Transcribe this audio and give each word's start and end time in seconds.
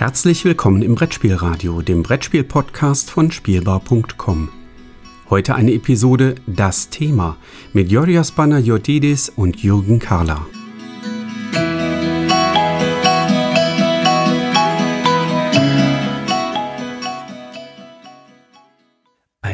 Herzlich 0.00 0.46
willkommen 0.46 0.80
im 0.80 0.94
Brettspielradio, 0.94 1.82
dem 1.82 2.02
Brettspiel-Podcast 2.02 3.10
von 3.10 3.30
Spielbar.com. 3.30 4.48
Heute 5.28 5.54
eine 5.56 5.74
Episode 5.74 6.36
Das 6.46 6.88
Thema 6.88 7.36
mit 7.74 7.92
Yorios 7.92 8.32
Banayotidis 8.32 9.28
und 9.28 9.62
Jürgen 9.62 9.98
Karla. 9.98 10.46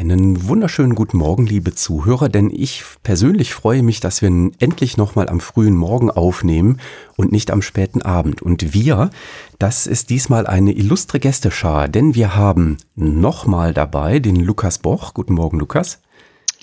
Einen 0.09 0.47
wunderschönen 0.47 0.95
guten 0.95 1.17
Morgen, 1.17 1.47
liebe 1.47 1.75
Zuhörer, 1.75 2.29
denn 2.29 2.53
ich 2.55 2.85
persönlich 3.03 3.53
freue 3.53 3.83
mich, 3.83 3.99
dass 3.99 4.23
wir 4.23 4.29
endlich 4.61 4.97
nochmal 4.97 5.29
am 5.29 5.41
frühen 5.41 5.75
Morgen 5.75 6.13
aufnehmen 6.13 6.79
und 7.17 7.33
nicht 7.33 7.51
am 7.51 7.61
späten 7.61 8.03
Abend. 8.03 8.41
Und 8.41 8.73
wir, 8.73 9.11
das 9.59 9.89
ist 9.89 10.11
diesmal 10.11 10.47
eine 10.47 10.71
illustre 10.71 11.19
Gästeschar, 11.19 11.89
denn 11.89 12.15
wir 12.15 12.37
haben 12.37 12.77
nochmal 12.95 13.75
dabei 13.75 14.21
den 14.21 14.37
Lukas 14.37 14.79
Boch. 14.79 15.13
Guten 15.13 15.35
Morgen, 15.35 15.59
Lukas. 15.59 16.01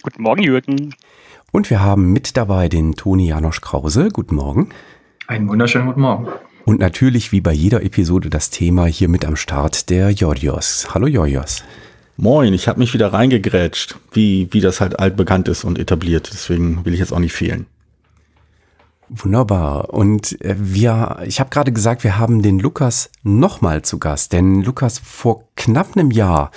Guten 0.04 0.24
Morgen, 0.24 0.44
Jürgen. 0.44 0.96
Und 1.52 1.70
wir 1.70 1.82
haben 1.82 2.14
mit 2.14 2.38
dabei 2.38 2.70
den 2.70 2.94
Toni 2.96 3.28
Janosch 3.28 3.60
Krause. 3.60 4.08
Guten 4.08 4.36
Morgen. 4.36 4.70
Einen 5.28 5.50
wunderschönen 5.50 5.88
guten 5.88 6.00
Morgen. 6.00 6.28
Und 6.64 6.80
natürlich 6.80 7.34
wie 7.34 7.42
bei 7.42 7.52
jeder 7.52 7.84
Episode 7.84 8.30
das 8.30 8.52
Thema 8.52 8.86
hier 8.86 9.10
mit 9.10 9.26
am 9.26 9.36
Start 9.36 9.90
der 9.90 10.12
Jordios. 10.12 10.88
Hallo 10.94 11.08
Jordios. 11.08 11.66
Moin, 12.16 12.54
ich 12.54 12.68
habe 12.68 12.80
mich 12.80 12.94
wieder 12.94 13.12
reingegrätscht, 13.12 13.96
wie, 14.12 14.48
wie 14.52 14.62
das 14.62 14.82
halt 14.82 15.00
altbekannt 15.00 15.48
ist 15.48 15.64
und 15.64 15.80
etabliert. 15.80 16.30
Deswegen 16.32 16.86
will 16.86 16.94
ich 16.94 17.00
jetzt 17.00 17.12
auch 17.12 17.20
nicht 17.20 17.34
fehlen. 17.34 17.66
Wunderbar. 19.10 19.94
Und 19.94 20.40
äh, 20.42 20.56
wir, 20.58 21.20
ich 21.26 21.40
habe 21.40 21.50
gerade 21.50 21.72
gesagt, 21.72 22.04
wir 22.04 22.18
haben 22.18 22.42
den 22.42 22.60
Lukas 22.60 23.10
nochmal 23.24 23.82
zu 23.82 24.00
Gast. 24.00 24.32
Denn 24.34 24.62
Lukas, 24.62 25.00
vor 25.00 25.44
knapp 25.56 25.96
einem 25.96 26.12
Jahr 26.12 26.52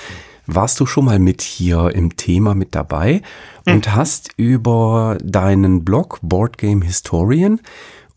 warst 0.46 0.78
du 0.78 0.86
schon 0.86 1.06
mal 1.06 1.18
mit 1.18 1.42
hier 1.42 1.90
im 1.94 2.16
Thema 2.16 2.54
mit 2.54 2.74
dabei 2.74 3.22
und 3.66 3.86
mhm. 3.86 3.94
hast 3.94 4.30
über 4.36 5.18
deinen 5.22 5.84
Blog 5.84 6.20
Board 6.22 6.56
Game 6.56 6.82
Historian 6.82 7.60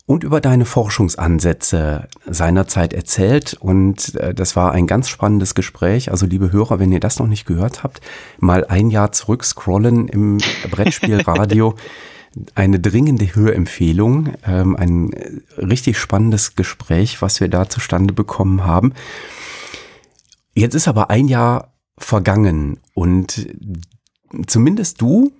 und 0.09 0.23
über 0.23 0.41
deine 0.41 0.65
Forschungsansätze 0.65 2.07
seinerzeit 2.25 2.93
erzählt. 2.93 3.53
Und 3.53 4.15
äh, 4.15 4.33
das 4.33 4.55
war 4.55 4.71
ein 4.71 4.87
ganz 4.87 5.07
spannendes 5.07 5.53
Gespräch. 5.53 6.09
Also 6.09 6.25
liebe 6.25 6.51
Hörer, 6.51 6.79
wenn 6.79 6.91
ihr 6.91 6.99
das 6.99 7.19
noch 7.19 7.27
nicht 7.27 7.45
gehört 7.45 7.83
habt, 7.83 8.01
mal 8.39 8.65
ein 8.65 8.89
Jahr 8.89 9.11
zurück 9.11 9.43
scrollen 9.43 10.07
im 10.07 10.39
Brettspielradio. 10.71 11.75
Eine 12.55 12.79
dringende 12.79 13.35
Hörempfehlung, 13.35 14.33
ähm, 14.45 14.75
ein 14.75 15.11
richtig 15.57 15.97
spannendes 15.97 16.55
Gespräch, 16.55 17.23
was 17.23 17.39
wir 17.39 17.47
da 17.47 17.69
zustande 17.69 18.13
bekommen 18.13 18.65
haben. 18.65 18.93
Jetzt 20.53 20.75
ist 20.75 20.87
aber 20.87 21.09
ein 21.09 21.27
Jahr 21.27 21.73
vergangen 21.97 22.79
und 22.93 23.47
zumindest 24.45 25.01
du 25.01 25.31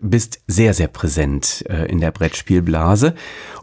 bist 0.00 0.40
sehr, 0.46 0.74
sehr 0.74 0.88
präsent 0.88 1.64
äh, 1.68 1.86
in 1.86 2.00
der 2.00 2.10
Brettspielblase. 2.10 3.14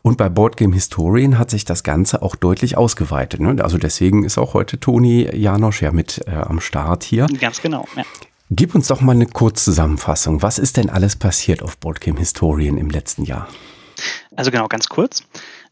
Und 0.01 0.17
bei 0.17 0.29
Boardgame 0.29 0.73
Historian 0.73 1.37
hat 1.37 1.49
sich 1.49 1.65
das 1.65 1.83
Ganze 1.83 2.21
auch 2.21 2.35
deutlich 2.35 2.77
ausgeweitet. 2.77 3.41
Ne? 3.41 3.63
Also 3.63 3.77
deswegen 3.77 4.23
ist 4.23 4.37
auch 4.37 4.53
heute 4.53 4.79
Toni 4.79 5.29
Janosch 5.35 5.81
ja 5.81 5.91
mit 5.91 6.21
äh, 6.27 6.31
am 6.31 6.59
Start 6.59 7.03
hier. 7.03 7.27
Ganz 7.39 7.61
genau. 7.61 7.85
Ja. 7.95 8.03
Gib 8.49 8.75
uns 8.75 8.87
doch 8.87 9.01
mal 9.01 9.13
eine 9.13 9.27
Kurzzusammenfassung. 9.27 10.41
Was 10.41 10.59
ist 10.59 10.77
denn 10.77 10.89
alles 10.89 11.15
passiert 11.15 11.63
auf 11.63 11.77
Boardgame 11.77 12.19
Historian 12.19 12.77
im 12.77 12.89
letzten 12.89 13.23
Jahr? 13.23 13.47
Also 14.35 14.51
genau, 14.51 14.67
ganz 14.67 14.89
kurz. 14.89 15.23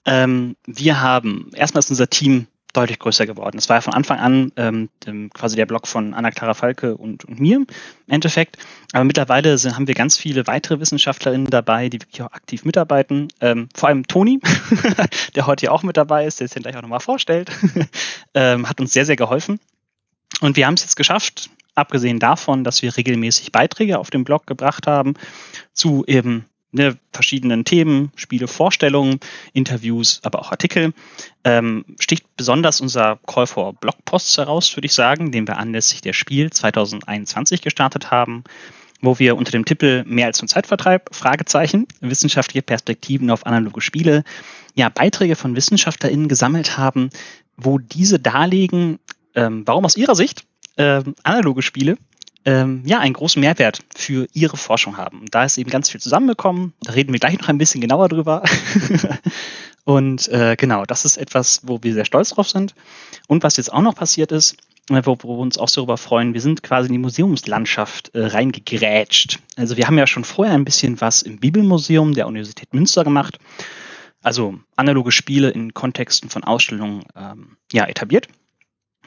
Ähm, 0.06 0.56
wir 0.66 1.02
haben, 1.02 1.52
erstmal 1.54 1.80
ist 1.80 1.90
unser 1.90 2.10
Team 2.10 2.48
deutlich 2.74 3.00
größer 3.00 3.26
geworden. 3.26 3.58
Es 3.58 3.68
war 3.70 3.78
ja 3.78 3.82
von 3.82 3.94
Anfang 3.94 4.20
an 4.20 4.52
ähm, 4.56 4.90
quasi 5.34 5.56
der 5.56 5.66
Blog 5.66 5.88
von 5.88 6.14
Anna-Clara 6.14 6.54
Falke 6.54 6.96
und, 6.96 7.26
und, 7.26 7.40
mir 7.40 7.58
im 7.58 7.68
Endeffekt. 8.08 8.58
Aber 8.94 9.04
mittlerweile 9.04 9.58
sind, 9.58 9.76
haben 9.76 9.88
wir 9.88 9.96
ganz 9.96 10.18
viele 10.18 10.46
weitere 10.48 10.80
WissenschaftlerInnen 10.80 11.48
dabei, 11.48 11.90
die 11.90 12.02
wirklich 12.02 12.22
auch 12.22 12.32
aktiv 12.32 12.66
mitarbeiten. 12.66 13.30
Ähm, 13.42 13.70
vor 13.74 13.90
allem 13.90 14.06
Toni, 14.06 14.40
der 15.36 15.48
heute 15.48 15.66
ja 15.66 15.72
auch 15.72 15.84
mit 15.84 15.98
dabei 15.98 16.26
ist, 16.26 16.40
der 16.40 16.48
sich 16.48 16.62
gleich 16.62 16.78
auch 16.78 16.82
nochmal 16.82 17.00
vorstellt, 17.00 17.52
ähm, 18.34 18.70
hat 18.70 18.80
uns 18.80 18.94
sehr, 18.94 19.06
sehr 19.06 19.16
geholfen. 19.16 19.60
Und 20.42 20.56
wir 20.56 20.68
haben 20.68 20.76
es 20.76 20.84
jetzt 20.84 20.96
geschafft, 20.96 21.50
abgesehen 21.76 22.20
davon, 22.20 22.64
dass 22.64 22.82
wir 22.82 22.96
regelmäßig 22.96 23.52
Beiträge 23.52 23.98
auf 23.98 24.12
dem 24.12 24.24
Blog 24.24 24.46
gebracht 24.46 24.86
haben 24.86 25.16
zu 25.74 26.04
eben 26.06 26.46
ne, 26.72 26.98
verschiedenen 27.12 27.66
Themen, 27.66 28.12
Spiele, 28.16 28.48
Vorstellungen, 28.48 29.20
Interviews, 29.54 30.20
aber 30.24 30.40
auch 30.40 30.52
Artikel, 30.52 30.94
ähm, 31.44 31.86
sticht 32.00 32.26
besonders 32.36 32.82
unser 32.82 33.20
Call 33.26 33.48
for 33.48 33.74
Blogposts 33.74 34.38
heraus, 34.38 34.76
würde 34.76 34.86
ich 34.86 34.94
sagen, 34.94 35.32
den 35.32 35.48
wir 35.48 35.58
anlässlich 35.58 36.02
der 36.02 36.14
Spiel 36.14 36.52
2021 36.52 37.62
gestartet 37.62 38.12
haben, 38.12 38.44
wo 39.02 39.18
wir 39.20 39.38
unter 39.38 39.52
dem 39.52 39.66
Titel 39.66 40.04
Mehr 40.06 40.28
als 40.28 40.42
nur 40.42 40.48
Zeitvertreib, 40.48 41.16
Fragezeichen, 41.16 41.88
wissenschaftliche 42.02 42.62
Perspektiven 42.62 43.32
auf 43.32 43.46
analoge 43.46 43.82
Spiele, 43.82 44.24
ja, 44.76 44.90
Beiträge 44.90 45.36
von 45.36 45.56
WissenschaftlerInnen 45.56 46.28
gesammelt 46.28 46.78
haben, 46.78 47.10
wo 47.58 47.78
diese 47.78 48.20
darlegen, 48.20 49.00
ähm, 49.36 49.64
warum 49.66 49.86
aus 49.86 49.98
ihrer 49.98 50.16
Sicht 50.16 50.46
ähm, 50.78 51.16
analoge 51.24 51.62
Spiele 51.62 51.98
ähm, 52.50 52.82
ja, 52.84 53.00
einen 53.00 53.14
großen 53.14 53.40
Mehrwert 53.40 53.80
für 53.96 54.28
ihre 54.34 54.58
Forschung 54.58 54.98
haben. 54.98 55.26
Da 55.30 55.44
ist 55.44 55.60
eben 55.60 55.70
ganz 55.70 55.90
viel 55.90 56.02
zusammengekommen. 56.02 56.74
Da 56.82 56.94
reden 56.94 57.14
wir 57.14 57.20
gleich 57.20 57.38
noch 57.40 57.48
ein 57.48 57.60
bisschen 57.60 57.80
genauer 57.80 58.10
drüber. 58.10 58.44
und 59.84 60.28
äh, 60.30 60.56
genau, 60.58 60.84
das 60.86 61.06
ist 61.06 61.18
etwas, 61.18 61.62
wo 61.64 61.84
wir 61.84 61.94
sehr 61.94 62.06
stolz 62.06 62.30
drauf 62.30 62.50
sind. 62.50 62.74
Und 63.28 63.44
was 63.44 63.58
jetzt 63.58 63.72
auch 63.72 63.82
noch 63.82 63.94
passiert 63.94 64.32
ist, 64.32 64.58
äh, 64.90 65.02
wo, 65.04 65.16
wo 65.22 65.38
wir 65.38 65.42
uns 65.42 65.60
auch 65.60 65.70
darüber 65.70 65.98
freuen, 65.98 66.34
wir 66.34 66.42
sind 66.42 66.64
quasi 66.64 66.88
in 66.88 66.94
die 66.94 67.00
Museumslandschaft 67.00 68.16
äh, 68.16 68.26
reingegrätscht. 68.26 69.40
Also 69.56 69.78
wir 69.78 69.86
haben 69.86 70.00
ja 70.00 70.08
schon 70.08 70.24
vorher 70.24 70.56
ein 70.56 70.66
bisschen 70.66 71.00
was 71.02 71.22
im 71.22 71.38
Bibelmuseum 71.38 72.16
der 72.16 72.26
Universität 72.26 72.74
Münster 72.74 73.04
gemacht. 73.04 73.38
Also 74.24 74.56
analoge 74.76 75.12
Spiele 75.12 75.52
in 75.52 75.76
Kontexten 75.76 76.32
von 76.32 76.44
Ausstellungen 76.44 77.04
ähm, 77.16 77.58
ja, 77.72 77.86
etabliert. 77.86 78.28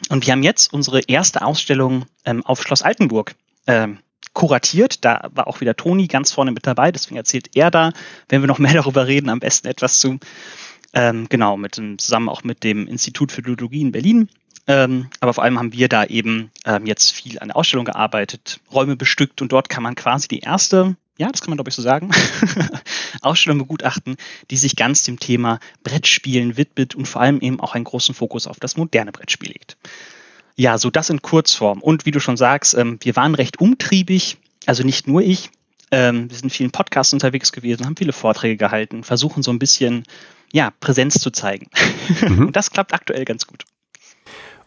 Und 0.08 0.26
wir 0.26 0.32
haben 0.32 0.42
jetzt 0.42 0.72
unsere 0.72 1.00
erste 1.00 1.42
Ausstellung 1.42 2.06
ähm, 2.24 2.44
auf 2.44 2.62
Schloss 2.62 2.82
Altenburg 2.82 3.34
ähm, 3.66 3.98
kuratiert. 4.32 5.04
Da 5.04 5.28
war 5.34 5.46
auch 5.46 5.60
wieder 5.60 5.76
Toni 5.76 6.06
ganz 6.06 6.32
vorne 6.32 6.52
mit 6.52 6.66
dabei, 6.66 6.92
deswegen 6.92 7.16
erzählt 7.16 7.54
er 7.54 7.70
da, 7.70 7.92
wenn 8.28 8.42
wir 8.42 8.48
noch 8.48 8.58
mehr 8.58 8.74
darüber 8.74 9.06
reden, 9.06 9.28
am 9.28 9.40
besten 9.40 9.68
etwas 9.68 10.00
zu. 10.00 10.18
Ähm, 10.94 11.26
genau, 11.28 11.56
mit 11.56 11.78
dem, 11.78 11.98
zusammen 11.98 12.28
auch 12.28 12.44
mit 12.44 12.64
dem 12.64 12.86
Institut 12.86 13.32
für 13.32 13.42
Biologie 13.42 13.80
in 13.80 13.92
Berlin. 13.92 14.28
Ähm, 14.66 15.08
aber 15.20 15.34
vor 15.34 15.42
allem 15.42 15.58
haben 15.58 15.72
wir 15.72 15.88
da 15.88 16.04
eben 16.04 16.50
ähm, 16.64 16.86
jetzt 16.86 17.12
viel 17.12 17.38
an 17.38 17.48
der 17.48 17.56
Ausstellung 17.56 17.84
gearbeitet, 17.84 18.60
Räume 18.72 18.96
bestückt 18.96 19.42
und 19.42 19.50
dort 19.50 19.68
kann 19.68 19.82
man 19.82 19.96
quasi 19.96 20.28
die 20.28 20.40
erste 20.40 20.96
ja, 21.18 21.30
das 21.30 21.40
kann 21.40 21.50
man 21.50 21.56
glaube 21.56 21.70
ich 21.70 21.74
so 21.74 21.82
sagen, 21.82 22.10
Ausstellung 23.20 23.58
begutachten, 23.58 24.16
die 24.50 24.56
sich 24.56 24.76
ganz 24.76 25.02
dem 25.02 25.18
Thema 25.18 25.60
Brettspielen 25.84 26.56
widmet 26.56 26.94
und 26.94 27.06
vor 27.06 27.20
allem 27.20 27.40
eben 27.40 27.60
auch 27.60 27.74
einen 27.74 27.84
großen 27.84 28.14
Fokus 28.14 28.46
auf 28.46 28.58
das 28.58 28.76
moderne 28.76 29.12
Brettspiel 29.12 29.50
legt. 29.50 29.76
Ja, 30.56 30.78
so 30.78 30.90
das 30.90 31.10
in 31.10 31.22
Kurzform. 31.22 31.80
Und 31.80 32.06
wie 32.06 32.10
du 32.10 32.20
schon 32.20 32.36
sagst, 32.36 32.74
ähm, 32.74 32.98
wir 33.02 33.16
waren 33.16 33.34
recht 33.34 33.60
umtriebig, 33.60 34.36
also 34.66 34.82
nicht 34.84 35.06
nur 35.06 35.22
ich. 35.22 35.50
Ähm, 35.90 36.30
wir 36.30 36.36
sind 36.36 36.44
in 36.44 36.50
vielen 36.50 36.70
Podcasts 36.70 37.12
unterwegs 37.12 37.52
gewesen, 37.52 37.86
haben 37.86 37.96
viele 37.96 38.12
Vorträge 38.12 38.56
gehalten, 38.56 39.04
versuchen 39.04 39.42
so 39.42 39.50
ein 39.50 39.58
bisschen 39.58 40.04
ja, 40.52 40.70
Präsenz 40.80 41.18
zu 41.18 41.30
zeigen. 41.30 41.68
Mhm. 42.20 42.48
Und 42.48 42.56
das 42.56 42.70
klappt 42.70 42.92
aktuell 42.92 43.24
ganz 43.24 43.46
gut. 43.46 43.64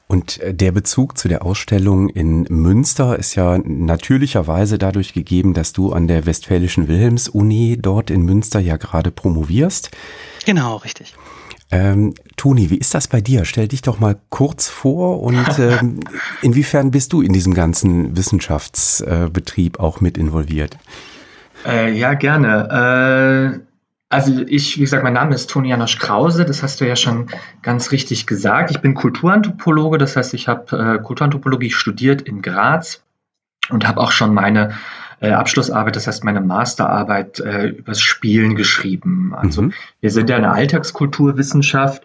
Und 0.07 0.39
äh, 0.39 0.53
der 0.53 0.71
Bezug 0.71 1.17
zu 1.17 1.27
der 1.27 1.43
Ausstellung 1.43 2.09
in 2.09 2.43
Münster 2.49 3.17
ist 3.17 3.35
ja 3.35 3.57
natürlicherweise 3.57 4.77
dadurch 4.77 5.13
gegeben, 5.13 5.53
dass 5.53 5.73
du 5.73 5.93
an 5.93 6.07
der 6.07 6.25
Westfälischen 6.25 6.87
Wilhelms-Uni 6.87 7.77
dort 7.81 8.09
in 8.09 8.21
Münster 8.21 8.59
ja 8.59 8.77
gerade 8.77 9.11
promovierst. 9.11 9.91
Genau, 10.45 10.77
richtig. 10.77 11.15
Ähm, 11.71 12.13
Toni, 12.37 12.69
wie 12.69 12.77
ist 12.77 12.93
das 12.93 13.07
bei 13.07 13.21
dir? 13.21 13.43
Stell 13.43 13.67
dich 13.67 13.81
doch 13.81 13.99
mal 13.99 14.17
kurz 14.29 14.69
vor 14.69 15.21
und 15.23 15.47
ähm, 15.59 15.99
inwiefern 16.41 16.91
bist 16.91 17.11
du 17.11 17.21
in 17.21 17.33
diesem 17.33 17.55
ganzen 17.55 18.15
Wissenschaftsbetrieb 18.15 19.79
auch 19.79 20.01
mit 20.01 20.17
involviert? 20.17 20.77
Äh, 21.65 21.97
ja, 21.97 22.13
gerne. 22.13 23.59
Äh 23.61 23.74
also 24.09 24.43
ich, 24.47 24.77
wie 24.77 24.81
gesagt, 24.81 25.03
mein 25.03 25.13
Name 25.13 25.33
ist 25.33 25.49
Toni 25.49 25.69
Janosch 25.69 25.97
Krause, 25.97 26.45
das 26.45 26.61
hast 26.61 26.79
du 26.79 26.87
ja 26.87 26.95
schon 26.95 27.27
ganz 27.61 27.91
richtig 27.91 28.27
gesagt. 28.27 28.71
Ich 28.71 28.79
bin 28.79 28.93
Kulturanthropologe, 28.93 29.97
das 29.97 30.15
heißt, 30.15 30.33
ich 30.33 30.47
habe 30.47 30.97
äh, 30.99 31.03
Kulturanthropologie 31.03 31.71
studiert 31.71 32.21
in 32.21 32.41
Graz 32.41 33.03
und 33.69 33.87
habe 33.87 33.99
auch 33.99 34.11
schon 34.11 34.33
meine 34.33 34.75
äh, 35.21 35.31
Abschlussarbeit, 35.31 35.95
das 35.95 36.07
heißt 36.07 36.23
meine 36.23 36.41
Masterarbeit 36.41 37.39
äh, 37.39 37.67
übers 37.69 37.99
Spielen 37.99 38.55
geschrieben. 38.55 39.33
Also 39.35 39.63
mhm. 39.63 39.73
wir 40.01 40.11
sind 40.11 40.29
ja 40.29 40.35
eine 40.35 40.51
Alltagskulturwissenschaft 40.51 42.03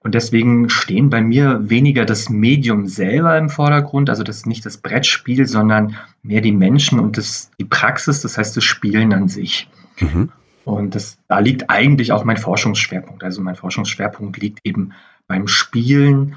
und 0.00 0.14
deswegen 0.14 0.68
stehen 0.68 1.10
bei 1.10 1.20
mir 1.20 1.70
weniger 1.70 2.04
das 2.04 2.28
Medium 2.28 2.86
selber 2.88 3.38
im 3.38 3.50
Vordergrund, 3.50 4.10
also 4.10 4.24
das 4.24 4.46
nicht 4.46 4.66
das 4.66 4.78
Brettspiel, 4.78 5.46
sondern 5.46 5.96
mehr 6.22 6.40
die 6.40 6.52
Menschen 6.52 6.98
und 6.98 7.16
das, 7.18 7.50
die 7.58 7.64
Praxis, 7.64 8.20
das 8.20 8.36
heißt 8.36 8.56
das 8.56 8.64
Spielen 8.64 9.12
an 9.12 9.28
sich. 9.28 9.68
Mhm. 10.00 10.30
Und 10.66 10.96
das, 10.96 11.18
da 11.28 11.38
liegt 11.38 11.70
eigentlich 11.70 12.10
auch 12.10 12.24
mein 12.24 12.38
Forschungsschwerpunkt. 12.38 13.22
Also 13.22 13.40
mein 13.40 13.54
Forschungsschwerpunkt 13.54 14.36
liegt 14.38 14.58
eben 14.64 14.94
beim 15.28 15.46
Spielen 15.46 16.34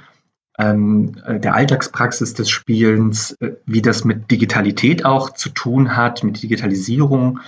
ähm, 0.60 1.16
der 1.28 1.56
Alltagspraxis 1.56 2.36
des 2.36 2.48
Spielens, 2.48 3.32
äh, 3.42 3.54
wie 3.66 3.82
das 3.82 4.06
mit 4.06 4.30
Digitalität 4.30 5.04
auch 5.04 5.32
zu 5.32 5.50
tun 5.50 5.98
hat, 5.98 6.24
mit 6.24 6.44
Digitalisierung 6.44 7.40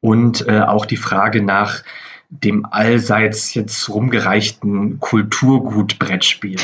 und 0.00 0.48
äh, 0.48 0.60
auch 0.60 0.86
die 0.86 0.96
Frage 0.96 1.42
nach 1.42 1.82
dem 2.30 2.64
allseits 2.64 3.52
jetzt 3.52 3.90
rumgereichten 3.90 5.00
Kulturgut-Brettspiel. 5.00 6.56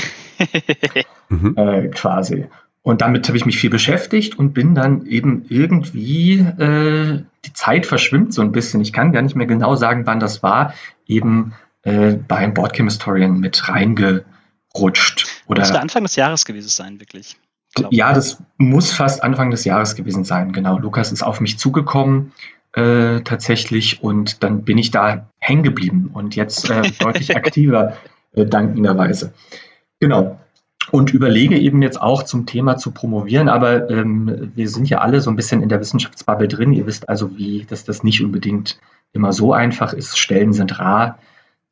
mhm. 1.28 1.54
äh, 1.58 1.88
quasi. 1.88 2.46
Und 2.88 3.02
damit 3.02 3.28
habe 3.28 3.36
ich 3.36 3.44
mich 3.44 3.58
viel 3.58 3.68
beschäftigt 3.68 4.38
und 4.38 4.54
bin 4.54 4.74
dann 4.74 5.04
eben 5.04 5.44
irgendwie, 5.50 6.38
äh, 6.38 7.22
die 7.44 7.52
Zeit 7.52 7.84
verschwimmt 7.84 8.32
so 8.32 8.40
ein 8.40 8.50
bisschen. 8.50 8.80
Ich 8.80 8.94
kann 8.94 9.12
gar 9.12 9.20
nicht 9.20 9.36
mehr 9.36 9.46
genau 9.46 9.76
sagen, 9.76 10.06
wann 10.06 10.20
das 10.20 10.42
war, 10.42 10.72
eben 11.06 11.52
äh, 11.82 12.12
beim 12.12 12.54
Boardgame 12.54 12.88
Historian 12.88 13.40
mit 13.40 13.68
reingerutscht. 13.68 15.26
Oder, 15.48 15.60
das 15.60 15.68
müsste 15.68 15.82
Anfang 15.82 16.02
des 16.04 16.16
Jahres 16.16 16.46
gewesen 16.46 16.70
sein, 16.70 16.98
wirklich. 16.98 17.36
Ja, 17.90 18.14
das 18.14 18.42
muss 18.56 18.90
fast 18.90 19.22
Anfang 19.22 19.50
des 19.50 19.66
Jahres 19.66 19.94
gewesen 19.94 20.24
sein, 20.24 20.52
genau. 20.52 20.78
Lukas 20.78 21.12
ist 21.12 21.22
auf 21.22 21.42
mich 21.42 21.58
zugekommen 21.58 22.32
äh, 22.72 23.20
tatsächlich 23.20 24.02
und 24.02 24.42
dann 24.42 24.62
bin 24.62 24.78
ich 24.78 24.90
da 24.90 25.28
hängen 25.36 25.62
geblieben 25.62 26.08
und 26.14 26.36
jetzt 26.36 26.70
äh, 26.70 26.90
deutlich 26.98 27.36
aktiver, 27.36 27.98
äh, 28.32 28.46
dankenderweise. 28.46 29.34
Genau. 30.00 30.40
Und 30.90 31.12
überlege 31.12 31.58
eben 31.58 31.82
jetzt 31.82 32.00
auch 32.00 32.22
zum 32.22 32.46
Thema 32.46 32.76
zu 32.76 32.92
promovieren, 32.92 33.48
aber 33.48 33.90
ähm, 33.90 34.52
wir 34.54 34.68
sind 34.68 34.88
ja 34.88 34.98
alle 34.98 35.20
so 35.20 35.30
ein 35.30 35.36
bisschen 35.36 35.62
in 35.62 35.68
der 35.68 35.80
Wissenschaftsbubble 35.80 36.48
drin. 36.48 36.72
Ihr 36.72 36.86
wisst 36.86 37.08
also, 37.08 37.36
wie, 37.36 37.66
dass 37.68 37.84
das 37.84 38.02
nicht 38.02 38.22
unbedingt 38.22 38.80
immer 39.12 39.32
so 39.32 39.52
einfach 39.52 39.92
ist. 39.92 40.18
Stellen 40.18 40.52
sind 40.52 40.78
rar. 40.78 41.18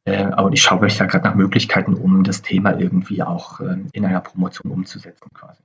Äh, 0.05 0.25
aber 0.25 0.53
ich 0.53 0.63
schaue 0.63 0.81
mich 0.81 0.97
da 0.97 1.07
gerade 1.07 1.25
nach 1.25 1.35
Möglichkeiten 1.35 1.95
um, 1.95 2.23
das 2.23 2.43
Thema 2.43 2.79
irgendwie 2.79 3.23
auch 3.23 3.61
äh, 3.61 3.77
in 3.93 4.05
einer 4.05 4.21
Promotion 4.21 4.71
umzusetzen 4.71 5.31
quasi. 5.35 5.61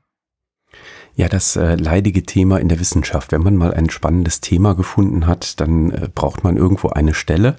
Ja, 1.15 1.27
das 1.27 1.56
äh, 1.56 1.75
leidige 1.75 2.24
Thema 2.24 2.59
in 2.59 2.69
der 2.69 2.80
Wissenschaft. 2.80 3.31
Wenn 3.31 3.44
man 3.44 3.56
mal 3.56 3.74
ein 3.74 3.89
spannendes 3.89 4.42
Thema 4.42 4.74
gefunden 4.74 5.27
hat, 5.27 5.59
dann 5.59 5.92
äh, 5.92 6.09
braucht 6.13 6.44
man 6.44 6.57
irgendwo 6.57 6.89
eine 6.89 7.13
Stelle. 7.13 7.57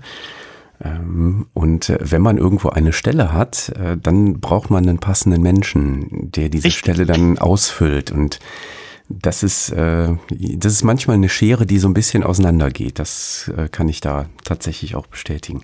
Ähm, 0.82 1.46
und 1.55 1.88
äh, 1.88 1.99
wenn 2.00 2.23
man 2.23 2.38
irgendwo 2.38 2.70
eine 2.70 2.93
Stelle 2.93 3.32
hat, 3.32 3.70
äh, 3.70 3.96
dann 3.96 4.40
braucht 4.40 4.70
man 4.70 4.88
einen 4.88 4.99
passenden 4.99 5.43
Menschen, 5.43 6.31
der 6.32 6.49
diese 6.49 6.64
Richtig. 6.67 6.81
Stelle 6.81 7.06
dann 7.06 7.38
ausfüllt. 7.38 8.11
Und 8.11 8.40
das 9.08 9.43
ist, 9.43 9.70
äh, 9.70 10.14
das 10.31 10.73
ist 10.73 10.84
manchmal 10.84 11.17
eine 11.17 11.29
Schere, 11.29 11.67
die 11.67 11.79
so 11.79 11.88
ein 11.88 11.94
bisschen 11.94 12.25
auseinandergeht. 12.25 12.99
Das 12.99 13.50
kann 13.70 13.88
ich 13.88 14.00
da 14.00 14.26
tatsächlich 14.44 14.94
auch 14.94 15.06
bestätigen. 15.06 15.62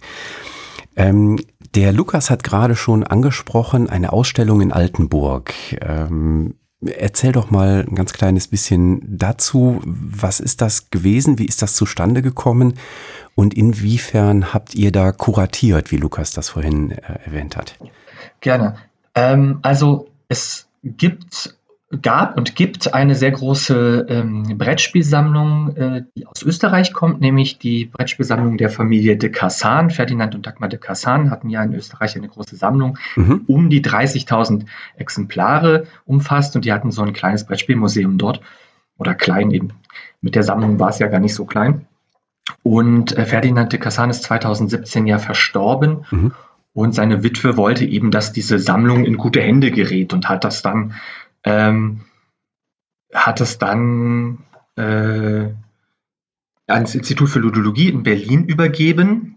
Ähm, 0.96 1.38
der 1.74 1.92
Lukas 1.92 2.28
hat 2.28 2.42
gerade 2.42 2.76
schon 2.76 3.04
angesprochen, 3.04 3.88
eine 3.88 4.12
Ausstellung 4.12 4.60
in 4.60 4.72
Altenburg. 4.72 5.54
Ähm, 5.80 6.54
erzähl 6.80 7.32
doch 7.32 7.50
mal 7.50 7.84
ein 7.88 7.94
ganz 7.94 8.12
kleines 8.12 8.48
bisschen 8.48 9.18
dazu. 9.18 9.80
Was 9.84 10.40
ist 10.40 10.60
das 10.60 10.90
gewesen? 10.90 11.38
Wie 11.38 11.46
ist 11.46 11.62
das 11.62 11.74
zustande 11.74 12.22
gekommen? 12.22 12.74
Und 13.34 13.54
inwiefern 13.54 14.52
habt 14.52 14.74
ihr 14.74 14.92
da 14.92 15.12
kuratiert, 15.12 15.92
wie 15.92 15.96
Lukas 15.96 16.32
das 16.32 16.48
vorhin 16.48 16.92
äh, 16.92 17.18
erwähnt 17.24 17.56
hat? 17.56 17.76
Gerne. 18.40 18.76
Ähm, 19.14 19.58
also 19.62 20.08
es 20.28 20.68
gibt 20.82 21.57
gab 22.02 22.36
und 22.36 22.54
gibt 22.54 22.92
eine 22.92 23.14
sehr 23.14 23.30
große 23.30 24.06
ähm, 24.10 24.58
Brettspielsammlung, 24.58 25.76
äh, 25.76 26.04
die 26.14 26.26
aus 26.26 26.42
Österreich 26.42 26.92
kommt, 26.92 27.20
nämlich 27.20 27.58
die 27.58 27.86
Brettspielsammlung 27.86 28.58
der 28.58 28.68
Familie 28.68 29.16
de 29.16 29.30
Cassan. 29.30 29.88
Ferdinand 29.88 30.34
und 30.34 30.46
Dagmar 30.46 30.68
de 30.68 30.78
Cassan 30.78 31.30
hatten 31.30 31.48
ja 31.48 31.62
in 31.62 31.72
Österreich 31.72 32.14
eine 32.14 32.28
große 32.28 32.56
Sammlung, 32.56 32.98
mhm. 33.16 33.44
um 33.46 33.70
die 33.70 33.82
30.000 33.82 34.66
Exemplare 34.96 35.86
umfasst 36.04 36.54
und 36.56 36.66
die 36.66 36.72
hatten 36.72 36.90
so 36.90 37.02
ein 37.02 37.14
kleines 37.14 37.44
Brettspielmuseum 37.44 38.18
dort. 38.18 38.42
Oder 38.98 39.14
klein 39.14 39.52
eben. 39.52 39.70
Mit 40.20 40.34
der 40.34 40.42
Sammlung 40.42 40.80
war 40.80 40.90
es 40.90 40.98
ja 40.98 41.06
gar 41.06 41.20
nicht 41.20 41.34
so 41.34 41.44
klein. 41.44 41.86
Und 42.62 43.16
äh, 43.16 43.24
Ferdinand 43.24 43.72
de 43.72 43.78
Cassan 43.78 44.10
ist 44.10 44.24
2017 44.24 45.06
ja 45.06 45.18
verstorben. 45.18 46.04
Mhm. 46.10 46.32
Und 46.74 46.94
seine 46.94 47.22
Witwe 47.22 47.56
wollte 47.56 47.84
eben, 47.84 48.10
dass 48.10 48.32
diese 48.32 48.58
Sammlung 48.58 49.04
in 49.04 49.16
gute 49.16 49.40
Hände 49.40 49.70
gerät 49.70 50.12
und 50.12 50.28
hat 50.28 50.44
das 50.44 50.62
dann 50.62 50.94
ähm, 51.44 52.04
hat 53.12 53.40
es 53.40 53.58
dann 53.58 54.44
äh, 54.76 55.48
ans 56.66 56.94
Institut 56.94 57.28
für 57.28 57.38
Ludologie 57.38 57.88
in 57.88 58.02
Berlin 58.02 58.44
übergeben. 58.44 59.36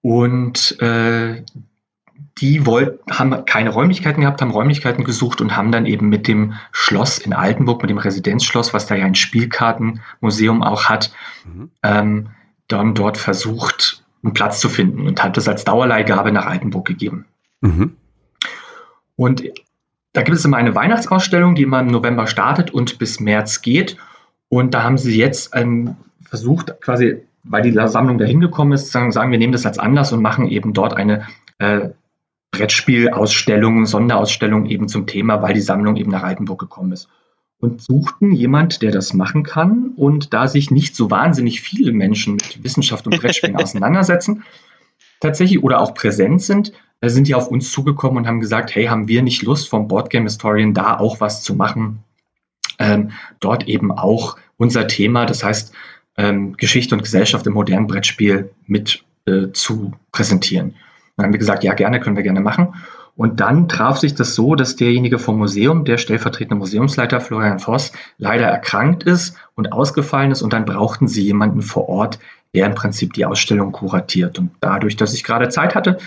Und 0.00 0.80
äh, 0.80 1.44
die 2.40 2.66
wollt, 2.66 3.00
haben 3.10 3.44
keine 3.44 3.70
Räumlichkeiten 3.70 4.20
gehabt, 4.20 4.40
haben 4.40 4.52
Räumlichkeiten 4.52 5.04
gesucht 5.04 5.40
und 5.40 5.56
haben 5.56 5.72
dann 5.72 5.86
eben 5.86 6.08
mit 6.08 6.28
dem 6.28 6.54
Schloss 6.70 7.18
in 7.18 7.32
Altenburg, 7.32 7.82
mit 7.82 7.90
dem 7.90 7.98
Residenzschloss, 7.98 8.72
was 8.72 8.86
da 8.86 8.94
ja 8.94 9.04
ein 9.04 9.16
Spielkartenmuseum 9.16 10.62
auch 10.62 10.84
hat, 10.84 11.12
mhm. 11.44 11.70
ähm, 11.82 12.28
dann 12.68 12.94
dort 12.94 13.18
versucht, 13.18 14.04
einen 14.22 14.34
Platz 14.34 14.60
zu 14.60 14.68
finden 14.68 15.06
und 15.06 15.22
hat 15.22 15.36
das 15.36 15.48
als 15.48 15.64
Dauerleihgabe 15.64 16.30
nach 16.32 16.46
Altenburg 16.46 16.86
gegeben. 16.86 17.26
Mhm. 17.60 17.96
Und 19.16 19.42
da 20.18 20.22
gibt 20.22 20.36
es 20.36 20.44
immer 20.44 20.56
eine 20.56 20.74
Weihnachtsausstellung, 20.74 21.54
die 21.54 21.62
immer 21.62 21.78
im 21.78 21.86
November 21.86 22.26
startet 22.26 22.72
und 22.72 22.98
bis 22.98 23.20
März 23.20 23.62
geht. 23.62 23.96
Und 24.48 24.74
da 24.74 24.82
haben 24.82 24.98
sie 24.98 25.16
jetzt 25.16 25.54
ähm, 25.54 25.94
versucht, 26.22 26.80
quasi, 26.80 27.22
weil 27.44 27.62
die 27.62 27.70
Sammlung 27.70 28.18
da 28.18 28.24
hingekommen 28.24 28.72
ist, 28.72 28.90
sagen, 28.90 29.12
sagen, 29.12 29.30
wir 29.30 29.38
nehmen 29.38 29.52
das 29.52 29.64
als 29.64 29.78
Anlass 29.78 30.12
und 30.12 30.20
machen 30.20 30.48
eben 30.48 30.72
dort 30.72 30.96
eine 30.96 31.28
äh, 31.58 31.90
Brettspielausstellung, 32.50 33.86
Sonderausstellung 33.86 34.66
eben 34.66 34.88
zum 34.88 35.06
Thema, 35.06 35.40
weil 35.40 35.54
die 35.54 35.60
Sammlung 35.60 35.94
eben 35.94 36.10
nach 36.10 36.24
Altenburg 36.24 36.58
gekommen 36.58 36.90
ist. 36.90 37.08
Und 37.60 37.80
suchten 37.80 38.32
jemand, 38.32 38.82
der 38.82 38.90
das 38.90 39.14
machen 39.14 39.44
kann. 39.44 39.92
Und 39.94 40.34
da 40.34 40.48
sich 40.48 40.72
nicht 40.72 40.96
so 40.96 41.12
wahnsinnig 41.12 41.60
viele 41.60 41.92
Menschen 41.92 42.34
mit 42.34 42.64
Wissenschaft 42.64 43.06
und 43.06 43.20
Brettspielen 43.20 43.54
auseinandersetzen, 43.62 44.42
tatsächlich 45.20 45.62
oder 45.62 45.80
auch 45.80 45.94
präsent 45.94 46.42
sind, 46.42 46.72
sind 47.02 47.28
die 47.28 47.34
auf 47.34 47.48
uns 47.48 47.70
zugekommen 47.70 48.18
und 48.18 48.26
haben 48.26 48.40
gesagt, 48.40 48.74
hey, 48.74 48.86
haben 48.86 49.08
wir 49.08 49.22
nicht 49.22 49.42
Lust 49.42 49.68
vom 49.68 49.88
Boardgame 49.88 50.24
Historian 50.24 50.74
da 50.74 50.98
auch 50.98 51.20
was 51.20 51.42
zu 51.42 51.54
machen? 51.54 52.02
Ähm, 52.78 53.12
dort 53.40 53.68
eben 53.68 53.92
auch 53.92 54.36
unser 54.56 54.86
Thema, 54.86 55.26
das 55.26 55.44
heißt 55.44 55.72
ähm, 56.16 56.56
Geschichte 56.56 56.94
und 56.94 57.02
Gesellschaft 57.02 57.46
im 57.46 57.54
modernen 57.54 57.86
Brettspiel 57.86 58.50
mit 58.66 59.04
äh, 59.26 59.52
zu 59.52 59.92
präsentieren. 60.12 60.74
Dann 61.16 61.26
haben 61.26 61.32
wir 61.32 61.38
gesagt, 61.38 61.64
ja, 61.64 61.74
gerne, 61.74 62.00
können 62.00 62.16
wir 62.16 62.22
gerne 62.22 62.40
machen. 62.40 62.74
Und 63.16 63.40
dann 63.40 63.68
traf 63.68 63.98
sich 63.98 64.14
das 64.14 64.36
so, 64.36 64.54
dass 64.54 64.76
derjenige 64.76 65.18
vom 65.18 65.38
Museum, 65.38 65.84
der 65.84 65.98
stellvertretende 65.98 66.54
Museumsleiter 66.54 67.20
Florian 67.20 67.58
Voss, 67.58 67.90
leider 68.18 68.46
erkrankt 68.46 69.02
ist 69.02 69.36
und 69.56 69.72
ausgefallen 69.72 70.30
ist. 70.30 70.42
Und 70.42 70.52
dann 70.52 70.64
brauchten 70.64 71.08
sie 71.08 71.24
jemanden 71.24 71.62
vor 71.62 71.88
Ort, 71.88 72.20
der 72.54 72.66
im 72.66 72.74
Prinzip 72.74 73.14
die 73.14 73.24
Ausstellung 73.24 73.72
kuratiert. 73.72 74.38
Und 74.38 74.50
dadurch, 74.60 74.96
dass 74.96 75.14
ich 75.14 75.24
gerade 75.24 75.48
Zeit 75.48 75.74
hatte, 75.74 75.98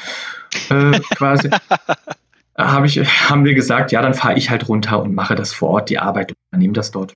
äh, 0.70 1.00
quasi, 1.16 1.50
hab 2.58 2.86
ich, 2.86 2.98
haben 3.30 3.46
wir 3.46 3.54
gesagt, 3.54 3.92
ja, 3.92 4.02
dann 4.02 4.14
fahre 4.14 4.38
ich 4.38 4.50
halt 4.50 4.68
runter 4.68 5.02
und 5.02 5.14
mache 5.14 5.36
das 5.36 5.54
vor 5.54 5.70
Ort, 5.70 5.90
die 5.90 6.00
Arbeit, 6.00 6.32
und 6.32 6.38
übernehme 6.52 6.74
das 6.74 6.92
dort 6.92 7.14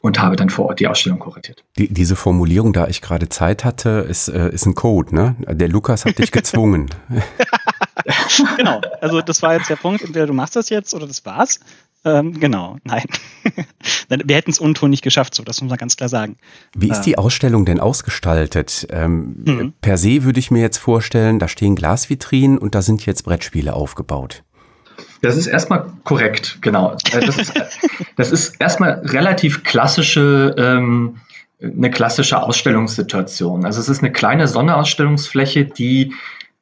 und 0.00 0.20
habe 0.20 0.36
dann 0.36 0.50
vor 0.50 0.66
Ort 0.66 0.80
die 0.80 0.86
Ausstellung 0.86 1.18
kuratiert. 1.18 1.64
Die, 1.76 1.92
diese 1.92 2.16
Formulierung, 2.16 2.72
da 2.72 2.86
ich 2.88 3.00
gerade 3.02 3.28
Zeit 3.28 3.64
hatte, 3.64 4.06
ist, 4.08 4.28
äh, 4.28 4.50
ist 4.50 4.66
ein 4.66 4.74
Code, 4.74 5.14
ne? 5.14 5.36
Der 5.48 5.68
Lukas 5.68 6.04
hat 6.04 6.18
dich 6.18 6.30
gezwungen. 6.30 6.88
genau, 8.56 8.80
also 9.00 9.20
das 9.20 9.42
war 9.42 9.54
jetzt 9.54 9.70
der 9.70 9.76
Punkt, 9.76 10.02
entweder 10.02 10.26
du 10.26 10.32
machst 10.32 10.56
das 10.56 10.68
jetzt 10.68 10.94
oder 10.94 11.06
das 11.06 11.24
war's. 11.24 11.60
Ähm, 12.04 12.38
genau, 12.38 12.76
nein. 12.84 13.04
Wir 14.08 14.36
hätten 14.36 14.50
es 14.50 14.60
unton 14.60 14.90
nicht 14.90 15.02
geschafft, 15.02 15.34
so, 15.34 15.42
das 15.42 15.60
muss 15.60 15.68
man 15.68 15.78
ganz 15.78 15.96
klar 15.96 16.08
sagen. 16.08 16.36
Wie 16.74 16.90
ist 16.90 17.02
die 17.02 17.12
ähm. 17.12 17.18
Ausstellung 17.18 17.64
denn 17.64 17.80
ausgestaltet? 17.80 18.86
Ähm, 18.90 19.42
mhm. 19.44 19.72
Per 19.80 19.96
se 19.96 20.22
würde 20.22 20.38
ich 20.38 20.50
mir 20.50 20.60
jetzt 20.60 20.78
vorstellen, 20.78 21.38
da 21.38 21.48
stehen 21.48 21.74
Glasvitrinen 21.74 22.58
und 22.58 22.74
da 22.74 22.82
sind 22.82 23.04
jetzt 23.04 23.24
Brettspiele 23.24 23.74
aufgebaut. 23.74 24.44
Das 25.22 25.36
ist 25.36 25.48
erstmal 25.48 25.86
korrekt, 26.04 26.58
genau. 26.60 26.96
Äh, 27.12 27.26
das 27.26 27.36
ist, 27.38 27.52
das 28.16 28.30
ist 28.30 28.60
erstmal 28.60 29.00
relativ 29.04 29.64
klassische, 29.64 30.54
ähm, 30.56 31.16
eine 31.60 31.90
klassische 31.90 32.40
Ausstellungssituation. 32.40 33.64
Also 33.64 33.80
es 33.80 33.88
ist 33.88 34.00
eine 34.00 34.12
kleine 34.12 34.46
Sonderausstellungsfläche, 34.46 35.64
die, 35.64 36.14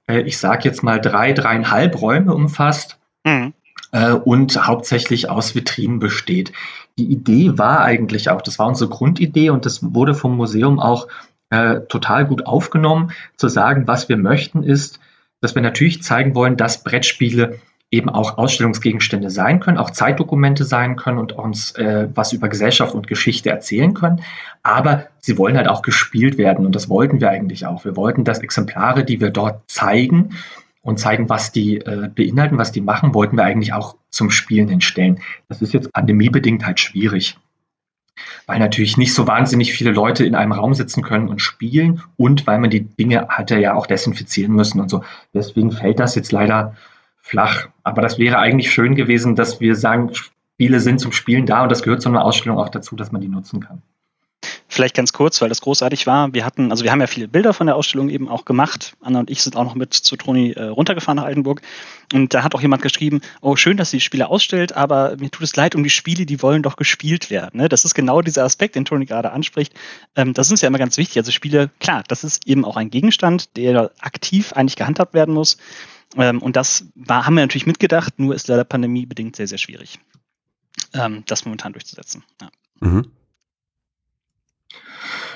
äh, 0.06 0.20
ich 0.20 0.38
sage 0.38 0.64
jetzt 0.64 0.82
mal, 0.82 1.00
drei, 1.00 1.32
dreieinhalb 1.32 2.00
Räume 2.00 2.34
umfasst. 2.34 2.98
Mhm 3.24 3.52
äh, 3.92 4.12
und 4.12 4.66
hauptsächlich 4.66 5.30
aus 5.30 5.54
Vitrinen 5.54 5.98
besteht. 5.98 6.52
Die 6.98 7.06
Idee 7.06 7.58
war 7.58 7.80
eigentlich 7.80 8.30
auch, 8.30 8.42
das 8.42 8.58
war 8.58 8.66
unsere 8.66 8.90
Grundidee 8.90 9.50
und 9.50 9.66
das 9.66 9.94
wurde 9.94 10.14
vom 10.14 10.36
Museum 10.36 10.78
auch 10.78 11.08
äh, 11.50 11.80
total 11.88 12.26
gut 12.26 12.46
aufgenommen, 12.46 13.12
zu 13.36 13.48
sagen, 13.48 13.86
was 13.86 14.08
wir 14.08 14.16
möchten 14.16 14.62
ist, 14.62 15.00
dass 15.40 15.54
wir 15.54 15.62
natürlich 15.62 16.02
zeigen 16.02 16.34
wollen, 16.34 16.56
dass 16.56 16.82
Brettspiele 16.82 17.60
eben 17.90 18.08
auch 18.08 18.36
Ausstellungsgegenstände 18.36 19.30
sein 19.30 19.60
können, 19.60 19.78
auch 19.78 19.90
Zeitdokumente 19.90 20.64
sein 20.64 20.96
können 20.96 21.18
und 21.18 21.32
uns 21.32 21.72
äh, 21.76 22.08
was 22.14 22.32
über 22.32 22.48
Gesellschaft 22.48 22.94
und 22.94 23.06
Geschichte 23.06 23.50
erzählen 23.50 23.94
können. 23.94 24.22
Aber 24.62 25.06
sie 25.18 25.38
wollen 25.38 25.56
halt 25.56 25.68
auch 25.68 25.82
gespielt 25.82 26.36
werden 26.36 26.66
und 26.66 26.74
das 26.74 26.88
wollten 26.88 27.20
wir 27.20 27.30
eigentlich 27.30 27.64
auch. 27.66 27.84
Wir 27.84 27.96
wollten, 27.96 28.24
dass 28.24 28.40
Exemplare, 28.40 29.04
die 29.04 29.20
wir 29.20 29.30
dort 29.30 29.62
zeigen, 29.70 30.30
und 30.86 31.00
zeigen, 31.00 31.28
was 31.28 31.50
die 31.50 31.78
äh, 31.78 32.08
beinhalten, 32.14 32.58
was 32.58 32.70
die 32.70 32.80
machen, 32.80 33.12
wollten 33.12 33.36
wir 33.36 33.42
eigentlich 33.42 33.72
auch 33.72 33.96
zum 34.10 34.30
Spielen 34.30 34.68
hinstellen. 34.68 35.18
Das 35.48 35.60
ist 35.60 35.74
jetzt 35.74 35.92
pandemiebedingt 35.92 36.64
halt 36.64 36.78
schwierig, 36.78 37.36
weil 38.46 38.60
natürlich 38.60 38.96
nicht 38.96 39.12
so 39.12 39.26
wahnsinnig 39.26 39.72
viele 39.72 39.90
Leute 39.90 40.24
in 40.24 40.36
einem 40.36 40.52
Raum 40.52 40.74
sitzen 40.74 41.02
können 41.02 41.28
und 41.28 41.42
spielen 41.42 42.02
und 42.16 42.46
weil 42.46 42.60
man 42.60 42.70
die 42.70 42.82
Dinge 42.82 43.26
hatte 43.28 43.58
ja 43.58 43.74
auch 43.74 43.88
desinfizieren 43.88 44.54
müssen 44.54 44.80
und 44.80 44.88
so. 44.88 45.02
Deswegen 45.34 45.72
fällt 45.72 45.98
das 45.98 46.14
jetzt 46.14 46.30
leider 46.30 46.76
flach. 47.26 47.68
Aber 47.82 48.02
das 48.02 48.18
wäre 48.18 48.38
eigentlich 48.38 48.72
schön 48.72 48.94
gewesen, 48.94 49.34
dass 49.34 49.60
wir 49.60 49.74
sagen, 49.74 50.12
Spiele 50.14 50.80
sind 50.80 51.00
zum 51.00 51.12
Spielen 51.12 51.44
da 51.44 51.64
und 51.64 51.72
das 51.72 51.82
gehört 51.82 52.00
zu 52.00 52.08
einer 52.08 52.24
Ausstellung 52.24 52.58
auch 52.58 52.68
dazu, 52.68 52.96
dass 52.96 53.12
man 53.12 53.20
die 53.20 53.28
nutzen 53.28 53.60
kann. 53.60 53.82
Vielleicht 54.68 54.94
ganz 54.94 55.12
kurz, 55.12 55.40
weil 55.40 55.48
das 55.48 55.60
großartig 55.60 56.06
war. 56.06 56.34
Wir 56.34 56.44
hatten, 56.44 56.70
also 56.70 56.84
wir 56.84 56.92
haben 56.92 57.00
ja 57.00 57.06
viele 57.06 57.28
Bilder 57.28 57.54
von 57.54 57.66
der 57.66 57.76
Ausstellung 57.76 58.10
eben 58.10 58.28
auch 58.28 58.44
gemacht. 58.44 58.94
Anna 59.00 59.20
und 59.20 59.30
ich 59.30 59.42
sind 59.42 59.56
auch 59.56 59.64
noch 59.64 59.74
mit 59.74 59.94
zu 59.94 60.16
Toni 60.16 60.52
äh, 60.52 60.64
runtergefahren 60.64 61.16
nach 61.16 61.24
Altenburg. 61.24 61.62
Und 62.12 62.34
da 62.34 62.42
hat 62.42 62.54
auch 62.54 62.60
jemand 62.60 62.82
geschrieben, 62.82 63.22
oh, 63.40 63.56
schön, 63.56 63.76
dass 63.76 63.90
sie 63.90 63.96
die 63.96 64.02
Spiele 64.02 64.28
ausstellt, 64.28 64.76
aber 64.76 65.16
mir 65.18 65.30
tut 65.30 65.42
es 65.44 65.56
leid 65.56 65.74
um 65.74 65.82
die 65.82 65.90
Spiele, 65.90 66.26
die 66.26 66.42
wollen 66.42 66.62
doch 66.62 66.76
gespielt 66.76 67.30
werden. 67.30 67.58
Ne? 67.60 67.68
Das 67.68 67.84
ist 67.84 67.94
genau 67.94 68.20
dieser 68.20 68.44
Aspekt, 68.44 68.74
den 68.74 68.84
Toni 68.84 69.06
gerade 69.06 69.32
anspricht. 69.32 69.72
Ähm, 70.14 70.34
das 70.34 70.50
ist 70.50 70.60
ja 70.60 70.68
immer 70.68 70.78
ganz 70.78 70.96
wichtig. 70.98 71.16
Also 71.16 71.32
Spiele, 71.32 71.70
klar, 71.80 72.04
das 72.06 72.22
ist 72.22 72.46
eben 72.46 72.64
auch 72.64 72.76
ein 72.76 72.90
Gegenstand, 72.90 73.56
der 73.56 73.90
aktiv 74.00 74.52
eigentlich 74.52 74.76
gehandhabt 74.76 75.14
werden 75.14 75.34
muss. 75.34 75.56
Ähm, 76.16 76.40
und 76.40 76.56
das 76.56 76.86
war, 76.94 77.26
haben 77.26 77.34
wir 77.34 77.42
natürlich 77.42 77.66
mitgedacht, 77.66 78.18
nur 78.18 78.34
ist 78.34 78.48
leider 78.48 78.64
pandemiebedingt 78.64 79.36
sehr, 79.36 79.48
sehr 79.48 79.58
schwierig, 79.58 79.98
ähm, 80.94 81.24
das 81.26 81.44
momentan 81.44 81.72
durchzusetzen. 81.72 82.24
Ja. 82.40 82.50
Mhm. 82.80 83.10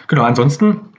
Genau, 0.07 0.25
ansonsten 0.25 0.93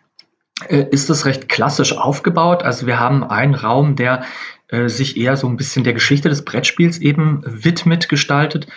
äh, 0.68 0.86
ist 0.92 1.10
es 1.10 1.26
recht 1.26 1.50
klassisch 1.50 1.94
aufgebaut. 1.94 2.64
Also 2.64 2.88
wir 2.88 3.00
haben 3.00 3.24
einen 3.24 3.56
Raum, 3.56 3.96
der 3.96 4.24
äh, 4.68 4.88
sich 4.88 5.18
eher 5.18 5.36
so 5.36 5.48
ein 5.48 5.58
bisschen 5.58 5.84
der 5.84 5.94
Geschichte 5.94 6.30
des 6.30 6.46
Brettspiels 6.46 7.00
eben 7.00 7.44
widmet 7.46 8.10
gestaltet. 8.10 8.68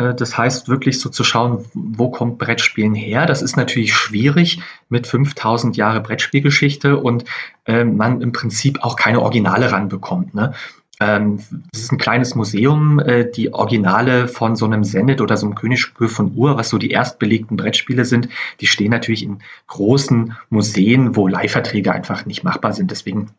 Äh, 0.00 0.14
das 0.14 0.36
heißt 0.36 0.68
wirklich 0.68 0.98
so 1.00 1.10
zu 1.10 1.22
schauen, 1.24 1.64
wo 1.74 2.10
kommt 2.10 2.38
Brettspielen 2.38 2.94
her. 2.94 3.26
Das 3.26 3.42
ist 3.42 3.56
natürlich 3.56 3.94
schwierig 3.94 4.60
mit 4.88 5.06
5000 5.06 5.76
Jahre 5.76 6.00
Brettspielgeschichte 6.00 6.96
und 6.96 7.24
äh, 7.66 7.84
man 7.84 8.22
im 8.22 8.32
Prinzip 8.32 8.82
auch 8.82 8.96
keine 8.96 9.20
Originale 9.20 9.70
ranbekommt. 9.70 10.34
Ne? 10.34 10.54
Ähm, 11.00 11.38
das 11.72 11.82
ist 11.82 11.92
ein 11.92 11.98
kleines 11.98 12.34
Museum, 12.34 12.98
äh, 12.98 13.30
die 13.30 13.52
Originale 13.52 14.28
von 14.28 14.56
so 14.56 14.66
einem 14.66 14.84
Senet 14.84 15.20
oder 15.20 15.36
so 15.36 15.46
einem 15.46 15.54
Königsspiel 15.54 16.08
von 16.08 16.32
Ur, 16.34 16.56
was 16.56 16.68
so 16.70 16.78
die 16.78 16.90
erstbelegten 16.90 17.56
Brettspiele 17.56 18.04
sind, 18.04 18.28
die 18.60 18.66
stehen 18.66 18.90
natürlich 18.90 19.22
in 19.22 19.38
großen 19.66 20.36
Museen, 20.50 21.16
wo 21.16 21.28
Leihverträge 21.28 21.92
einfach 21.92 22.26
nicht 22.26 22.44
machbar 22.44 22.72
sind. 22.72 22.90
Deswegen 22.90 23.30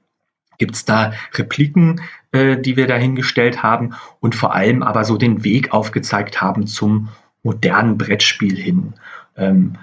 gibt 0.62 0.75
es 0.75 0.86
da 0.86 1.13
Repliken, 1.34 2.01
äh, 2.32 2.56
die 2.56 2.77
wir 2.77 2.86
dahingestellt 2.86 3.63
haben 3.63 3.96
und 4.20 4.36
vor 4.36 4.53
allem 4.53 4.84
aber 4.84 5.03
so 5.06 5.18
den 5.18 5.44
Weg 5.44 5.74
aufgezeigt 5.74 6.39
haben 6.39 6.68
zum 6.68 7.10
modernen 7.41 7.98
Brettspiel 7.98 8.56
hin. 8.56 8.94
Ähm, 9.36 9.77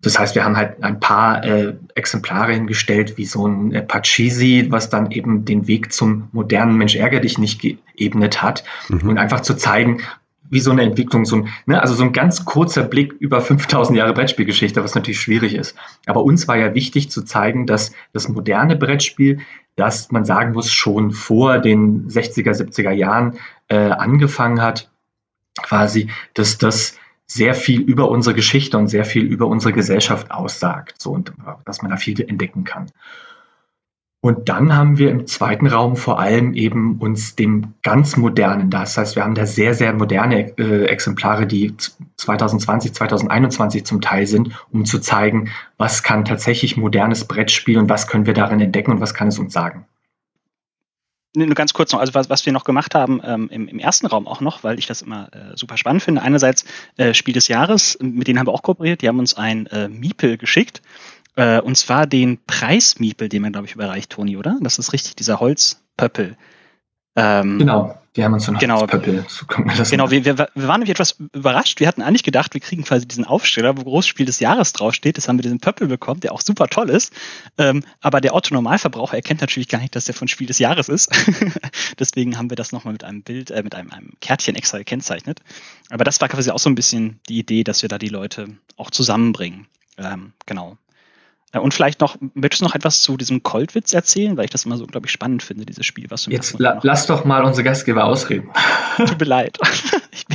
das 0.00 0.18
heißt, 0.18 0.34
wir 0.34 0.44
haben 0.44 0.56
halt 0.56 0.82
ein 0.82 0.98
paar 0.98 1.44
äh, 1.44 1.74
Exemplare 1.94 2.54
hingestellt, 2.54 3.18
wie 3.18 3.26
so 3.26 3.46
ein 3.46 3.74
äh, 3.74 3.82
Pachisi, 3.82 4.66
was 4.70 4.88
dann 4.88 5.10
eben 5.10 5.44
den 5.44 5.66
Weg 5.66 5.92
zum 5.92 6.28
modernen 6.32 6.78
Mensch 6.78 6.96
ärger 6.96 7.20
dich 7.20 7.36
nicht 7.36 7.60
geebnet 7.60 8.42
hat. 8.42 8.64
Mhm. 8.88 9.10
Und 9.10 9.18
einfach 9.18 9.40
zu 9.40 9.54
zeigen, 9.54 10.00
wie 10.50 10.60
so 10.60 10.70
eine 10.70 10.82
Entwicklung, 10.82 11.24
so 11.24 11.36
ein, 11.36 11.48
ne, 11.66 11.80
also 11.80 11.94
so 11.94 12.04
ein 12.04 12.12
ganz 12.12 12.44
kurzer 12.44 12.84
Blick 12.84 13.12
über 13.12 13.40
5000 13.40 13.98
Jahre 13.98 14.12
Brettspielgeschichte, 14.12 14.82
was 14.82 14.94
natürlich 14.94 15.20
schwierig 15.20 15.54
ist. 15.54 15.76
Aber 16.06 16.22
uns 16.24 16.46
war 16.48 16.56
ja 16.56 16.74
wichtig 16.74 17.10
zu 17.10 17.22
zeigen, 17.22 17.66
dass 17.66 17.92
das 18.12 18.28
moderne 18.28 18.76
Brettspiel, 18.76 19.40
das 19.76 20.10
man 20.12 20.24
sagen 20.24 20.52
muss, 20.52 20.70
schon 20.70 21.10
vor 21.10 21.58
den 21.58 22.08
60er, 22.08 22.52
70er 22.52 22.92
Jahren 22.92 23.38
äh, 23.68 23.90
angefangen 23.90 24.60
hat, 24.60 24.90
quasi, 25.62 26.10
dass 26.34 26.58
das 26.58 26.98
sehr 27.26 27.54
viel 27.54 27.80
über 27.80 28.10
unsere 28.10 28.34
Geschichte 28.34 28.76
und 28.76 28.88
sehr 28.88 29.04
viel 29.04 29.24
über 29.24 29.46
unsere 29.46 29.72
Gesellschaft 29.72 30.30
aussagt, 30.30 31.00
so 31.00 31.12
und 31.12 31.32
dass 31.64 31.80
man 31.80 31.90
da 31.90 31.96
viel 31.96 32.20
entdecken 32.20 32.64
kann. 32.64 32.90
Und 34.24 34.48
dann 34.48 34.74
haben 34.74 34.96
wir 34.96 35.10
im 35.10 35.26
zweiten 35.26 35.66
Raum 35.66 35.96
vor 35.96 36.18
allem 36.18 36.54
eben 36.54 36.96
uns 36.96 37.36
dem 37.36 37.74
ganz 37.82 38.16
modernen, 38.16 38.70
das 38.70 38.96
heißt, 38.96 39.16
wir 39.16 39.22
haben 39.22 39.34
da 39.34 39.44
sehr, 39.44 39.74
sehr 39.74 39.92
moderne 39.92 40.56
äh, 40.56 40.86
Exemplare, 40.86 41.46
die 41.46 41.74
2020, 42.16 42.94
2021 42.94 43.84
zum 43.84 44.00
Teil 44.00 44.26
sind, 44.26 44.48
um 44.72 44.86
zu 44.86 44.98
zeigen, 44.98 45.50
was 45.76 46.02
kann 46.02 46.24
tatsächlich 46.24 46.78
modernes 46.78 47.26
Brettspiel 47.26 47.76
und 47.76 47.90
was 47.90 48.06
können 48.06 48.24
wir 48.24 48.32
darin 48.32 48.62
entdecken 48.62 48.92
und 48.92 49.02
was 49.02 49.12
kann 49.12 49.28
es 49.28 49.38
uns 49.38 49.52
sagen. 49.52 49.84
Nur 51.36 51.48
ganz 51.48 51.74
kurz 51.74 51.92
noch, 51.92 52.00
also 52.00 52.14
was, 52.14 52.30
was 52.30 52.46
wir 52.46 52.52
noch 52.54 52.64
gemacht 52.64 52.94
haben 52.94 53.20
ähm, 53.26 53.50
im, 53.50 53.68
im, 53.68 53.78
ersten 53.78 54.06
Raum 54.06 54.26
auch 54.26 54.40
noch, 54.40 54.64
weil 54.64 54.78
ich 54.78 54.86
das 54.86 55.02
immer 55.02 55.28
äh, 55.32 55.54
super 55.54 55.76
spannend 55.76 56.02
finde. 56.02 56.22
Einerseits 56.22 56.64
äh, 56.96 57.12
Spiel 57.12 57.34
des 57.34 57.48
Jahres, 57.48 57.98
mit 58.00 58.28
denen 58.28 58.38
haben 58.38 58.46
wir 58.46 58.52
auch 58.52 58.62
kooperiert, 58.62 59.02
die 59.02 59.08
haben 59.08 59.18
uns 59.18 59.34
ein 59.34 59.66
äh, 59.66 59.88
Miepel 59.88 60.38
geschickt. 60.38 60.80
Äh, 61.36 61.60
und 61.60 61.76
zwar 61.76 62.06
den 62.06 62.38
Preis-Miepel, 62.44 63.28
den 63.28 63.42
man, 63.42 63.52
glaube 63.52 63.66
ich, 63.66 63.74
überreicht, 63.74 64.10
Toni, 64.10 64.36
oder? 64.36 64.58
Das 64.60 64.78
ist 64.78 64.92
richtig, 64.92 65.16
dieser 65.16 65.40
Holzpöppel. 65.40 66.36
Ähm, 67.16 67.58
genau. 67.58 67.98
Wir 68.14 68.24
haben 68.24 68.34
uns 68.34 68.46
noch 68.46 68.60
genau, 68.60 68.86
Pöppel. 68.86 69.24
So 69.28 69.44
genau, 69.90 70.08
wir, 70.12 70.24
wir, 70.24 70.38
wir 70.38 70.68
waren 70.68 70.78
nämlich 70.78 70.90
etwas 70.90 71.16
überrascht. 71.32 71.80
Wir 71.80 71.88
hatten 71.88 72.00
eigentlich 72.00 72.22
gedacht, 72.22 72.54
wir 72.54 72.60
kriegen 72.60 72.84
quasi 72.84 73.08
diesen 73.08 73.24
Aufsteller, 73.24 73.76
wo 73.76 73.82
Großspiel 73.82 74.24
des 74.24 74.38
Jahres 74.38 74.72
draufsteht. 74.72 75.16
Das 75.16 75.26
haben 75.26 75.36
wir 75.36 75.42
diesen 75.42 75.58
Pöppel 75.58 75.88
bekommen, 75.88 76.20
der 76.20 76.32
auch 76.32 76.40
super 76.40 76.68
toll 76.68 76.90
ist. 76.90 77.12
Ähm, 77.58 77.82
aber 78.00 78.20
der 78.20 78.36
Otto-Normalverbraucher 78.36 79.16
erkennt 79.16 79.40
natürlich 79.40 79.66
gar 79.66 79.80
nicht, 79.80 79.96
dass 79.96 80.04
der 80.04 80.14
von 80.14 80.28
Spiel 80.28 80.46
des 80.46 80.60
Jahres 80.60 80.88
ist. 80.88 81.10
Deswegen 81.98 82.38
haben 82.38 82.50
wir 82.50 82.56
das 82.56 82.70
nochmal 82.70 82.92
mit 82.92 83.02
einem 83.02 83.22
Bild, 83.22 83.50
äh, 83.50 83.64
mit 83.64 83.74
einem, 83.74 83.90
einem 83.90 84.12
Kärtchen 84.20 84.54
extra 84.54 84.78
gekennzeichnet. 84.78 85.40
Aber 85.90 86.04
das 86.04 86.20
war 86.20 86.28
quasi 86.28 86.52
auch 86.52 86.60
so 86.60 86.70
ein 86.70 86.76
bisschen 86.76 87.18
die 87.28 87.40
Idee, 87.40 87.64
dass 87.64 87.82
wir 87.82 87.88
da 87.88 87.98
die 87.98 88.10
Leute 88.10 88.46
auch 88.76 88.92
zusammenbringen. 88.92 89.66
Ähm, 89.98 90.34
genau. 90.46 90.78
Und 91.60 91.74
vielleicht 91.74 92.00
noch, 92.00 92.16
möchtest 92.34 92.62
du 92.62 92.66
noch 92.66 92.74
etwas 92.74 93.02
zu 93.02 93.16
diesem 93.16 93.42
Coldwitz 93.42 93.92
erzählen, 93.92 94.36
weil 94.36 94.46
ich 94.46 94.50
das 94.50 94.64
immer 94.64 94.76
so, 94.76 94.86
glaube 94.86 95.06
ich, 95.06 95.12
spannend 95.12 95.42
finde, 95.42 95.64
dieses 95.64 95.86
Spiel, 95.86 96.06
was 96.08 96.24
du 96.24 96.30
Jetzt 96.30 96.58
la 96.58 96.78
lass 96.82 97.06
doch 97.06 97.24
mal 97.24 97.44
unsere 97.44 97.64
Gastgeber 97.64 98.04
ausreden. 98.04 98.50
Tut 98.96 99.18
mir 99.18 99.26
leid. 99.26 99.58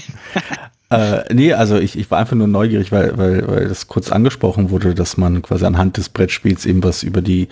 äh, 0.90 1.34
nee, 1.34 1.54
also 1.54 1.78
ich, 1.78 1.98
ich 1.98 2.10
war 2.10 2.20
einfach 2.20 2.36
nur 2.36 2.48
neugierig, 2.48 2.92
weil, 2.92 3.18
weil, 3.18 3.48
weil 3.48 3.68
das 3.68 3.88
kurz 3.88 4.12
angesprochen 4.12 4.70
wurde, 4.70 4.96
dass 4.96 5.18
man 5.18 5.42
quasi 5.42 5.66
anhand 5.66 5.98
des 5.98 6.10
Brettspiels 6.10 6.66
eben 6.66 6.84
was 6.84 7.04
über 7.04 7.22
die 7.22 7.50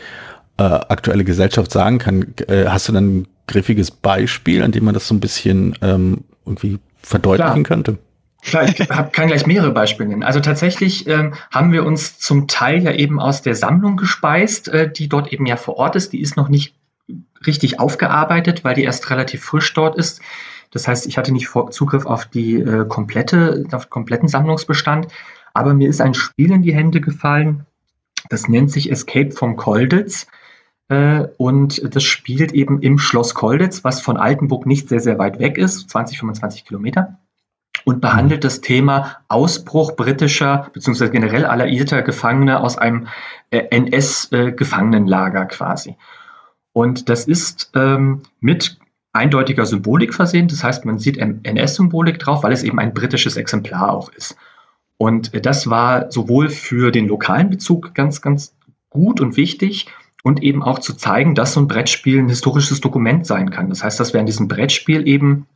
äh, 0.58 0.64
aktuelle 0.64 1.24
Gesellschaft 1.24 1.72
sagen 1.72 2.00
kann. 2.00 2.34
Äh, 2.48 2.66
hast 2.68 2.88
du 2.88 2.94
dann 2.94 3.20
ein 3.20 3.28
griffiges 3.48 3.92
Beispiel, 3.92 4.64
an 4.64 4.72
dem 4.72 4.86
man 4.86 4.94
das 4.94 5.08
so 5.08 5.16
ein 5.16 5.20
bisschen 5.20 5.76
ähm, 5.82 6.24
irgendwie 6.46 6.80
verdeutlichen 7.02 7.64
Klar. 7.64 7.78
könnte? 7.78 7.98
Klar, 8.41 8.65
ich 8.65 8.79
hab, 8.89 9.13
kann 9.13 9.27
gleich 9.27 9.46
mehrere 9.46 9.72
Beispiele 9.72 10.10
nennen. 10.10 10.24
Also 10.24 10.39
tatsächlich 10.39 11.08
ähm, 11.08 11.34
haben 11.51 11.72
wir 11.72 11.86
uns 11.86 12.20
zum 12.20 12.48
Teil 12.48 12.84
ja 12.84 12.91
eben 12.91 13.20
aus 13.20 13.41
der 13.41 13.56
Sammlung 13.56 13.98
gespeist, 13.98 14.67
äh, 14.67 14.91
die 14.91 15.10
dort 15.10 15.34
eben 15.34 15.46
ja 15.46 15.58
vor 15.58 15.77
Ort 15.77 15.96
ist. 15.96 16.13
Die 16.13 16.22
ist 16.22 16.38
noch 16.38 16.50
nicht 16.50 16.75
richtig 17.46 17.79
aufgearbeitet, 17.79 18.63
weil 18.63 18.75
die 18.75 18.84
erst 18.84 19.10
relativ 19.10 19.44
frisch 19.44 19.74
dort 19.74 19.96
ist. 19.96 20.22
Das 20.72 20.88
heißt, 20.88 21.08
ich 21.08 21.17
hatte 21.17 21.32
nicht 21.32 21.50
Zugriff 21.72 22.06
auf 22.06 22.25
die 22.25 22.56
äh, 22.56 22.86
komplette, 22.88 23.65
auf 23.72 23.86
den 23.86 23.89
kompletten 23.89 24.27
Sammlungsbestand. 24.27 25.08
Aber 25.53 25.74
mir 25.74 25.89
ist 25.89 26.01
ein 26.01 26.13
Spiel 26.13 26.51
in 26.51 26.62
die 26.62 26.74
Hände 26.74 27.01
gefallen. 27.01 27.65
Das 28.29 28.48
nennt 28.48 28.72
sich 28.72 28.91
Escape 28.91 29.32
from 29.32 29.56
Kolditz. 29.56 30.27
Äh, 30.89 31.27
und 31.38 31.96
das 31.96 32.03
spielt 32.03 32.51
eben 32.51 32.82
im 32.82 33.00
Schloss 33.00 33.34
Kolditz, 33.34 33.84
was 33.84 34.01
von 34.01 34.17
Altenburg 34.17 34.65
nicht 34.65 34.89
sehr, 34.89 35.00
sehr 35.00 35.17
weit 35.17 35.39
weg 35.39 35.58
ist, 35.58 35.89
20, 35.89 36.20
25 36.20 36.65
Kilometer 36.65 37.17
und 37.88 38.01
behandelt 38.01 38.44
das 38.44 38.60
Thema 38.60 39.15
Ausbruch 39.29 39.96
britischer 39.96 40.70
bzw. 40.74 41.08
generell 41.08 41.46
alliierter 41.46 42.01
Gefangene 42.01 42.60
aus 42.60 42.77
einem 42.77 43.08
äh, 43.50 43.60
NS-Gefangenenlager 43.60 45.44
äh, 45.44 45.46
quasi. 45.46 45.96
Und 46.74 47.08
das 47.08 47.24
ist 47.24 47.72
ähm, 47.75 48.24
mit 48.41 48.77
eindeutiger 49.13 49.65
Symbolik 49.65 50.13
versehen. 50.13 50.50
Das 50.50 50.65
heißt, 50.65 50.84
man 50.84 51.00
sieht 51.00 51.17
NS-Symbolik 51.17 52.20
drauf, 52.20 52.44
weil 52.44 52.51
es 52.51 52.63
eben 52.63 52.77
ein 52.77 52.94
britisches 52.94 53.38
Exemplar 53.38 53.94
auch 53.94 54.10
ist. 54.10 54.36
Und 54.98 55.46
das 55.46 55.70
war 55.70 56.12
sowohl 56.12 56.50
für 56.50 56.91
den 56.91 57.08
lokalen 57.08 57.50
Bezug 57.50 57.96
ganz, 57.96 58.22
ganz 58.22 58.53
gut 58.89 59.22
und 59.22 59.38
wichtig 59.38 59.88
und 60.24 60.44
eben 60.44 60.62
auch 60.62 60.79
zu 60.79 60.94
zeigen, 60.94 61.36
dass 61.36 61.53
so 61.53 61.62
ein 61.62 61.70
Brettspiel 61.70 62.20
ein 62.20 62.27
historisches 62.27 62.82
Dokument 62.82 63.25
sein 63.25 63.50
kann. 63.50 63.70
Das 63.70 63.82
heißt, 63.82 63.98
dass 63.98 64.12
wir 64.12 64.20
an 64.20 64.25
diesem 64.25 64.50
Brettspiel 64.50 65.08
eben 65.08 65.48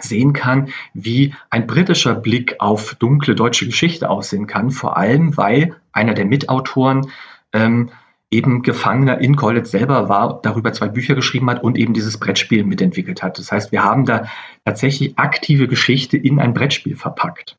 sehen 0.00 0.32
kann, 0.32 0.70
wie 0.92 1.34
ein 1.50 1.66
britischer 1.66 2.14
Blick 2.14 2.56
auf 2.58 2.94
dunkle 2.96 3.34
deutsche 3.34 3.66
Geschichte 3.66 4.10
aussehen 4.10 4.46
kann, 4.46 4.70
vor 4.70 4.96
allem 4.96 5.36
weil 5.36 5.76
einer 5.92 6.14
der 6.14 6.24
Mitautoren 6.24 7.08
ähm, 7.52 7.90
eben 8.30 8.62
Gefangener 8.62 9.20
in 9.20 9.36
Kollitz 9.36 9.70
selber 9.70 10.08
war, 10.08 10.40
darüber 10.42 10.72
zwei 10.72 10.88
Bücher 10.88 11.14
geschrieben 11.14 11.48
hat 11.50 11.62
und 11.62 11.78
eben 11.78 11.94
dieses 11.94 12.18
Brettspiel 12.18 12.64
mitentwickelt 12.64 13.22
hat. 13.22 13.38
Das 13.38 13.52
heißt, 13.52 13.70
wir 13.70 13.84
haben 13.84 14.06
da 14.06 14.26
tatsächlich 14.64 15.18
aktive 15.18 15.68
Geschichte 15.68 16.16
in 16.16 16.40
ein 16.40 16.52
Brettspiel 16.52 16.96
verpackt. 16.96 17.56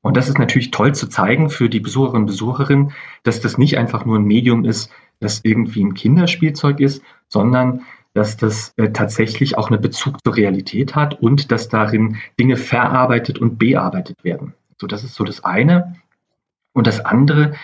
Und 0.00 0.16
das 0.16 0.28
ist 0.28 0.38
natürlich 0.38 0.70
toll 0.70 0.94
zu 0.94 1.08
zeigen 1.08 1.50
für 1.50 1.68
die 1.68 1.80
Besucherinnen 1.80 2.22
und 2.22 2.26
Besucherinnen, 2.26 2.92
dass 3.22 3.40
das 3.40 3.58
nicht 3.58 3.76
einfach 3.78 4.04
nur 4.04 4.18
ein 4.18 4.24
Medium 4.24 4.64
ist, 4.64 4.90
das 5.20 5.40
irgendwie 5.44 5.82
ein 5.84 5.94
Kinderspielzeug 5.94 6.80
ist, 6.80 7.02
sondern 7.28 7.82
dass 8.14 8.36
das 8.36 8.72
äh, 8.76 8.90
tatsächlich 8.90 9.58
auch 9.58 9.70
einen 9.70 9.80
Bezug 9.80 10.22
zur 10.24 10.36
Realität 10.36 10.94
hat 10.94 11.20
und 11.20 11.50
dass 11.52 11.68
darin 11.68 12.16
Dinge 12.38 12.56
verarbeitet 12.56 13.38
und 13.38 13.58
bearbeitet 13.58 14.24
werden. 14.24 14.54
So, 14.80 14.86
das 14.86 15.04
ist 15.04 15.14
so 15.14 15.24
das 15.24 15.44
eine. 15.44 15.96
Und 16.72 16.86
das 16.86 17.04
andere 17.04 17.54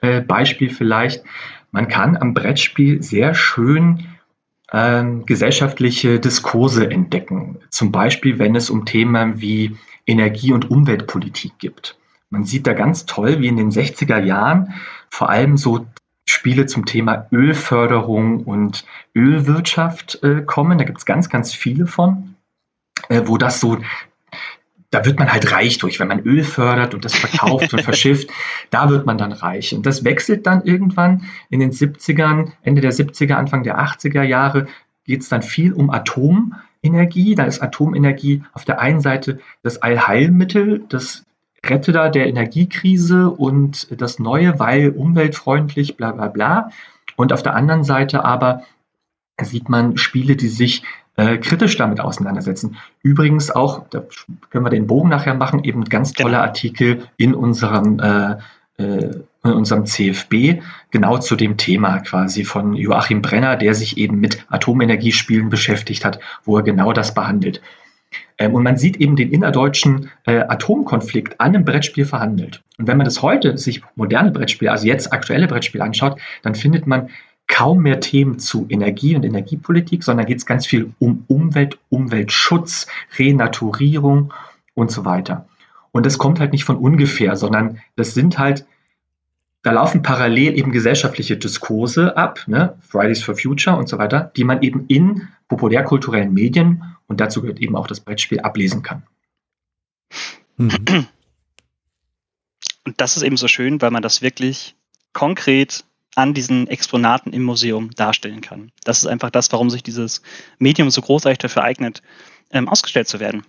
äh, 0.00 0.20
Beispiel 0.20 0.68
vielleicht, 0.68 1.24
man 1.70 1.88
kann 1.88 2.16
am 2.16 2.34
Brettspiel 2.34 3.02
sehr 3.02 3.34
schön 3.34 4.06
ähm, 4.72 5.26
gesellschaftliche 5.26 6.20
Diskurse 6.20 6.90
entdecken. 6.90 7.58
Zum 7.70 7.92
Beispiel, 7.92 8.38
wenn 8.38 8.56
es 8.56 8.70
um 8.70 8.84
Themen 8.84 9.40
wie 9.40 9.76
Energie- 10.06 10.52
und 10.52 10.70
Umweltpolitik 10.70 11.58
gibt. 11.58 11.96
Man 12.30 12.44
sieht 12.44 12.66
da 12.66 12.72
ganz 12.72 13.06
toll, 13.06 13.40
wie 13.40 13.48
in 13.48 13.56
den 13.56 13.70
60er 13.70 14.20
Jahren 14.20 14.74
vor 15.08 15.30
allem 15.30 15.56
so 15.56 15.86
Spiele 16.30 16.66
zum 16.66 16.86
Thema 16.86 17.26
Ölförderung 17.32 18.44
und 18.44 18.84
Ölwirtschaft 19.14 20.22
äh, 20.22 20.42
kommen. 20.42 20.78
Da 20.78 20.84
gibt 20.84 20.98
es 20.98 21.04
ganz, 21.04 21.28
ganz 21.28 21.52
viele 21.52 21.86
von, 21.86 22.36
äh, 23.08 23.22
wo 23.24 23.36
das 23.36 23.60
so, 23.60 23.78
da 24.90 25.04
wird 25.04 25.18
man 25.18 25.32
halt 25.32 25.52
reich 25.52 25.78
durch, 25.78 26.00
wenn 26.00 26.08
man 26.08 26.20
Öl 26.20 26.44
fördert 26.44 26.94
und 26.94 27.04
das 27.04 27.14
verkauft 27.14 27.72
und 27.72 27.82
verschifft, 27.84 28.30
da 28.70 28.90
wird 28.90 29.06
man 29.06 29.18
dann 29.18 29.32
reich. 29.32 29.74
Und 29.74 29.86
das 29.86 30.04
wechselt 30.04 30.46
dann 30.46 30.64
irgendwann 30.64 31.24
in 31.48 31.60
den 31.60 31.72
70ern, 31.72 32.52
Ende 32.62 32.80
der 32.80 32.92
70er, 32.92 33.34
Anfang 33.34 33.62
der 33.62 33.80
80er 33.80 34.22
Jahre, 34.22 34.66
geht 35.04 35.22
es 35.22 35.28
dann 35.28 35.42
viel 35.42 35.72
um 35.72 35.90
Atomenergie. 35.90 37.34
Da 37.34 37.44
ist 37.44 37.60
Atomenergie 37.60 38.44
auf 38.52 38.64
der 38.64 38.80
einen 38.80 39.00
Seite 39.00 39.40
das 39.62 39.82
Allheilmittel, 39.82 40.84
das 40.88 41.24
Retter 41.64 42.08
der 42.10 42.26
Energiekrise 42.26 43.30
und 43.30 43.88
das 44.00 44.18
Neue, 44.18 44.58
weil 44.58 44.90
umweltfreundlich, 44.90 45.96
bla 45.96 46.12
bla 46.12 46.28
bla. 46.28 46.70
Und 47.16 47.32
auf 47.32 47.42
der 47.42 47.54
anderen 47.54 47.84
Seite 47.84 48.24
aber 48.24 48.62
sieht 49.40 49.68
man 49.68 49.96
Spiele, 49.96 50.36
die 50.36 50.48
sich 50.48 50.82
äh, 51.16 51.38
kritisch 51.38 51.76
damit 51.76 52.00
auseinandersetzen. 52.00 52.76
Übrigens 53.02 53.50
auch, 53.50 53.88
da 53.90 54.02
können 54.50 54.64
wir 54.64 54.70
den 54.70 54.86
Bogen 54.86 55.08
nachher 55.08 55.34
machen, 55.34 55.64
eben 55.64 55.84
ganz 55.84 56.12
tolle 56.12 56.32
genau. 56.32 56.42
Artikel 56.44 57.08
in 57.16 57.34
unserem, 57.34 57.98
äh, 57.98 58.36
äh, 58.82 59.10
in 59.44 59.52
unserem 59.52 59.86
CFB, 59.86 60.62
genau 60.90 61.18
zu 61.18 61.36
dem 61.36 61.56
Thema 61.56 61.98
quasi 61.98 62.44
von 62.44 62.74
Joachim 62.74 63.22
Brenner, 63.22 63.56
der 63.56 63.74
sich 63.74 63.98
eben 63.98 64.20
mit 64.20 64.44
Atomenergiespielen 64.50 65.48
beschäftigt 65.48 66.04
hat, 66.04 66.20
wo 66.44 66.56
er 66.56 66.62
genau 66.62 66.92
das 66.92 67.14
behandelt. 67.14 67.60
Ähm, 68.40 68.54
und 68.54 68.64
man 68.64 68.76
sieht 68.76 68.96
eben 68.96 69.14
den 69.14 69.30
innerdeutschen 69.30 70.10
äh, 70.24 70.40
Atomkonflikt 70.40 71.38
an 71.40 71.54
einem 71.54 71.64
Brettspiel 71.64 72.06
verhandelt. 72.06 72.64
Und 72.78 72.88
wenn 72.88 72.96
man 72.96 73.04
das 73.04 73.22
heute 73.22 73.56
sich 73.56 73.82
moderne 73.94 74.32
Brettspiele, 74.32 74.72
also 74.72 74.86
jetzt 74.86 75.12
aktuelle 75.12 75.46
Brettspiele 75.46 75.84
anschaut, 75.84 76.18
dann 76.42 76.56
findet 76.56 76.86
man 76.88 77.10
kaum 77.46 77.82
mehr 77.82 78.00
Themen 78.00 78.38
zu 78.38 78.66
Energie 78.68 79.14
und 79.14 79.24
Energiepolitik, 79.24 80.02
sondern 80.02 80.26
geht 80.26 80.38
es 80.38 80.46
ganz 80.46 80.66
viel 80.66 80.92
um 80.98 81.24
Umwelt, 81.28 81.78
Umweltschutz, 81.90 82.86
Renaturierung 83.18 84.32
und 84.74 84.90
so 84.90 85.04
weiter. 85.04 85.46
Und 85.92 86.06
das 86.06 86.16
kommt 86.16 86.40
halt 86.40 86.52
nicht 86.52 86.64
von 86.64 86.76
ungefähr, 86.76 87.36
sondern 87.36 87.80
das 87.96 88.14
sind 88.14 88.38
halt, 88.38 88.64
da 89.62 89.72
laufen 89.72 90.00
parallel 90.00 90.56
eben 90.56 90.72
gesellschaftliche 90.72 91.36
Diskurse 91.36 92.16
ab, 92.16 92.44
ne? 92.46 92.76
Fridays 92.80 93.22
for 93.22 93.36
Future 93.36 93.76
und 93.76 93.88
so 93.88 93.98
weiter, 93.98 94.30
die 94.36 94.44
man 94.44 94.62
eben 94.62 94.86
in 94.86 95.28
populärkulturellen 95.48 96.32
Medien 96.32 96.84
und 97.10 97.20
dazu 97.20 97.42
gehört 97.42 97.58
eben 97.58 97.74
auch 97.74 97.88
das 97.88 97.98
Brettspiel, 97.98 98.38
ablesen 98.38 98.82
kann. 98.82 99.02
Mhm. 100.56 101.08
Und 102.84 103.00
das 103.00 103.16
ist 103.16 103.24
eben 103.24 103.36
so 103.36 103.48
schön, 103.48 103.82
weil 103.82 103.90
man 103.90 104.02
das 104.02 104.22
wirklich 104.22 104.76
konkret 105.12 105.84
an 106.14 106.34
diesen 106.34 106.68
Exponaten 106.68 107.32
im 107.32 107.42
Museum 107.42 107.90
darstellen 107.90 108.40
kann. 108.40 108.70
Das 108.84 108.98
ist 108.98 109.06
einfach 109.06 109.30
das, 109.30 109.50
warum 109.50 109.70
sich 109.70 109.82
dieses 109.82 110.22
Medium 110.60 110.88
so 110.88 111.02
großartig 111.02 111.38
dafür 111.38 111.64
eignet, 111.64 112.00
ähm, 112.52 112.68
ausgestellt 112.68 113.08
zu 113.08 113.18
werden. 113.18 113.42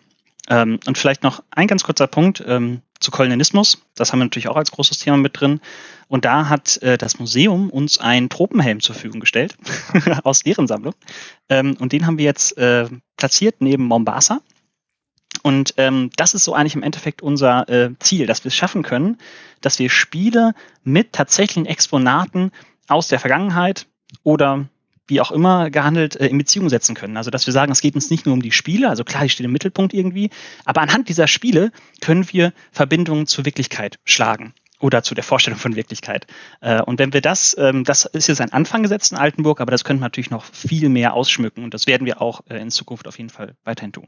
Ähm, 0.49 0.79
und 0.87 0.97
vielleicht 0.97 1.21
noch 1.21 1.43
ein 1.51 1.67
ganz 1.67 1.83
kurzer 1.83 2.07
Punkt 2.07 2.43
ähm, 2.47 2.81
zu 3.01 3.11
Kolonialismus. 3.11 3.81
Das 3.95 4.11
haben 4.11 4.19
wir 4.19 4.25
natürlich 4.25 4.47
auch 4.47 4.55
als 4.55 4.71
großes 4.71 4.99
Thema 4.99 5.17
mit 5.17 5.39
drin. 5.39 5.59
Und 6.07 6.23
da 6.25 6.49
hat 6.49 6.77
äh, 6.81 6.97
das 6.97 7.19
Museum 7.19 7.69
uns 7.69 7.97
einen 7.97 8.29
Tropenhelm 8.29 8.79
zur 8.79 8.95
Verfügung 8.95 9.19
gestellt 9.19 9.57
aus 10.23 10.43
deren 10.43 10.67
Sammlung. 10.67 10.93
Ähm, 11.49 11.75
und 11.79 11.91
den 11.91 12.05
haben 12.05 12.17
wir 12.17 12.25
jetzt 12.25 12.57
äh, 12.57 12.87
platziert 13.17 13.55
neben 13.59 13.83
Mombasa. 13.83 14.41
Und 15.43 15.73
ähm, 15.77 16.11
das 16.17 16.33
ist 16.33 16.43
so 16.43 16.53
eigentlich 16.53 16.75
im 16.75 16.83
Endeffekt 16.83 17.21
unser 17.21 17.67
äh, 17.69 17.91
Ziel, 17.99 18.27
dass 18.27 18.43
wir 18.43 18.49
es 18.49 18.55
schaffen 18.55 18.83
können, 18.83 19.17
dass 19.61 19.79
wir 19.79 19.89
Spiele 19.89 20.53
mit 20.83 21.13
tatsächlichen 21.13 21.65
Exponaten 21.65 22.51
aus 22.87 23.07
der 23.07 23.19
Vergangenheit 23.19 23.87
oder 24.23 24.67
wie 25.11 25.21
auch 25.21 25.31
immer 25.31 25.69
gehandelt, 25.69 26.15
äh, 26.15 26.27
in 26.27 26.37
Beziehung 26.37 26.69
setzen 26.69 26.95
können. 26.95 27.17
Also 27.17 27.29
dass 27.29 27.45
wir 27.45 27.53
sagen, 27.53 27.71
es 27.71 27.81
geht 27.81 27.93
uns 27.93 28.09
nicht 28.09 28.25
nur 28.25 28.33
um 28.33 28.41
die 28.41 28.51
Spiele, 28.51 28.89
also 28.89 29.03
klar, 29.03 29.23
die 29.23 29.29
stehen 29.29 29.45
im 29.45 29.51
Mittelpunkt 29.51 29.93
irgendwie, 29.93 30.31
aber 30.65 30.81
anhand 30.81 31.09
dieser 31.09 31.27
Spiele 31.27 31.71
können 31.99 32.25
wir 32.31 32.53
Verbindungen 32.71 33.27
zur 33.27 33.45
Wirklichkeit 33.45 33.99
schlagen 34.05 34.53
oder 34.79 35.03
zu 35.03 35.13
der 35.13 35.23
Vorstellung 35.23 35.59
von 35.59 35.75
Wirklichkeit. 35.75 36.25
Äh, 36.61 36.81
und 36.81 36.97
wenn 36.97 37.13
wir 37.13 37.21
das, 37.21 37.55
ähm, 37.59 37.83
das 37.83 38.05
ist 38.05 38.27
jetzt 38.27 38.41
ein 38.41 38.53
Anfang 38.53 38.81
gesetzt 38.81 39.11
in 39.11 39.17
Altenburg, 39.17 39.61
aber 39.61 39.71
das 39.71 39.83
können 39.83 39.99
wir 39.99 40.05
natürlich 40.05 40.31
noch 40.31 40.45
viel 40.45 40.89
mehr 40.89 41.13
ausschmücken 41.13 41.63
und 41.63 41.73
das 41.73 41.87
werden 41.87 42.05
wir 42.05 42.21
auch 42.21 42.41
äh, 42.49 42.57
in 42.57 42.71
Zukunft 42.71 43.07
auf 43.07 43.17
jeden 43.17 43.29
Fall 43.29 43.55
weiterhin 43.63 43.91
tun. 43.91 44.07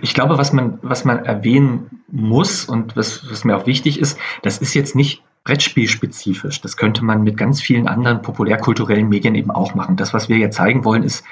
Ich 0.00 0.14
glaube, 0.14 0.38
was 0.38 0.52
man, 0.52 0.78
was 0.82 1.04
man 1.04 1.24
erwähnen 1.24 2.04
muss 2.06 2.66
und 2.66 2.94
was, 2.94 3.28
was 3.28 3.44
mir 3.44 3.56
auch 3.56 3.66
wichtig 3.66 3.98
ist, 3.98 4.16
das 4.42 4.58
ist 4.58 4.74
jetzt 4.74 4.94
nicht 4.94 5.22
Brettspielspezifisch. 5.46 6.60
Das 6.60 6.76
könnte 6.76 7.04
man 7.04 7.22
mit 7.22 7.36
ganz 7.36 7.62
vielen 7.62 7.86
anderen 7.86 8.20
populärkulturellen 8.20 9.08
Medien 9.08 9.36
eben 9.36 9.52
auch 9.52 9.76
machen. 9.76 9.96
Das, 9.96 10.12
was 10.12 10.28
wir 10.28 10.38
jetzt 10.38 10.56
zeigen 10.56 10.84
wollen, 10.84 11.04
ist, 11.04 11.24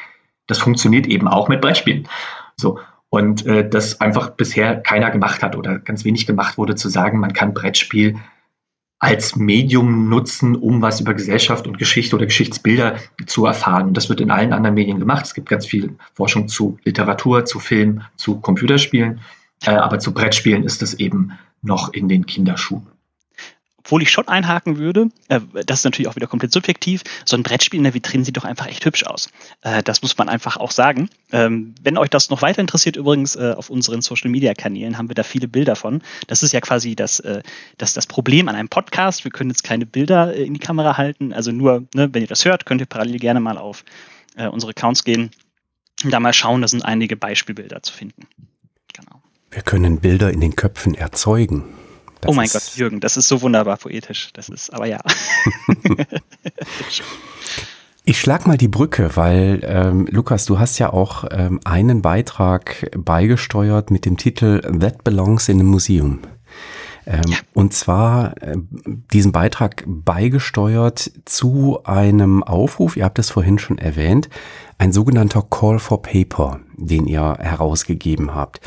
das 0.46 0.58
funktioniert 0.58 1.08
eben 1.08 1.26
auch 1.26 1.48
mit 1.48 1.60
Brettspielen. 1.60 2.08
So. 2.56 2.78
Und 3.08 3.44
äh, 3.44 3.68
das 3.68 4.00
einfach 4.00 4.30
bisher 4.30 4.80
keiner 4.80 5.10
gemacht 5.10 5.42
hat 5.42 5.56
oder 5.56 5.80
ganz 5.80 6.04
wenig 6.04 6.26
gemacht 6.26 6.58
wurde, 6.58 6.76
zu 6.76 6.88
sagen, 6.88 7.18
man 7.18 7.32
kann 7.32 7.54
Brettspiel 7.54 8.16
als 9.00 9.34
Medium 9.34 10.08
nutzen, 10.08 10.54
um 10.54 10.80
was 10.80 11.00
über 11.00 11.14
Gesellschaft 11.14 11.66
und 11.66 11.78
Geschichte 11.78 12.14
oder 12.14 12.26
Geschichtsbilder 12.26 12.96
zu 13.26 13.46
erfahren. 13.46 13.88
Und 13.88 13.96
das 13.96 14.08
wird 14.08 14.20
in 14.20 14.30
allen 14.30 14.52
anderen 14.52 14.76
Medien 14.76 15.00
gemacht. 15.00 15.26
Es 15.26 15.34
gibt 15.34 15.48
ganz 15.48 15.66
viel 15.66 15.96
Forschung 16.14 16.46
zu 16.46 16.78
Literatur, 16.84 17.44
zu 17.46 17.58
Film, 17.58 18.02
zu 18.14 18.40
Computerspielen. 18.40 19.20
Äh, 19.66 19.70
aber 19.70 19.98
zu 19.98 20.14
Brettspielen 20.14 20.62
ist 20.62 20.82
das 20.82 20.94
eben 20.94 21.32
noch 21.62 21.92
in 21.92 22.08
den 22.08 22.26
Kinderschuhen. 22.26 22.93
Obwohl 23.84 24.02
ich 24.02 24.10
schon 24.10 24.28
einhaken 24.28 24.78
würde, 24.78 25.08
äh, 25.28 25.40
das 25.66 25.80
ist 25.80 25.84
natürlich 25.84 26.08
auch 26.08 26.16
wieder 26.16 26.26
komplett 26.26 26.52
subjektiv, 26.52 27.02
so 27.24 27.36
ein 27.36 27.42
Brettspiel 27.42 27.78
in 27.78 27.84
der 27.84 27.94
Vitrine 27.94 28.24
sieht 28.24 28.36
doch 28.36 28.44
einfach 28.44 28.66
echt 28.66 28.84
hübsch 28.84 29.04
aus. 29.04 29.28
Äh, 29.60 29.82
das 29.82 30.00
muss 30.00 30.16
man 30.16 30.28
einfach 30.28 30.56
auch 30.56 30.70
sagen. 30.70 31.10
Ähm, 31.32 31.74
wenn 31.82 31.98
euch 31.98 32.08
das 32.08 32.30
noch 32.30 32.40
weiter 32.40 32.60
interessiert, 32.60 32.96
übrigens 32.96 33.36
äh, 33.36 33.54
auf 33.56 33.68
unseren 33.68 34.00
Social-Media-Kanälen 34.00 34.96
haben 34.96 35.08
wir 35.08 35.14
da 35.14 35.22
viele 35.22 35.48
Bilder 35.48 35.76
von. 35.76 36.02
Das 36.26 36.42
ist 36.42 36.52
ja 36.52 36.60
quasi 36.60 36.96
das, 36.96 37.20
äh, 37.20 37.42
das, 37.76 37.92
das 37.92 38.06
Problem 38.06 38.48
an 38.48 38.54
einem 38.54 38.68
Podcast. 38.68 39.24
Wir 39.24 39.30
können 39.30 39.50
jetzt 39.50 39.64
keine 39.64 39.84
Bilder 39.84 40.34
äh, 40.34 40.44
in 40.44 40.54
die 40.54 40.60
Kamera 40.60 40.96
halten. 40.96 41.34
Also 41.34 41.52
nur, 41.52 41.84
ne, 41.94 42.08
wenn 42.12 42.22
ihr 42.22 42.28
das 42.28 42.44
hört, 42.46 42.64
könnt 42.64 42.80
ihr 42.80 42.86
parallel 42.86 43.18
gerne 43.18 43.40
mal 43.40 43.58
auf 43.58 43.84
äh, 44.36 44.48
unsere 44.48 44.70
Accounts 44.70 45.04
gehen 45.04 45.30
und 46.02 46.10
da 46.10 46.20
mal 46.20 46.32
schauen. 46.32 46.62
Da 46.62 46.68
sind 46.68 46.84
einige 46.84 47.16
Beispielbilder 47.16 47.82
zu 47.82 47.92
finden. 47.92 48.26
Genau. 48.94 49.20
Wir 49.50 49.62
können 49.62 50.00
Bilder 50.00 50.32
in 50.32 50.40
den 50.40 50.56
Köpfen 50.56 50.94
erzeugen. 50.94 51.64
Das 52.24 52.30
oh 52.32 52.34
mein 52.34 52.48
Gott, 52.48 52.72
Jürgen, 52.74 53.00
das 53.00 53.18
ist 53.18 53.28
so 53.28 53.42
wunderbar 53.42 53.76
poetisch. 53.76 54.30
Das 54.32 54.48
ist, 54.48 54.72
aber 54.72 54.86
ja. 54.86 55.00
Ich 58.06 58.20
schlag 58.20 58.46
mal 58.46 58.58
die 58.58 58.68
Brücke, 58.68 59.12
weil 59.14 59.60
ähm, 59.62 60.06
Lukas, 60.10 60.44
du 60.44 60.58
hast 60.58 60.78
ja 60.78 60.92
auch 60.92 61.24
ähm, 61.30 61.58
einen 61.64 62.02
Beitrag 62.02 62.90
beigesteuert 62.94 63.90
mit 63.90 64.04
dem 64.04 64.18
Titel 64.18 64.60
That 64.60 65.04
Belongs 65.04 65.48
in 65.48 65.60
a 65.60 65.64
Museum. 65.64 66.20
Ähm, 67.06 67.22
ja. 67.28 67.38
Und 67.54 67.72
zwar 67.72 68.42
äh, 68.42 68.56
diesen 69.10 69.32
Beitrag 69.32 69.84
beigesteuert 69.86 71.12
zu 71.24 71.80
einem 71.84 72.42
Aufruf, 72.42 72.98
ihr 72.98 73.04
habt 73.04 73.18
es 73.18 73.30
vorhin 73.30 73.58
schon 73.58 73.78
erwähnt, 73.78 74.28
ein 74.76 74.92
sogenannter 74.92 75.42
Call 75.48 75.78
for 75.78 76.02
Paper, 76.02 76.60
den 76.76 77.06
ihr 77.06 77.36
herausgegeben 77.38 78.34
habt. 78.34 78.60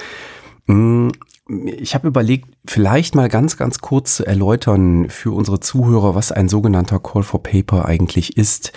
Ich 1.49 1.95
habe 1.95 2.07
überlegt, 2.07 2.49
vielleicht 2.65 3.15
mal 3.15 3.29
ganz, 3.29 3.57
ganz 3.57 3.79
kurz 3.79 4.17
zu 4.17 4.25
erläutern 4.25 5.10
für 5.10 5.31
unsere 5.31 5.60
Zuhörer, 5.60 6.13
was 6.13 6.31
ein 6.31 6.49
sogenannter 6.49 6.99
Call 6.99 7.23
for 7.23 7.41
Paper 7.41 7.86
eigentlich 7.86 8.38
ist. 8.38 8.73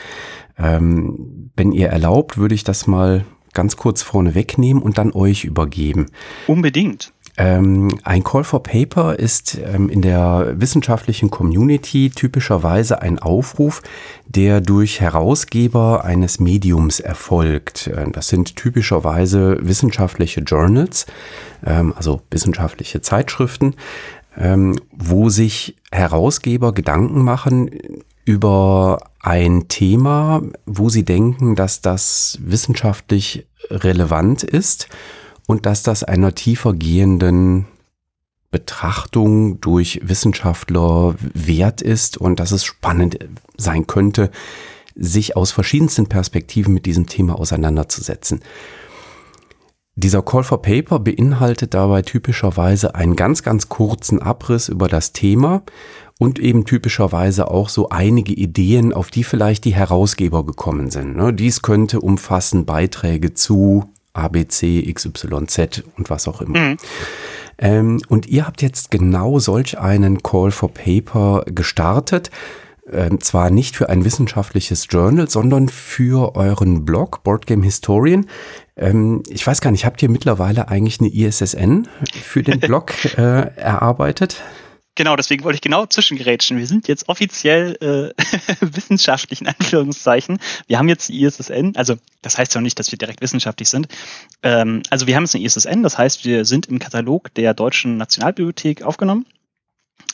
Ähm, 0.56 1.50
wenn 1.56 1.72
ihr 1.72 1.88
erlaubt, 1.88 2.38
würde 2.38 2.54
ich 2.54 2.64
das 2.64 2.87
mal 2.87 3.24
ganz 3.52 3.76
kurz 3.76 4.02
vorne 4.02 4.35
wegnehmen 4.35 4.83
und 4.83 4.98
dann 4.98 5.12
euch 5.12 5.44
übergeben. 5.44 6.06
Unbedingt. 6.46 7.12
Ähm, 7.36 7.98
ein 8.02 8.24
Call 8.24 8.44
for 8.44 8.62
Paper 8.62 9.18
ist 9.18 9.58
ähm, 9.58 9.88
in 9.88 10.02
der 10.02 10.54
wissenschaftlichen 10.56 11.30
Community 11.30 12.10
typischerweise 12.10 13.00
ein 13.02 13.18
Aufruf, 13.18 13.82
der 14.26 14.60
durch 14.60 15.00
Herausgeber 15.00 16.04
eines 16.04 16.40
Mediums 16.40 17.00
erfolgt. 17.00 17.86
Äh, 17.86 18.10
das 18.10 18.28
sind 18.28 18.56
typischerweise 18.56 19.58
wissenschaftliche 19.60 20.40
Journals, 20.40 21.06
ähm, 21.64 21.94
also 21.96 22.22
wissenschaftliche 22.30 23.00
Zeitschriften, 23.00 23.74
ähm, 24.36 24.78
wo 24.92 25.28
sich 25.28 25.76
Herausgeber 25.92 26.72
Gedanken 26.72 27.22
machen 27.22 27.70
über 28.24 28.98
ein 29.20 29.68
Thema, 29.68 30.42
wo 30.66 30.88
Sie 30.88 31.04
denken, 31.04 31.56
dass 31.56 31.80
das 31.80 32.38
wissenschaftlich 32.40 33.46
relevant 33.70 34.42
ist 34.42 34.88
und 35.50 35.66
dass 35.66 35.82
das 35.82 36.04
einer 36.04 36.32
tiefer 36.32 36.74
gehenden 36.74 37.66
Betrachtung 38.52 39.60
durch 39.60 40.00
Wissenschaftler 40.00 41.16
wert 41.18 41.82
ist 41.82 42.18
und 42.18 42.38
dass 42.38 42.52
es 42.52 42.62
spannend 42.64 43.18
sein 43.56 43.88
könnte, 43.88 44.30
sich 44.94 45.36
aus 45.36 45.50
verschiedensten 45.50 46.06
Perspektiven 46.06 46.72
mit 46.72 46.86
diesem 46.86 47.08
Thema 47.08 47.36
auseinanderzusetzen. 47.36 48.42
Dieser 49.96 50.22
Call 50.22 50.44
for 50.44 50.62
Paper 50.62 51.00
beinhaltet 51.00 51.74
dabei 51.74 52.02
typischerweise 52.02 52.94
einen 52.94 53.16
ganz, 53.16 53.42
ganz 53.42 53.68
kurzen 53.68 54.22
Abriss 54.22 54.68
über 54.68 54.86
das 54.86 55.12
Thema 55.12 55.64
und 56.20 56.38
eben 56.38 56.64
typischerweise 56.64 57.50
auch 57.50 57.68
so 57.70 57.88
einige 57.88 58.34
Ideen, 58.34 58.92
auf 58.92 59.10
die 59.10 59.24
vielleicht 59.24 59.64
die 59.64 59.74
Herausgeber 59.74 60.46
gekommen 60.46 60.90
sind. 60.90 61.16
Ne? 61.16 61.34
Dies 61.34 61.60
könnte 61.60 62.00
umfassen 62.00 62.66
Beiträge 62.66 63.34
zu 63.34 63.90
ABC, 64.12 64.92
XYZ 64.92 65.85
und 65.96 66.11
was 66.11 66.29
auch 66.29 66.40
immer. 66.40 66.59
Mhm. 66.59 66.77
Ähm, 67.59 68.01
und 68.09 68.27
ihr 68.27 68.46
habt 68.46 68.62
jetzt 68.62 68.90
genau 68.90 69.38
solch 69.38 69.79
einen 69.79 70.23
Call 70.23 70.51
for 70.51 70.73
Paper 70.73 71.44
gestartet. 71.46 72.31
Ähm, 72.90 73.20
zwar 73.20 73.51
nicht 73.51 73.77
für 73.77 73.88
ein 73.88 74.05
wissenschaftliches 74.05 74.87
Journal, 74.90 75.31
sondern 75.31 75.68
für 75.68 76.35
euren 76.35 76.85
Blog 76.85 77.23
Boardgame 77.23 77.62
Historian. 77.62 78.27
Ähm, 78.77 79.23
ich 79.29 79.46
weiß 79.46 79.61
gar 79.61 79.70
nicht, 79.70 79.85
habt 79.85 80.03
ihr 80.03 80.11
mittlerweile 80.11 80.68
eigentlich 80.68 81.01
eine 81.01 81.11
ISSN 81.11 81.87
für 82.20 82.42
den 82.42 82.59
Blog 82.61 82.92
äh, 83.16 83.55
erarbeitet? 83.57 84.42
Genau, 84.96 85.16
deswegen 85.16 85.44
wollte 85.44 85.55
ich 85.55 85.62
genau 85.62 85.87
zwischengerätschen. 85.87 86.59
Wir 86.59 86.66
sind 86.66 86.88
jetzt 86.88 87.09
offiziell 87.09 87.76
äh, 87.81 88.22
wissenschaftlich 88.61 89.40
in 89.40 89.46
Anführungszeichen. 89.46 90.38
Wir 90.66 90.79
haben 90.79 90.88
jetzt 90.88 91.09
die 91.09 91.22
ISSN, 91.22 91.72
also 91.76 91.96
das 92.22 92.37
heißt 92.37 92.55
ja 92.55 92.61
nicht, 92.61 92.79
dass 92.79 92.90
wir 92.90 92.98
direkt 92.98 93.20
wissenschaftlich 93.20 93.68
sind. 93.68 93.88
Ähm, 94.42 94.83
also 94.90 95.07
wir 95.07 95.16
haben 95.16 95.24
jetzt 95.24 95.35
eine 95.35 95.44
ISSN, 95.44 95.83
das 95.83 95.96
heißt, 95.96 96.24
wir 96.24 96.44
sind 96.44 96.66
im 96.66 96.79
Katalog 96.79 97.33
der 97.35 97.55
Deutschen 97.55 97.96
Nationalbibliothek 97.96 98.83
aufgenommen. 98.83 99.26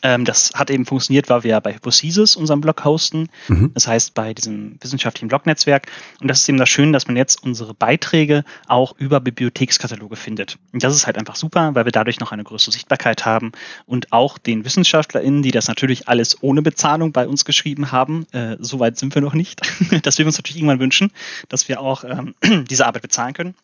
Ähm, 0.02 0.24
das 0.24 0.52
hat 0.54 0.70
eben 0.70 0.86
funktioniert, 0.86 1.28
weil 1.28 1.42
wir 1.42 1.50
ja 1.52 1.60
bei 1.60 1.74
Hypothesis 1.74 2.36
unseren 2.36 2.60
Blog 2.60 2.84
hosten. 2.84 3.28
Mhm. 3.48 3.72
Das 3.74 3.86
heißt, 3.86 4.14
bei 4.14 4.34
diesem 4.34 4.76
wissenschaftlichen 4.80 5.28
Blognetzwerk. 5.28 5.86
Und 6.20 6.28
das 6.28 6.40
ist 6.40 6.48
eben 6.48 6.58
das 6.58 6.68
Schöne, 6.68 6.92
dass 6.92 7.06
man 7.06 7.16
jetzt 7.16 7.42
unsere 7.42 7.74
Beiträge 7.74 8.44
auch 8.66 8.94
über 8.98 9.20
Bibliothekskataloge 9.20 10.16
findet. 10.16 10.58
Und 10.72 10.82
das 10.82 10.94
ist 10.94 11.06
halt 11.06 11.18
einfach 11.18 11.36
super, 11.36 11.74
weil 11.74 11.84
wir 11.84 11.92
dadurch 11.92 12.20
noch 12.20 12.32
eine 12.32 12.44
größere 12.44 12.72
Sichtbarkeit 12.72 13.24
haben 13.24 13.52
und 13.86 14.12
auch 14.12 14.38
den 14.38 14.64
WissenschaftlerInnen, 14.64 15.42
die 15.42 15.50
das 15.50 15.68
natürlich 15.68 16.08
alles 16.08 16.42
ohne 16.42 16.62
Bezahlung 16.62 17.12
bei 17.12 17.26
uns 17.26 17.44
geschrieben 17.44 17.92
haben, 17.92 18.26
äh, 18.32 18.56
so 18.60 18.78
weit 18.80 18.98
sind 18.98 19.14
wir 19.14 19.22
noch 19.22 19.34
nicht. 19.34 19.60
das 20.02 20.18
wir 20.18 20.26
uns 20.26 20.36
natürlich 20.36 20.58
irgendwann 20.58 20.80
wünschen, 20.80 21.10
dass 21.48 21.68
wir 21.68 21.80
auch 21.80 22.04
ähm, 22.04 22.34
diese 22.70 22.86
Arbeit 22.86 23.02
bezahlen 23.02 23.34
können. 23.34 23.54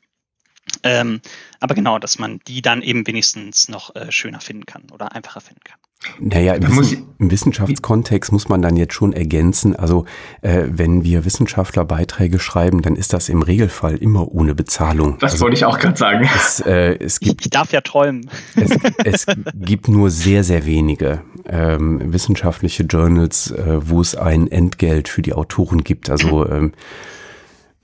Ähm, 0.82 1.20
aber 1.60 1.74
genau, 1.74 1.98
dass 1.98 2.18
man 2.18 2.40
die 2.46 2.62
dann 2.62 2.82
eben 2.82 3.06
wenigstens 3.06 3.68
noch 3.68 3.94
äh, 3.94 4.10
schöner 4.10 4.40
finden 4.40 4.66
kann 4.66 4.84
oder 4.92 5.14
einfacher 5.14 5.40
finden 5.40 5.62
kann. 5.64 5.78
Naja, 6.18 6.54
im, 6.54 6.76
Wissen, 6.76 7.14
im, 7.18 7.30
Wissenschaftskontext 7.30 8.32
muss 8.32 8.48
man 8.48 8.60
dann 8.60 8.76
jetzt 8.76 8.92
schon 8.92 9.12
ergänzen, 9.12 9.76
also 9.76 10.04
äh, 10.40 10.64
wenn 10.66 11.04
wir 11.04 11.24
Wissenschaftlerbeiträge 11.24 12.40
schreiben, 12.40 12.82
dann 12.82 12.96
ist 12.96 13.12
das 13.12 13.28
im 13.28 13.42
Regelfall 13.42 13.96
immer 13.96 14.28
ohne 14.32 14.54
Bezahlung. 14.56 15.18
Das 15.20 15.32
also, 15.32 15.44
wollte 15.44 15.56
ich 15.56 15.64
auch 15.64 15.78
gerade 15.78 15.96
sagen. 15.96 16.28
Es, 16.34 16.60
äh, 16.60 16.96
es 16.98 17.20
gibt, 17.20 17.42
ich 17.42 17.50
darf 17.50 17.72
ja 17.72 17.80
träumen. 17.82 18.28
Es, 18.56 18.76
es 19.04 19.26
gibt 19.54 19.88
nur 19.88 20.10
sehr, 20.10 20.42
sehr 20.42 20.66
wenige 20.66 21.22
ähm, 21.48 22.12
wissenschaftliche 22.12 22.82
Journals, 22.82 23.52
äh, 23.52 23.78
wo 23.88 24.00
es 24.00 24.16
ein 24.16 24.50
Entgelt 24.50 25.08
für 25.08 25.22
die 25.22 25.34
Autoren 25.34 25.84
gibt. 25.84 26.10
Also 26.10 26.48
ähm, 26.48 26.72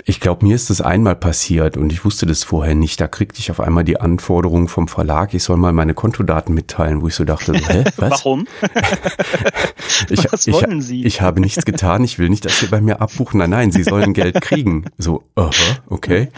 ich 0.08 0.20
glaube, 0.20 0.46
mir 0.46 0.54
ist 0.54 0.70
das 0.70 0.80
einmal 0.80 1.14
passiert 1.16 1.76
und 1.76 1.92
ich 1.92 2.02
wusste 2.02 2.24
das 2.24 2.42
vorher 2.42 2.74
nicht. 2.74 2.98
Da 2.98 3.08
kriegte 3.08 3.40
ich 3.40 3.50
auf 3.50 3.60
einmal 3.60 3.84
die 3.84 4.00
Anforderung 4.00 4.66
vom 4.66 4.88
Verlag, 4.88 5.34
ich 5.34 5.42
soll 5.42 5.58
mal 5.58 5.74
meine 5.74 5.92
Kontodaten 5.92 6.54
mitteilen, 6.54 7.02
wo 7.02 7.08
ich 7.08 7.14
so 7.14 7.24
dachte, 7.24 7.52
hä, 7.52 7.84
was? 7.98 8.24
Warum? 8.24 8.46
ich, 10.08 10.32
was 10.32 10.50
wollen 10.50 10.78
ich, 10.78 10.86
Sie? 10.86 11.04
Ich 11.04 11.20
habe 11.20 11.42
nichts 11.42 11.66
getan, 11.66 12.04
ich 12.04 12.18
will 12.18 12.30
nicht, 12.30 12.46
dass 12.46 12.58
Sie 12.58 12.68
bei 12.68 12.80
mir 12.80 13.02
abbuchen. 13.02 13.38
Nein, 13.38 13.50
nein, 13.50 13.70
Sie 13.70 13.82
sollen 13.82 14.14
Geld 14.14 14.40
kriegen. 14.40 14.86
So, 14.96 15.24
uh 15.38 15.50
okay. 15.90 16.28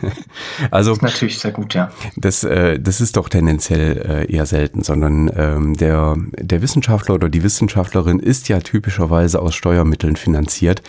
also, 0.70 0.90
das 0.90 0.98
ist 0.98 1.02
natürlich 1.02 1.38
sehr 1.38 1.52
gut, 1.52 1.72
ja. 1.72 1.90
Das, 2.16 2.44
äh, 2.44 2.78
das 2.78 3.00
ist 3.00 3.16
doch 3.16 3.30
tendenziell 3.30 4.26
äh, 4.28 4.30
eher 4.30 4.44
selten, 4.44 4.82
sondern 4.82 5.30
ähm, 5.34 5.74
der, 5.74 6.16
der 6.38 6.60
Wissenschaftler 6.60 7.14
oder 7.14 7.30
die 7.30 7.42
Wissenschaftlerin 7.42 8.18
ist 8.18 8.50
ja 8.50 8.60
typischerweise 8.60 9.40
aus 9.40 9.54
Steuermitteln 9.54 10.16
finanziert 10.16 10.82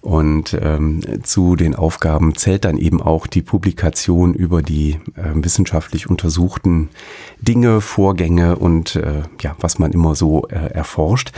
und 0.00 0.56
ähm, 0.62 1.02
zu 1.22 1.56
den 1.56 1.73
Aufgaben 1.76 2.34
zählt 2.34 2.64
dann 2.64 2.78
eben 2.78 3.02
auch 3.02 3.26
die 3.26 3.42
Publikation 3.42 4.34
über 4.34 4.62
die 4.62 5.00
äh, 5.16 5.32
wissenschaftlich 5.34 6.08
untersuchten 6.08 6.90
Dinge, 7.40 7.80
Vorgänge 7.80 8.56
und 8.56 8.96
äh, 8.96 9.22
ja, 9.40 9.56
was 9.60 9.78
man 9.78 9.92
immer 9.92 10.14
so 10.14 10.46
äh, 10.48 10.72
erforscht. 10.72 11.32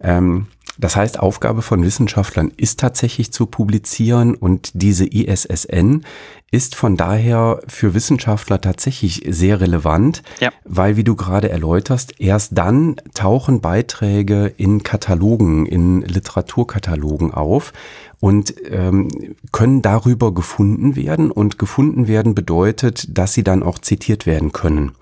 Ähm, 0.00 0.46
das 0.78 0.94
heißt, 0.94 1.18
Aufgabe 1.18 1.62
von 1.62 1.82
Wissenschaftlern 1.82 2.52
ist 2.56 2.78
tatsächlich 2.78 3.32
zu 3.32 3.46
publizieren 3.46 4.34
und 4.36 4.70
diese 4.74 5.06
ISSN 5.06 6.04
ist 6.52 6.76
von 6.76 6.96
daher 6.96 7.60
für 7.66 7.94
Wissenschaftler 7.94 8.60
tatsächlich 8.60 9.22
sehr 9.28 9.60
relevant, 9.60 10.22
ja. 10.40 10.50
weil, 10.64 10.96
wie 10.96 11.04
du 11.04 11.16
gerade 11.16 11.50
erläuterst, 11.50 12.20
erst 12.20 12.56
dann 12.56 12.96
tauchen 13.12 13.60
Beiträge 13.60 14.46
in 14.56 14.84
Katalogen, 14.84 15.66
in 15.66 16.00
Literaturkatalogen 16.02 17.34
auf 17.34 17.72
und 18.20 18.54
ähm, 18.70 19.08
können 19.52 19.82
darüber 19.82 20.32
gefunden 20.32 20.94
werden. 20.96 21.30
Und 21.32 21.58
gefunden 21.58 22.08
werden 22.08 22.34
bedeutet, 22.34 23.18
dass 23.18 23.34
sie 23.34 23.44
dann 23.44 23.62
auch 23.64 23.78
zitiert 23.78 24.24
werden 24.24 24.52
können. 24.52 24.92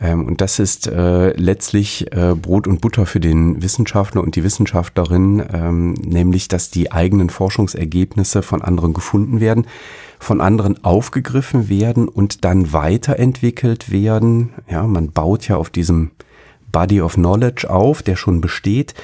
Ähm, 0.00 0.26
und 0.26 0.40
das 0.40 0.58
ist 0.58 0.86
äh, 0.86 1.30
letztlich 1.32 2.12
äh, 2.12 2.34
Brot 2.34 2.66
und 2.66 2.80
Butter 2.80 3.06
für 3.06 3.20
den 3.20 3.62
Wissenschaftler 3.62 4.22
und 4.22 4.36
die 4.36 4.44
Wissenschaftlerin, 4.44 5.44
ähm, 5.52 5.94
nämlich 5.94 6.48
dass 6.48 6.70
die 6.70 6.92
eigenen 6.92 7.30
Forschungsergebnisse 7.30 8.42
von 8.42 8.62
anderen 8.62 8.94
gefunden 8.94 9.40
werden, 9.40 9.66
von 10.18 10.40
anderen 10.40 10.84
aufgegriffen 10.84 11.68
werden 11.68 12.08
und 12.08 12.44
dann 12.44 12.72
weiterentwickelt 12.72 13.90
werden. 13.90 14.50
Ja, 14.70 14.86
man 14.86 15.10
baut 15.10 15.48
ja 15.48 15.56
auf 15.56 15.70
diesem 15.70 16.12
Body 16.70 17.00
of 17.00 17.14
Knowledge 17.14 17.68
auf, 17.68 18.02
der 18.02 18.16
schon 18.16 18.40
besteht 18.40 18.94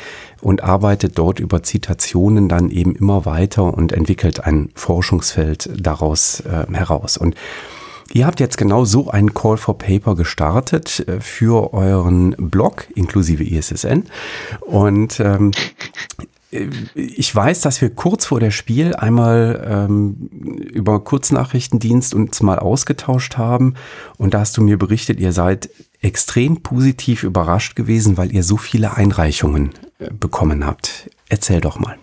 und 0.40 0.62
arbeitet 0.62 1.18
dort 1.18 1.40
über 1.40 1.62
Zitationen 1.62 2.48
dann 2.48 2.70
eben 2.70 2.94
immer 2.94 3.24
weiter 3.24 3.72
und 3.74 3.92
entwickelt 3.92 4.44
ein 4.44 4.68
Forschungsfeld 4.74 5.70
daraus 5.74 6.40
äh, 6.40 6.66
heraus. 6.72 7.16
Und 7.16 7.34
Ihr 8.14 8.26
habt 8.26 8.38
jetzt 8.38 8.56
genau 8.56 8.84
so 8.84 9.10
einen 9.10 9.34
Call 9.34 9.56
for 9.56 9.76
Paper 9.76 10.14
gestartet 10.14 11.00
äh, 11.08 11.20
für 11.20 11.74
euren 11.74 12.36
Blog 12.38 12.86
inklusive 12.94 13.42
ISSN. 13.42 14.04
Und 14.60 15.18
ähm, 15.18 15.50
ich 16.94 17.34
weiß, 17.34 17.62
dass 17.62 17.80
wir 17.82 17.90
kurz 17.90 18.26
vor 18.26 18.38
der 18.38 18.52
Spiel 18.52 18.94
einmal 18.94 19.66
ähm, 19.68 20.30
über 20.72 21.02
Kurznachrichtendienst 21.02 22.14
uns 22.14 22.40
mal 22.40 22.60
ausgetauscht 22.60 23.36
haben. 23.36 23.74
Und 24.16 24.32
da 24.34 24.40
hast 24.40 24.56
du 24.56 24.62
mir 24.62 24.78
berichtet, 24.78 25.18
ihr 25.18 25.32
seid 25.32 25.68
extrem 26.00 26.62
positiv 26.62 27.24
überrascht 27.24 27.74
gewesen, 27.74 28.16
weil 28.16 28.32
ihr 28.32 28.44
so 28.44 28.56
viele 28.56 28.96
Einreichungen 28.96 29.70
äh, 29.98 30.10
bekommen 30.12 30.64
habt. 30.64 31.10
Erzähl 31.28 31.60
doch 31.60 31.80
mal. 31.80 31.96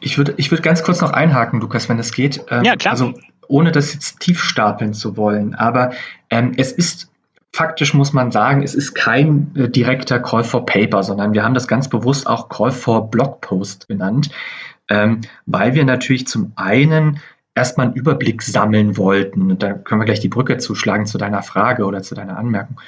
Ich 0.00 0.18
würde 0.18 0.34
ich 0.38 0.50
würd 0.50 0.64
ganz 0.64 0.82
kurz 0.82 1.00
noch 1.00 1.12
einhaken, 1.12 1.60
Lukas, 1.60 1.88
wenn 1.88 2.00
es 2.00 2.12
geht. 2.12 2.44
Ähm, 2.50 2.64
ja, 2.64 2.74
klar. 2.74 2.94
Also 2.94 3.14
ohne 3.52 3.70
das 3.70 3.92
jetzt 3.92 4.20
tief 4.20 4.42
stapeln 4.42 4.94
zu 4.94 5.16
wollen. 5.16 5.54
Aber 5.54 5.92
ähm, 6.30 6.52
es 6.56 6.72
ist 6.72 7.10
faktisch, 7.52 7.92
muss 7.92 8.14
man 8.14 8.32
sagen, 8.32 8.62
es 8.62 8.74
ist 8.74 8.94
kein 8.94 9.54
äh, 9.54 9.68
direkter 9.68 10.20
Call 10.20 10.42
for 10.42 10.64
Paper, 10.64 11.02
sondern 11.02 11.34
wir 11.34 11.44
haben 11.44 11.52
das 11.52 11.68
ganz 11.68 11.88
bewusst 11.88 12.26
auch 12.26 12.48
Call 12.48 12.72
for 12.72 13.10
Blogpost 13.10 13.88
genannt, 13.88 14.30
ähm, 14.88 15.20
weil 15.44 15.74
wir 15.74 15.84
natürlich 15.84 16.26
zum 16.26 16.52
einen 16.56 17.20
erstmal 17.54 17.88
einen 17.88 17.94
Überblick 17.94 18.40
sammeln 18.40 18.96
wollten. 18.96 19.50
Und 19.50 19.62
da 19.62 19.74
können 19.74 20.00
wir 20.00 20.06
gleich 20.06 20.20
die 20.20 20.28
Brücke 20.28 20.56
zuschlagen 20.56 21.04
zu 21.04 21.18
deiner 21.18 21.42
Frage 21.42 21.84
oder 21.84 22.02
zu 22.02 22.14
deiner 22.14 22.38
Anmerkung. 22.38 22.80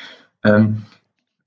Ähm, 0.44 0.84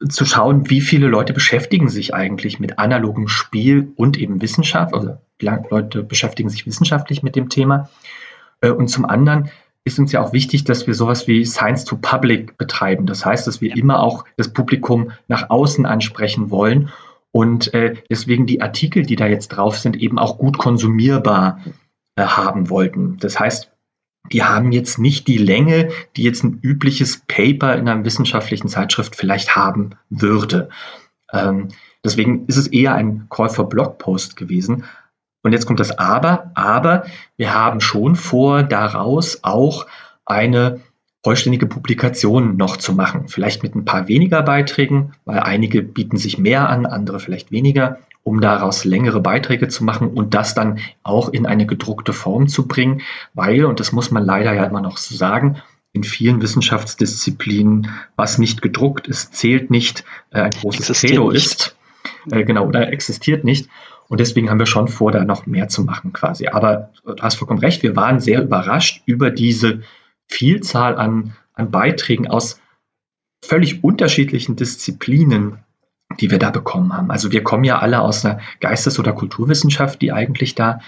zu 0.10 0.26
schauen, 0.26 0.70
wie 0.70 0.82
viele 0.82 1.08
Leute 1.08 1.34
beschäftigen 1.34 1.90
sich 1.90 2.14
eigentlich 2.14 2.60
mit 2.60 2.78
analogem 2.78 3.28
Spiel 3.28 3.92
und 3.96 4.16
eben 4.20 4.44
Wissenschaft, 4.44 4.94
also 4.94 5.18
Leute 5.42 6.04
beschäftigen 6.04 6.50
sich 6.50 6.68
wissenschaftlich 6.68 7.24
mit 7.24 7.36
dem 7.36 7.50
Thema 7.50 7.90
und 8.62 8.88
zum 8.88 9.06
anderen 9.06 9.50
ist 9.86 10.00
uns 10.00 10.12
ja 10.12 10.22
auch 10.22 10.34
wichtig, 10.34 10.66
dass 10.66 10.86
wir 10.86 10.94
sowas 10.94 11.28
wie 11.28 11.46
Science 11.46 11.86
to 11.86 11.96
Public 11.96 12.58
betreiben. 12.58 13.06
Das 13.06 13.26
heißt, 13.26 13.48
dass 13.48 13.62
wir 13.62 13.76
immer 13.76 14.02
auch 14.02 14.26
das 14.36 14.52
Publikum 14.52 15.12
nach 15.28 15.50
außen 15.50 15.86
ansprechen 15.86 16.52
wollen 16.52 16.90
und 17.32 17.74
äh, 17.74 17.96
deswegen 18.10 18.46
die 18.46 18.62
Artikel, 18.62 19.04
die 19.04 19.16
da 19.16 19.28
jetzt 19.28 19.50
drauf 19.50 19.78
sind, 19.78 19.96
eben 19.96 20.20
auch 20.20 20.38
gut 20.38 20.58
konsumierbar 20.58 21.62
äh, 22.16 22.24
haben 22.24 22.70
wollten. 22.70 23.18
Das 23.20 23.40
heißt, 23.40 23.72
die 24.32 24.44
haben 24.44 24.72
jetzt 24.72 24.98
nicht 24.98 25.28
die 25.28 25.38
Länge, 25.38 25.90
die 26.16 26.24
jetzt 26.24 26.44
ein 26.44 26.60
übliches 26.62 27.22
Paper 27.28 27.76
in 27.76 27.88
einer 27.88 28.04
wissenschaftlichen 28.04 28.68
Zeitschrift 28.68 29.16
vielleicht 29.16 29.56
haben 29.56 29.92
würde. 30.10 30.70
Ähm, 31.32 31.70
deswegen 32.04 32.46
ist 32.48 32.58
es 32.58 32.68
eher 32.68 32.96
ein 32.96 33.28
Call 33.30 33.50
for 33.50 33.70
Blogpost 33.70 34.36
gewesen. 34.36 34.84
Und 35.48 35.54
jetzt 35.54 35.66
kommt 35.66 35.80
das 35.80 35.98
Aber, 35.98 36.52
aber 36.56 37.06
wir 37.38 37.54
haben 37.54 37.80
schon 37.80 38.18
vor, 38.18 38.64
daraus 38.64 39.46
auch 39.46 39.86
eine 40.26 40.82
vollständige 41.24 41.68
Publikation 41.68 42.58
noch 42.58 42.76
zu 42.76 42.92
machen. 42.92 43.30
Vielleicht 43.30 43.64
mit 43.64 43.74
ein 43.74 43.86
paar 43.86 44.10
weniger 44.10 44.42
Beiträgen, 44.42 45.14
weil 45.24 45.40
einige 45.40 45.84
bieten 45.84 46.18
sich 46.18 46.38
mehr 46.38 46.68
an, 46.68 46.86
andere 46.86 47.22
vielleicht 47.22 47.50
weniger, 47.54 48.00
um 48.24 48.42
daraus 48.42 48.84
längere 48.84 49.22
Beiträge 49.22 49.70
zu 49.70 49.86
machen 49.86 50.10
und 50.10 50.34
das 50.34 50.54
dann 50.54 50.80
auch 51.02 51.30
in 51.30 51.46
eine 51.46 51.66
gedruckte 51.66 52.12
Form 52.12 52.50
zu 52.50 52.68
bringen, 52.68 53.00
weil, 53.34 53.64
und 53.64 53.80
das 53.80 53.94
muss 53.94 54.12
man 54.12 54.26
leider 54.26 54.52
ja 54.52 54.66
immer 54.66 54.82
noch 54.82 54.98
so 54.98 55.16
sagen, 55.16 55.62
in 55.94 56.04
vielen 56.04 56.42
Wissenschaftsdisziplinen, 56.42 57.90
was 58.18 58.38
nicht 58.38 58.62
gedruckt 58.62 59.08
ist, 59.08 59.34
zählt 59.34 59.72
nicht, 59.72 60.04
äh, 60.32 60.42
ein 60.42 60.52
großes 60.52 61.00
Credo 61.00 61.30
ist. 61.30 61.78
Äh, 62.30 62.44
genau, 62.44 62.66
oder 62.66 62.92
existiert 62.92 63.46
nicht. 63.46 63.70
Und 64.08 64.20
deswegen 64.20 64.50
haben 64.50 64.60
wir 64.60 64.66
schon 64.66 64.88
vor, 64.88 65.12
da 65.12 65.24
noch 65.24 65.46
mehr 65.46 65.68
zu 65.68 65.84
machen 65.84 66.14
quasi. 66.14 66.48
Aber 66.48 66.92
du 67.06 67.16
hast 67.22 67.36
vollkommen 67.36 67.60
recht, 67.60 67.84
wir 67.84 67.96
waren 67.96 68.20
sehr 68.20 68.42
überrascht 68.42 69.02
über 69.06 69.32
diese 69.32 69.82
Vielzahl 70.28 70.96
an, 70.98 71.34
an 71.54 71.72
Beiträgen 71.72 72.28
aus 72.28 72.62
völlig 73.44 73.84
unterschiedlichen 73.84 74.56
Disziplinen, 74.56 75.60
die 76.20 76.32
wir 76.32 76.40
da 76.40 76.52
bekommen 76.52 76.94
haben. 76.94 77.12
Also 77.12 77.32
wir 77.32 77.44
kommen 77.44 77.64
ja 77.64 77.80
alle 77.80 78.02
aus 78.02 78.26
einer 78.26 78.40
Geistes- 78.60 79.00
oder 79.00 79.14
Kulturwissenschaft, 79.14 80.02
die 80.02 80.12
eigentlich 80.12 80.56
da 80.56 80.80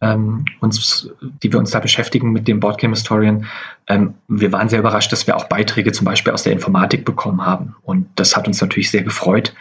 ähm, 0.00 0.44
uns, 0.60 1.08
die 1.42 1.52
wir 1.52 1.58
uns 1.58 1.70
da 1.70 1.80
beschäftigen 1.80 2.32
mit 2.32 2.46
dem 2.48 2.60
Boardgame 2.60 2.94
Historian. 2.94 3.46
Ähm, 3.86 4.14
wir 4.28 4.52
waren 4.52 4.68
sehr 4.68 4.80
überrascht, 4.80 5.12
dass 5.12 5.26
wir 5.26 5.36
auch 5.36 5.48
Beiträge 5.48 5.92
zum 5.92 6.04
Beispiel 6.04 6.32
aus 6.32 6.42
der 6.42 6.52
Informatik 6.52 7.04
bekommen 7.04 7.44
haben. 7.46 7.76
Und 7.82 8.08
das 8.16 8.36
hat 8.36 8.46
uns 8.46 8.60
natürlich 8.60 8.90
sehr 8.90 9.02
gefreut, 9.02 9.54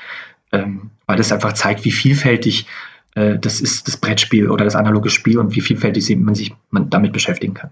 ähm, 0.51 0.89
weil 1.05 1.17
das 1.17 1.31
einfach 1.31 1.53
zeigt, 1.53 1.85
wie 1.85 1.91
vielfältig 1.91 2.67
äh, 3.15 3.37
das 3.37 3.61
ist, 3.61 3.87
das 3.87 3.97
Brettspiel 3.97 4.49
oder 4.49 4.65
das 4.65 4.75
analoge 4.75 5.09
Spiel 5.09 5.39
und 5.39 5.55
wie 5.55 5.61
vielfältig 5.61 6.15
man 6.17 6.35
sich 6.35 6.53
damit 6.71 7.13
beschäftigen 7.13 7.53
kann. 7.53 7.71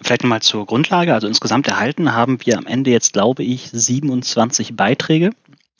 Vielleicht 0.00 0.22
nochmal 0.22 0.42
zur 0.42 0.66
Grundlage. 0.66 1.14
Also 1.14 1.26
insgesamt 1.26 1.66
erhalten 1.66 2.12
haben 2.12 2.38
wir 2.44 2.58
am 2.58 2.66
Ende 2.66 2.90
jetzt, 2.90 3.14
glaube 3.14 3.42
ich, 3.42 3.70
27 3.72 4.76
Beiträge. 4.76 5.30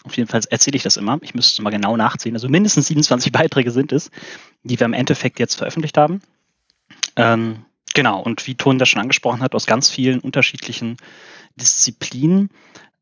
Auf 0.05 0.17
jeden 0.17 0.29
Fall 0.29 0.41
erzähle 0.49 0.77
ich 0.77 0.83
das 0.83 0.97
immer. 0.97 1.19
Ich 1.23 1.35
müsste 1.35 1.53
es 1.53 1.63
mal 1.63 1.71
genau 1.71 1.97
nachziehen. 1.97 2.35
Also 2.35 2.49
mindestens 2.49 2.87
27 2.87 3.33
Beiträge 3.33 3.71
sind 3.71 3.93
es, 3.93 4.11
die 4.63 4.81
wir 4.81 4.87
im 4.87 4.95
Endeffekt 4.95 5.39
jetzt 5.39 5.57
veröffentlicht 5.57 5.99
haben. 5.99 6.23
Ähm, 7.17 7.65
genau. 7.93 8.21
Und 8.21 8.47
wie 8.47 8.55
Ton 8.55 8.79
das 8.79 8.89
schon 8.89 9.03
angesprochen 9.03 9.43
hat, 9.43 9.55
aus 9.55 9.67
ganz 9.67 9.91
vielen 9.91 10.21
unterschiedlichen 10.21 10.97
Disziplinen. 11.57 12.49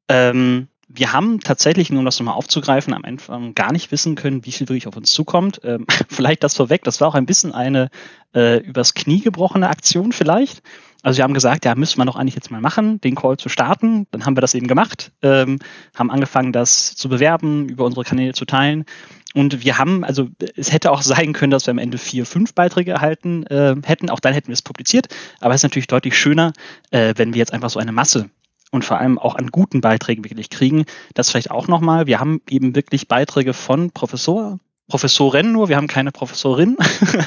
Ähm, 0.08 0.68
wir 0.94 1.12
haben 1.12 1.40
tatsächlich, 1.40 1.90
nur 1.90 2.00
um 2.00 2.04
das 2.04 2.18
nochmal 2.18 2.34
aufzugreifen, 2.34 2.92
am 2.92 3.04
Anfang 3.04 3.54
gar 3.54 3.72
nicht 3.72 3.92
wissen 3.92 4.14
können, 4.14 4.44
wie 4.44 4.52
viel 4.52 4.68
wirklich 4.68 4.86
auf 4.86 4.96
uns 4.96 5.12
zukommt. 5.12 5.60
Ähm, 5.64 5.86
vielleicht 6.08 6.42
das 6.42 6.56
vorweg, 6.56 6.84
das 6.84 7.00
war 7.00 7.08
auch 7.08 7.14
ein 7.14 7.26
bisschen 7.26 7.52
eine 7.52 7.88
äh, 8.34 8.58
übers 8.58 8.94
Knie 8.94 9.20
gebrochene 9.20 9.68
Aktion 9.68 10.12
vielleicht. 10.12 10.62
Also 11.02 11.16
wir 11.18 11.24
haben 11.24 11.34
gesagt, 11.34 11.64
ja, 11.64 11.74
müssen 11.74 11.98
wir 11.98 12.04
doch 12.04 12.16
eigentlich 12.16 12.36
jetzt 12.36 12.50
mal 12.50 12.60
machen, 12.60 13.00
den 13.00 13.16
Call 13.16 13.36
zu 13.36 13.48
starten. 13.48 14.06
Dann 14.12 14.24
haben 14.24 14.36
wir 14.36 14.40
das 14.40 14.54
eben 14.54 14.68
gemacht, 14.68 15.10
ähm, 15.22 15.58
haben 15.96 16.10
angefangen, 16.10 16.52
das 16.52 16.94
zu 16.94 17.08
bewerben, 17.08 17.68
über 17.68 17.84
unsere 17.84 18.04
Kanäle 18.04 18.34
zu 18.34 18.44
teilen. 18.44 18.84
Und 19.34 19.64
wir 19.64 19.78
haben, 19.78 20.04
also 20.04 20.28
es 20.56 20.72
hätte 20.72 20.92
auch 20.92 21.02
sein 21.02 21.32
können, 21.32 21.50
dass 21.50 21.66
wir 21.66 21.72
am 21.72 21.78
Ende 21.78 21.98
vier, 21.98 22.26
fünf 22.26 22.54
Beiträge 22.54 22.92
erhalten 22.92 23.44
äh, 23.46 23.74
hätten. 23.84 24.10
Auch 24.10 24.20
dann 24.20 24.34
hätten 24.34 24.48
wir 24.48 24.54
es 24.54 24.62
publiziert. 24.62 25.08
Aber 25.40 25.54
es 25.54 25.60
ist 25.60 25.64
natürlich 25.64 25.86
deutlich 25.86 26.16
schöner, 26.16 26.52
äh, 26.90 27.14
wenn 27.16 27.34
wir 27.34 27.38
jetzt 27.38 27.52
einfach 27.52 27.70
so 27.70 27.80
eine 27.80 27.92
Masse 27.92 28.30
und 28.72 28.84
vor 28.84 28.98
allem 28.98 29.18
auch 29.18 29.36
an 29.36 29.48
guten 29.48 29.80
Beiträgen 29.80 30.24
wirklich 30.24 30.50
kriegen. 30.50 30.84
Das 31.14 31.30
vielleicht 31.30 31.52
auch 31.52 31.68
nochmal. 31.68 32.06
Wir 32.06 32.18
haben 32.18 32.40
eben 32.48 32.74
wirklich 32.74 33.06
Beiträge 33.06 33.54
von 33.54 33.92
Professor, 33.92 34.58
Professorin 34.88 35.52
nur, 35.52 35.68
wir 35.68 35.76
haben 35.76 35.86
keine 35.86 36.10
Professorin, 36.10 36.76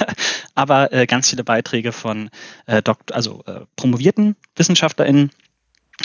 aber 0.55 0.91
äh, 0.91 1.05
ganz 1.05 1.29
viele 1.29 1.43
Beiträge 1.43 1.91
von 1.93 2.29
äh, 2.65 2.81
Dokt 2.81 3.13
also 3.13 3.43
äh, 3.47 3.61
promovierten 3.75 4.35
WissenschaftlerInnen 4.55 5.31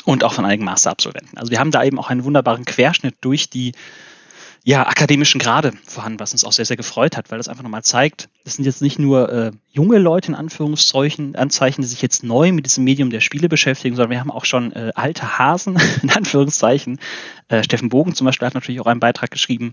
und 0.05 0.23
auch 0.25 0.33
von 0.33 0.45
einigen 0.45 0.65
Masterabsolventen. 0.65 1.37
Also 1.37 1.51
wir 1.51 1.59
haben 1.59 1.71
da 1.71 1.83
eben 1.83 1.99
auch 1.99 2.09
einen 2.09 2.25
wunderbaren 2.25 2.65
Querschnitt 2.65 3.17
durch 3.21 3.51
die 3.51 3.73
ja, 4.63 4.87
akademischen 4.87 5.39
Grade 5.39 5.73
vorhanden, 5.87 6.21
was 6.21 6.33
uns 6.33 6.45
auch 6.45 6.53
sehr, 6.53 6.67
sehr 6.67 6.77
gefreut 6.77 7.17
hat, 7.17 7.31
weil 7.31 7.39
das 7.39 7.49
einfach 7.49 7.63
nochmal 7.63 7.83
zeigt, 7.83 8.29
es 8.45 8.55
sind 8.55 8.67
jetzt 8.67 8.83
nicht 8.83 8.99
nur 8.99 9.31
äh, 9.31 9.53
junge 9.71 9.99
Leute 9.99 10.29
in 10.29 10.35
Anführungszeichen, 10.35 11.35
Anzeichen, 11.35 11.81
die 11.81 11.89
sich 11.89 12.03
jetzt 12.03 12.23
neu 12.25 12.53
mit 12.53 12.67
diesem 12.67 12.85
Medium 12.85 13.11
der 13.11 13.21
Spiele 13.21 13.49
beschäftigen, 13.49 13.97
sondern 13.97 14.11
wir 14.11 14.21
haben 14.21 14.31
auch 14.31 14.45
schon 14.45 14.73
äh, 14.73 14.93
alte 14.95 15.39
Hasen, 15.39 15.79
in 16.03 16.11
Anführungszeichen. 16.11 16.99
Äh, 17.49 17.65
Steffen 17.65 17.89
Bogen 17.89 18.15
zum 18.15 18.27
Beispiel 18.27 18.47
hat 18.47 18.55
natürlich 18.55 18.81
auch 18.81 18.87
einen 18.87 19.01
Beitrag 19.01 19.31
geschrieben, 19.31 19.73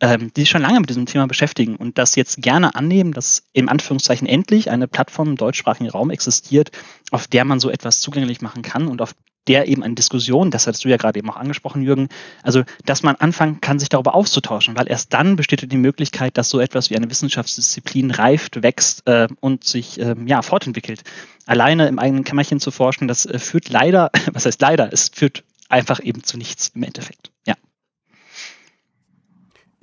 ähm, 0.00 0.32
die 0.34 0.42
sich 0.42 0.50
schon 0.50 0.62
lange 0.62 0.78
mit 0.78 0.90
diesem 0.90 1.06
Thema 1.06 1.26
beschäftigen 1.26 1.74
und 1.74 1.98
das 1.98 2.14
jetzt 2.14 2.40
gerne 2.40 2.74
annehmen, 2.76 3.12
dass 3.12 3.42
im 3.52 3.68
Anführungszeichen 3.68 4.28
endlich 4.28 4.70
eine 4.70 4.86
Plattform 4.86 5.30
im 5.30 5.36
deutschsprachigen 5.36 5.90
Raum 5.90 6.10
existiert, 6.10 6.70
auf 7.10 7.26
der 7.26 7.44
man 7.44 7.58
so 7.58 7.68
etwas 7.68 8.00
zugänglich 8.00 8.40
machen 8.40 8.62
kann 8.62 8.86
und 8.86 9.02
auf 9.02 9.14
der 9.48 9.68
eben 9.68 9.82
eine 9.82 9.94
Diskussion, 9.94 10.50
das 10.50 10.66
hattest 10.66 10.84
du 10.84 10.88
ja 10.88 10.96
gerade 10.96 11.18
eben 11.18 11.30
auch 11.30 11.36
angesprochen, 11.36 11.82
Jürgen, 11.82 12.08
also 12.42 12.62
dass 12.84 13.02
man 13.02 13.16
anfangen 13.16 13.60
kann, 13.60 13.78
sich 13.78 13.88
darüber 13.88 14.14
auszutauschen, 14.14 14.76
weil 14.76 14.88
erst 14.88 15.12
dann 15.12 15.36
besteht 15.36 15.70
die 15.70 15.76
Möglichkeit, 15.76 16.36
dass 16.36 16.50
so 16.50 16.60
etwas 16.60 16.90
wie 16.90 16.96
eine 16.96 17.10
Wissenschaftsdisziplin 17.10 18.10
reift, 18.10 18.62
wächst 18.62 19.06
äh, 19.06 19.28
und 19.40 19.64
sich 19.64 20.00
äh, 20.00 20.14
ja, 20.26 20.42
fortentwickelt. 20.42 21.02
Alleine 21.46 21.88
im 21.88 21.98
eigenen 21.98 22.24
Kämmerchen 22.24 22.60
zu 22.60 22.70
forschen, 22.70 23.08
das 23.08 23.26
äh, 23.26 23.38
führt 23.38 23.68
leider, 23.70 24.10
was 24.32 24.46
heißt 24.46 24.60
leider, 24.60 24.92
es 24.92 25.08
führt 25.08 25.42
einfach 25.68 26.00
eben 26.02 26.22
zu 26.22 26.36
nichts 26.36 26.72
im 26.74 26.82
Endeffekt. 26.82 27.29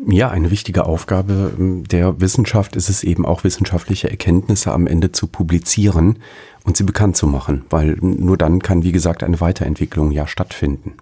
Ja. 0.05 0.29
Eine 0.29 0.51
wichtige 0.51 0.85
Aufgabe 0.85 1.53
ähm, 1.57 1.83
der 1.87 2.21
Wissenschaft 2.21 2.75
ist 2.75 2.89
es 2.89 3.03
eben 3.03 3.25
auch, 3.25 3.43
wissenschaftliche 3.43 4.09
Erkenntnisse 4.09 4.71
am 4.71 4.87
Ende 4.87 5.11
zu 5.11 5.27
publizieren 5.27 6.19
und 6.63 6.77
sie 6.77 6.83
bekannt 6.83 7.17
zu 7.17 7.27
machen, 7.27 7.65
weil 7.69 7.97
nur 8.01 8.37
dann 8.37 8.61
kann, 8.61 8.83
wie 8.83 8.91
gesagt, 8.91 9.23
eine 9.23 9.41
Weiterentwicklung 9.41 10.11
ja 10.11 10.27
stattfinden. 10.27 10.93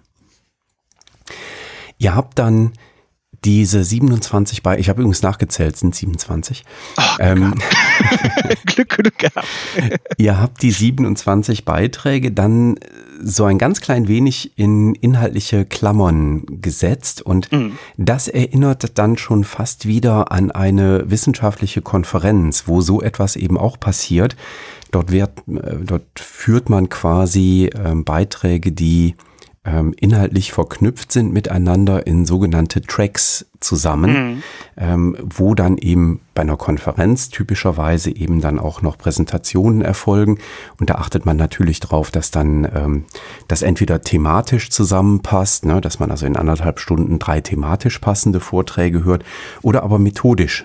Ihr 1.98 2.14
habt 2.14 2.38
dann 2.38 2.72
diese 3.44 3.84
27 3.84 4.62
bei, 4.62 4.78
ich 4.78 4.88
habe 4.88 5.00
übrigens 5.00 5.22
nachgezählt, 5.22 5.76
sind 5.76 5.94
27. 5.94 6.64
Oh, 6.96 7.02
ähm, 7.20 7.54
Glück 8.66 8.96
genug 8.96 9.18
gehabt. 9.18 9.46
ihr 10.16 10.40
habt 10.40 10.62
die 10.62 10.70
27 10.70 11.64
Beiträge 11.64 12.32
dann 12.32 12.76
so 13.22 13.44
ein 13.44 13.58
ganz 13.58 13.80
klein 13.80 14.08
wenig 14.08 14.52
in 14.56 14.94
inhaltliche 14.94 15.64
Klammern 15.64 16.44
gesetzt 16.60 17.22
und 17.22 17.50
mhm. 17.52 17.78
das 17.96 18.28
erinnert 18.28 18.98
dann 18.98 19.16
schon 19.16 19.44
fast 19.44 19.86
wieder 19.86 20.32
an 20.32 20.50
eine 20.50 21.10
wissenschaftliche 21.10 21.82
Konferenz, 21.82 22.64
wo 22.66 22.80
so 22.80 23.00
etwas 23.02 23.36
eben 23.36 23.58
auch 23.58 23.78
passiert. 23.78 24.36
Dort 24.90 25.10
wird, 25.10 25.30
äh, 25.48 25.76
dort 25.84 26.04
führt 26.16 26.70
man 26.70 26.88
quasi 26.88 27.70
äh, 27.74 27.94
Beiträge, 27.94 28.72
die 28.72 29.14
ähm, 29.66 29.94
inhaltlich 29.98 30.52
verknüpft 30.52 31.10
sind 31.10 31.32
miteinander 31.32 32.06
in 32.06 32.24
sogenannte 32.24 32.82
Tracks 32.82 33.46
zusammen, 33.58 34.10
mhm. 34.10 34.42
ähm, 34.76 35.16
wo 35.22 35.54
dann 35.54 35.76
eben 35.76 36.20
bei 36.34 36.42
einer 36.42 36.56
Konferenz 36.56 37.30
typischerweise 37.30 38.14
eben 38.14 38.40
dann 38.40 38.60
auch 38.60 38.82
noch 38.82 38.96
Präsentationen 38.96 39.82
erfolgen. 39.82 40.38
Und 40.78 40.90
da 40.90 40.94
achtet 40.96 41.26
man 41.26 41.36
natürlich 41.36 41.80
drauf, 41.80 42.10
dass 42.10 42.30
dann 42.30 42.68
ähm, 42.72 43.04
das 43.48 43.62
entweder 43.62 44.02
thematisch 44.02 44.70
zusammenpasst, 44.70 45.64
ne, 45.64 45.80
dass 45.80 45.98
man 45.98 46.10
also 46.10 46.26
in 46.26 46.36
anderthalb 46.36 46.78
Stunden 46.78 47.18
drei 47.18 47.40
thematisch 47.40 47.98
passende 47.98 48.40
Vorträge 48.40 49.04
hört, 49.04 49.24
oder 49.62 49.82
aber 49.82 49.98
methodisch 49.98 50.64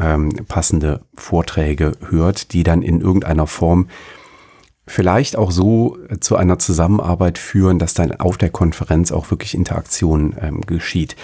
ähm, 0.00 0.30
passende 0.46 1.00
Vorträge 1.14 1.92
hört, 2.08 2.52
die 2.52 2.64
dann 2.64 2.82
in 2.82 3.00
irgendeiner 3.00 3.46
Form 3.46 3.88
vielleicht 4.92 5.36
auch 5.36 5.50
so 5.50 5.96
äh, 6.08 6.20
zu 6.20 6.36
einer 6.36 6.58
Zusammenarbeit 6.58 7.38
führen, 7.38 7.78
dass 7.78 7.94
dann 7.94 8.12
auf 8.12 8.36
der 8.36 8.50
Konferenz 8.50 9.10
auch 9.10 9.30
wirklich 9.30 9.54
Interaktion 9.54 10.36
ähm, 10.40 10.60
geschieht. 10.60 11.16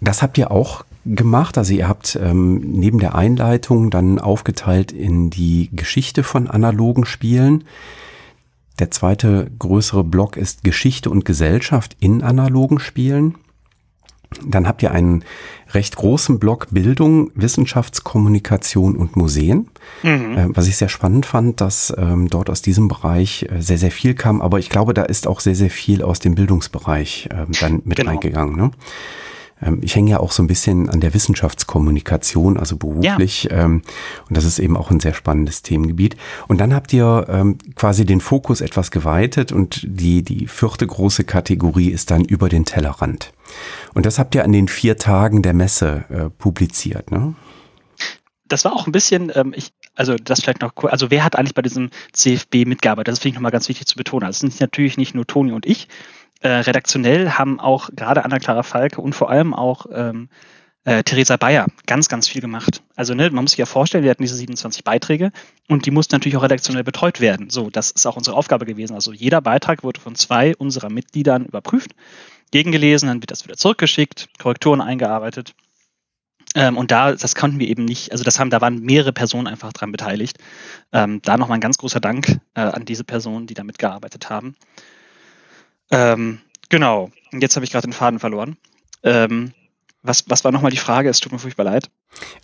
Das 0.00 0.22
habt 0.22 0.38
ihr 0.38 0.50
auch 0.50 0.84
gemacht. 1.04 1.58
Also 1.58 1.74
ihr 1.74 1.88
habt 1.88 2.18
ähm, 2.22 2.60
neben 2.60 3.00
der 3.00 3.14
Einleitung 3.14 3.90
dann 3.90 4.18
aufgeteilt 4.18 4.92
in 4.92 5.30
die 5.30 5.70
Geschichte 5.72 6.22
von 6.22 6.48
analogen 6.48 7.04
Spielen. 7.04 7.64
Der 8.78 8.90
zweite 8.90 9.50
größere 9.58 10.04
Block 10.04 10.36
ist 10.36 10.64
Geschichte 10.64 11.10
und 11.10 11.24
Gesellschaft 11.24 11.96
in 12.00 12.22
analogen 12.22 12.78
Spielen. 12.78 13.34
Dann 14.44 14.66
habt 14.66 14.82
ihr 14.82 14.90
einen 14.90 15.24
recht 15.74 15.96
großen 15.96 16.38
Block 16.38 16.68
Bildung, 16.70 17.30
Wissenschaftskommunikation 17.34 18.96
und 18.96 19.16
Museen. 19.16 19.68
Mhm. 20.02 20.38
Äh, 20.38 20.46
was 20.56 20.66
ich 20.66 20.76
sehr 20.76 20.88
spannend 20.88 21.26
fand, 21.26 21.60
dass 21.60 21.92
ähm, 21.96 22.28
dort 22.28 22.50
aus 22.50 22.62
diesem 22.62 22.88
Bereich 22.88 23.46
äh, 23.50 23.60
sehr, 23.60 23.78
sehr 23.78 23.90
viel 23.90 24.14
kam. 24.14 24.40
Aber 24.40 24.58
ich 24.58 24.70
glaube, 24.70 24.94
da 24.94 25.02
ist 25.02 25.26
auch 25.26 25.40
sehr, 25.40 25.54
sehr 25.54 25.70
viel 25.70 26.02
aus 26.02 26.18
dem 26.20 26.34
Bildungsbereich 26.34 27.28
äh, 27.30 27.46
dann 27.60 27.82
mit 27.84 27.98
genau. 27.98 28.12
eingegangen. 28.12 28.56
Ne? 28.56 28.70
Ähm, 29.64 29.80
ich 29.82 29.96
hänge 29.96 30.10
ja 30.10 30.20
auch 30.20 30.32
so 30.32 30.42
ein 30.42 30.46
bisschen 30.46 30.88
an 30.88 31.00
der 31.00 31.14
Wissenschaftskommunikation, 31.14 32.56
also 32.56 32.76
beruflich. 32.76 33.44
Ja. 33.44 33.64
Ähm, 33.64 33.82
und 34.28 34.36
das 34.36 34.44
ist 34.44 34.58
eben 34.58 34.76
auch 34.76 34.90
ein 34.90 35.00
sehr 35.00 35.14
spannendes 35.14 35.62
Themengebiet. 35.62 36.16
Und 36.46 36.60
dann 36.60 36.74
habt 36.74 36.92
ihr 36.92 37.26
ähm, 37.28 37.58
quasi 37.74 38.04
den 38.04 38.20
Fokus 38.20 38.60
etwas 38.60 38.90
geweitet 38.90 39.52
und 39.52 39.80
die, 39.84 40.22
die 40.22 40.46
vierte 40.46 40.86
große 40.86 41.24
Kategorie 41.24 41.88
ist 41.88 42.10
dann 42.10 42.24
über 42.24 42.48
den 42.48 42.64
Tellerrand. 42.64 43.32
Und 43.94 44.06
das 44.06 44.18
habt 44.18 44.34
ihr 44.34 44.44
an 44.44 44.52
den 44.52 44.68
vier 44.68 44.96
Tagen 44.96 45.42
der 45.42 45.54
Messe 45.54 46.04
äh, 46.08 46.30
publiziert, 46.30 47.10
ne? 47.10 47.34
das 48.46 48.64
war 48.64 48.72
auch 48.72 48.86
ein 48.86 48.92
bisschen, 48.92 49.32
ähm, 49.34 49.52
ich, 49.56 49.72
also 49.94 50.16
das 50.16 50.40
vielleicht 50.40 50.60
noch, 50.60 50.72
also 50.84 51.10
wer 51.10 51.24
hat 51.24 51.36
eigentlich 51.36 51.54
bei 51.54 51.62
diesem 51.62 51.90
CFB 52.12 52.66
mitgearbeitet? 52.66 53.12
Das 53.12 53.18
finde 53.18 53.30
ich 53.30 53.34
nochmal 53.36 53.52
ganz 53.52 53.68
wichtig 53.68 53.86
zu 53.86 53.96
betonen. 53.96 54.24
Also 54.24 54.46
es 54.46 54.52
sind 54.52 54.60
natürlich 54.60 54.96
nicht 54.96 55.14
nur 55.14 55.26
Toni 55.26 55.52
und 55.52 55.66
ich. 55.66 55.88
Äh, 56.44 56.60
redaktionell 56.60 57.30
haben 57.30 57.58
auch 57.58 57.88
gerade 57.96 58.22
Anna-Clara 58.22 58.62
Falke 58.64 59.00
und 59.00 59.14
vor 59.14 59.30
allem 59.30 59.54
auch 59.54 59.86
ähm, 59.90 60.28
äh, 60.84 61.02
Theresa 61.02 61.38
Bayer 61.38 61.68
ganz, 61.86 62.10
ganz 62.10 62.28
viel 62.28 62.42
gemacht. 62.42 62.82
Also 62.94 63.14
ne, 63.14 63.30
man 63.30 63.44
muss 63.44 63.52
sich 63.52 63.58
ja 63.60 63.64
vorstellen, 63.64 64.04
wir 64.04 64.10
hatten 64.10 64.24
diese 64.24 64.36
27 64.36 64.84
Beiträge 64.84 65.32
und 65.70 65.86
die 65.86 65.90
mussten 65.90 66.14
natürlich 66.14 66.36
auch 66.36 66.42
redaktionell 66.42 66.84
betreut 66.84 67.22
werden. 67.22 67.48
So, 67.48 67.70
das 67.70 67.92
ist 67.92 68.04
auch 68.04 68.18
unsere 68.18 68.36
Aufgabe 68.36 68.66
gewesen. 68.66 68.92
Also 68.92 69.14
jeder 69.14 69.40
Beitrag 69.40 69.84
wurde 69.84 70.02
von 70.02 70.16
zwei 70.16 70.54
unserer 70.54 70.90
Mitgliedern 70.90 71.46
überprüft, 71.46 71.92
gegengelesen, 72.50 73.08
dann 73.08 73.22
wird 73.22 73.30
das 73.30 73.44
wieder 73.44 73.56
zurückgeschickt, 73.56 74.28
Korrekturen 74.38 74.82
eingearbeitet. 74.82 75.54
Ähm, 76.54 76.76
und 76.76 76.90
da, 76.90 77.14
das 77.14 77.34
konnten 77.34 77.58
wir 77.58 77.68
eben 77.68 77.86
nicht, 77.86 78.12
also 78.12 78.22
das 78.22 78.38
haben, 78.38 78.50
da 78.50 78.60
waren 78.60 78.80
mehrere 78.80 79.14
Personen 79.14 79.46
einfach 79.46 79.72
dran 79.72 79.92
beteiligt. 79.92 80.36
Ähm, 80.92 81.22
da 81.22 81.38
nochmal 81.38 81.56
ein 81.56 81.62
ganz 81.62 81.78
großer 81.78 82.00
Dank 82.00 82.38
äh, 82.52 82.60
an 82.60 82.84
diese 82.84 83.04
Personen, 83.04 83.46
die 83.46 83.54
da 83.54 83.64
mitgearbeitet 83.64 84.28
haben. 84.28 84.56
Ähm, 85.90 86.40
genau, 86.68 87.10
und 87.32 87.42
jetzt 87.42 87.56
habe 87.56 87.64
ich 87.64 87.72
gerade 87.72 87.86
den 87.86 87.92
Faden 87.92 88.18
verloren. 88.18 88.56
Ähm, 89.02 89.52
was, 90.04 90.28
was 90.28 90.44
war 90.44 90.52
nochmal 90.52 90.70
die 90.70 90.76
Frage? 90.76 91.08
Es 91.08 91.20
tut 91.20 91.32
mir 91.32 91.38
furchtbar 91.38 91.64
leid. 91.64 91.90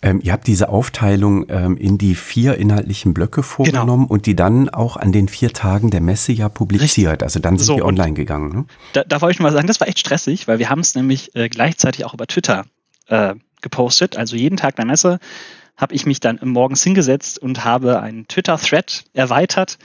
Ähm, 0.01 0.19
ihr 0.23 0.33
habt 0.33 0.47
diese 0.47 0.69
Aufteilung 0.69 1.45
ähm, 1.47 1.77
in 1.77 1.99
die 1.99 2.15
vier 2.15 2.57
inhaltlichen 2.57 3.13
Blöcke 3.13 3.43
vorgenommen 3.43 4.03
genau. 4.03 4.13
und 4.13 4.25
die 4.25 4.35
dann 4.35 4.67
auch 4.67 4.97
an 4.97 5.11
den 5.11 5.27
vier 5.27 5.53
Tagen 5.53 5.91
der 5.91 6.01
Messe 6.01 6.31
ja 6.31 6.49
publiziert. 6.49 7.11
Richtig. 7.11 7.23
Also 7.23 7.39
dann 7.39 7.57
sind 7.57 7.67
so, 7.67 7.75
die 7.75 7.83
online 7.83 8.13
gegangen. 8.13 8.51
Ne? 8.51 8.65
Da, 8.93 9.03
da 9.03 9.21
wollte 9.21 9.33
ich 9.33 9.39
nur 9.39 9.49
mal 9.49 9.55
sagen, 9.55 9.67
das 9.67 9.79
war 9.79 9.87
echt 9.87 9.99
stressig, 9.99 10.47
weil 10.47 10.57
wir 10.57 10.69
haben 10.69 10.79
es 10.79 10.95
nämlich 10.95 11.35
äh, 11.35 11.49
gleichzeitig 11.49 12.03
auch 12.03 12.15
über 12.15 12.25
Twitter 12.25 12.65
äh, 13.07 13.35
gepostet. 13.61 14.17
Also 14.17 14.35
jeden 14.35 14.57
Tag 14.57 14.75
der 14.75 14.85
Messe 14.85 15.19
habe 15.77 15.93
ich 15.93 16.07
mich 16.07 16.19
dann 16.19 16.39
morgens 16.41 16.83
hingesetzt 16.83 17.37
und 17.39 17.63
habe 17.63 18.01
einen 18.01 18.27
Twitter-Thread 18.27 19.05
erweitert 19.13 19.77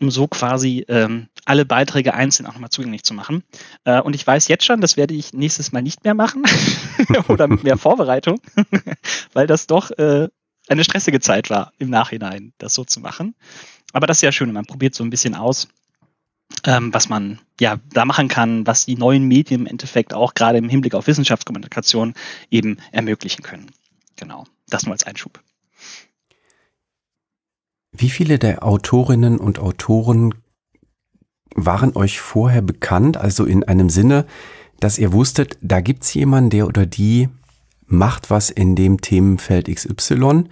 um 0.00 0.10
so 0.10 0.28
quasi 0.28 0.84
ähm, 0.88 1.28
alle 1.48 1.64
Beiträge 1.64 2.14
einzeln 2.14 2.46
auch 2.46 2.52
nochmal 2.52 2.70
zugänglich 2.70 3.04
zu 3.04 3.14
machen. 3.14 3.42
Äh, 3.84 4.00
und 4.00 4.14
ich 4.14 4.26
weiß 4.26 4.48
jetzt 4.48 4.64
schon, 4.64 4.80
das 4.80 4.96
werde 4.96 5.14
ich 5.14 5.32
nächstes 5.32 5.72
Mal 5.72 5.82
nicht 5.82 6.04
mehr 6.04 6.14
machen 6.14 6.42
oder 7.28 7.48
mit 7.48 7.64
mehr 7.64 7.78
Vorbereitung, 7.78 8.40
weil 9.32 9.46
das 9.46 9.66
doch 9.66 9.90
äh, 9.92 10.28
eine 10.68 10.84
stressige 10.84 11.20
Zeit 11.20 11.48
war 11.48 11.72
im 11.78 11.88
Nachhinein, 11.88 12.52
das 12.58 12.74
so 12.74 12.84
zu 12.84 13.00
machen. 13.00 13.34
Aber 13.92 14.06
das 14.06 14.18
ist 14.18 14.22
ja 14.22 14.32
schön, 14.32 14.52
man 14.52 14.66
probiert 14.66 14.94
so 14.94 15.02
ein 15.02 15.10
bisschen 15.10 15.34
aus, 15.34 15.68
ähm, 16.64 16.92
was 16.92 17.08
man 17.08 17.40
ja 17.58 17.78
da 17.92 18.04
machen 18.04 18.28
kann, 18.28 18.66
was 18.66 18.84
die 18.84 18.96
neuen 18.96 19.24
Medien 19.24 19.62
im 19.62 19.66
Endeffekt 19.66 20.12
auch 20.12 20.34
gerade 20.34 20.58
im 20.58 20.68
Hinblick 20.68 20.94
auf 20.94 21.06
Wissenschaftskommunikation 21.06 22.12
eben 22.50 22.76
ermöglichen 22.92 23.42
können. 23.42 23.70
Genau, 24.16 24.44
das 24.68 24.84
nur 24.84 24.92
als 24.92 25.04
Einschub. 25.04 25.40
Wie 27.90 28.10
viele 28.10 28.38
der 28.38 28.64
Autorinnen 28.64 29.38
und 29.38 29.58
Autoren 29.58 30.34
waren 31.54 31.96
euch 31.96 32.20
vorher 32.20 32.62
bekannt, 32.62 33.16
also 33.16 33.44
in 33.44 33.64
einem 33.64 33.90
Sinne, 33.90 34.26
dass 34.80 34.98
ihr 34.98 35.12
wusstet, 35.12 35.58
da 35.60 35.80
gibt's 35.80 36.14
jemanden, 36.14 36.50
der 36.50 36.66
oder 36.66 36.86
die 36.86 37.28
macht 37.86 38.30
was 38.30 38.50
in 38.50 38.76
dem 38.76 39.00
Themenfeld 39.00 39.74
XY? 39.74 40.44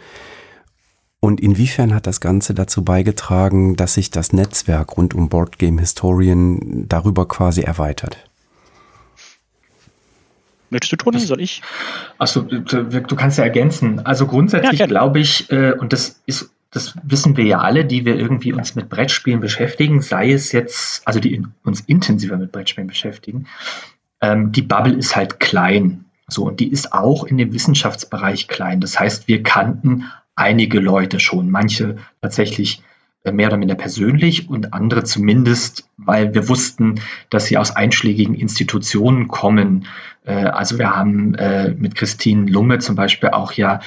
Und 1.21 1.41
inwiefern 1.41 1.95
hat 1.95 2.07
das 2.07 2.21
Ganze 2.21 2.55
dazu 2.55 2.85
beigetragen, 2.85 3.77
dass 3.77 3.95
sich 3.95 4.11
das 4.11 4.33
Netzwerk 4.33 4.97
rund 4.97 5.15
um 5.15 5.29
Boardgame 5.29 5.81
Historian 5.81 6.87
darüber 6.89 7.27
quasi 7.27 7.63
erweitert? 7.63 8.19
Möchtest 10.71 10.93
du, 10.93 10.97
Toni? 10.97 11.21
Soll 11.21 11.41
ich? 11.41 11.63
Achso, 12.19 12.43
du, 12.43 12.61
du, 12.61 13.17
kannst 13.17 13.39
ja 13.39 13.45
ergänzen. 13.45 14.05
Also 14.05 14.27
grundsätzlich 14.27 14.81
ja, 14.81 14.87
glaube 14.87 15.21
ich, 15.21 15.51
äh, 15.51 15.73
und 15.73 15.93
das 15.93 16.21
ist 16.27 16.51
das 16.71 16.95
wissen 17.03 17.37
wir 17.37 17.45
ja 17.45 17.59
alle, 17.61 17.85
die 17.85 18.05
wir 18.05 18.17
irgendwie 18.17 18.53
uns 18.53 18.75
mit 18.75 18.89
Brettspielen 18.89 19.41
beschäftigen, 19.41 20.03
sei 20.03 20.33
es 20.33 20.53
jetzt, 20.53 21.07
also 21.07 21.21
die 21.21 21.43
uns 21.65 21.81
intensiver 21.81 22.37
mit 22.37 22.53
Brettspielen 22.53 22.89
beschäftigen, 22.89 23.47
ähm, 24.21 24.53
die 24.53 24.63
Bubble 24.63 24.95
ist 24.95 25.17
halt 25.17 25.41
klein. 25.41 26.05
So, 26.29 26.45
und 26.45 26.61
die 26.61 26.71
ist 26.71 26.93
auch 26.93 27.25
in 27.25 27.39
dem 27.39 27.53
Wissenschaftsbereich 27.53 28.49
klein. 28.49 28.81
Das 28.81 28.99
heißt, 28.99 29.29
wir 29.29 29.43
kannten 29.43 30.05
einige 30.35 30.81
Leute 30.81 31.21
schon, 31.21 31.51
manche 31.51 31.97
tatsächlich 32.21 32.83
äh, 33.23 33.33
mehr 33.33 33.49
oder 33.49 33.57
minder 33.57 33.75
persönlich 33.75 34.49
und 34.49 34.73
andere 34.73 35.05
zumindest, 35.05 35.89
weil 35.97 36.35
wir 36.35 36.49
wussten, 36.49 37.01
dass 37.31 37.47
sie 37.47 37.59
aus 37.59 37.75
einschlägigen 37.75 38.35
Institutionen 38.35 39.29
kommen. 39.29 39.87
Äh, 40.25 40.45
also 40.45 40.79
wir 40.79 40.95
haben 40.95 41.35
äh, 41.35 41.71
mit 41.71 41.95
Christine 41.95 42.51
Lunge 42.51 42.79
zum 42.79 42.97
Beispiel 42.97 43.31
auch 43.31 43.53
ja 43.53 43.81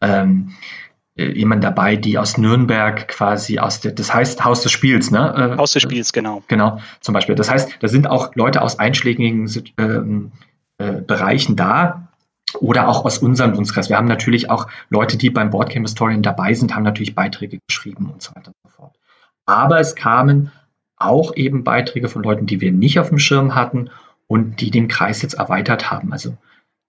ähm, 0.00 0.50
äh, 0.50 0.83
jemand 1.16 1.62
dabei, 1.62 1.96
die 1.96 2.18
aus 2.18 2.38
Nürnberg 2.38 3.06
quasi 3.08 3.58
aus 3.58 3.80
der, 3.80 3.92
das 3.92 4.12
heißt 4.12 4.44
Haus 4.44 4.62
des 4.62 4.72
Spiels, 4.72 5.10
ne? 5.10 5.52
Äh, 5.54 5.58
Haus 5.58 5.72
des 5.72 5.82
Spiels, 5.82 6.12
genau. 6.12 6.42
Genau, 6.48 6.80
zum 7.00 7.14
Beispiel. 7.14 7.36
Das 7.36 7.50
heißt, 7.50 7.76
da 7.80 7.88
sind 7.88 8.08
auch 8.08 8.34
Leute 8.34 8.62
aus 8.62 8.78
einschlägigen 8.78 9.48
ähm, 9.78 10.32
äh, 10.78 11.00
Bereichen 11.00 11.54
da 11.54 12.08
oder 12.58 12.88
auch 12.88 13.04
aus 13.04 13.18
unserem 13.18 13.54
Dunstkreis. 13.54 13.88
Wir 13.88 13.96
haben 13.96 14.08
natürlich 14.08 14.50
auch 14.50 14.66
Leute, 14.90 15.16
die 15.16 15.30
beim 15.30 15.50
Boardgame 15.50 15.84
Historian 15.84 16.22
dabei 16.22 16.52
sind, 16.54 16.74
haben 16.74 16.82
natürlich 16.82 17.14
Beiträge 17.14 17.58
geschrieben 17.68 18.10
und 18.12 18.22
so 18.22 18.34
weiter 18.34 18.48
und 18.48 18.70
so 18.70 18.76
fort. 18.76 18.96
Aber 19.46 19.78
es 19.78 19.94
kamen 19.94 20.50
auch 20.96 21.36
eben 21.36 21.64
Beiträge 21.64 22.08
von 22.08 22.22
Leuten, 22.22 22.46
die 22.46 22.60
wir 22.60 22.72
nicht 22.72 22.98
auf 22.98 23.08
dem 23.08 23.18
Schirm 23.18 23.54
hatten 23.54 23.90
und 24.26 24.60
die 24.60 24.70
den 24.70 24.88
Kreis 24.88 25.22
jetzt 25.22 25.34
erweitert 25.34 25.90
haben. 25.90 26.12
Also 26.12 26.36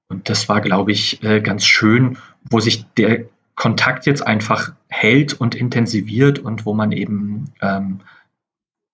und 0.08 0.30
das 0.30 0.50
war, 0.50 0.62
glaube 0.62 0.92
ich, 0.92 1.24
äh, 1.24 1.42
ganz 1.42 1.66
schön, 1.66 2.18
wo 2.50 2.60
sich 2.60 2.86
der 2.94 3.26
Kontakt 3.56 4.06
jetzt 4.06 4.26
einfach 4.26 4.74
hält 4.90 5.34
und 5.34 5.56
intensiviert 5.56 6.40
und 6.40 6.66
wo 6.66 6.74
man 6.74 6.92
eben 6.92 7.52
ähm, 7.62 8.02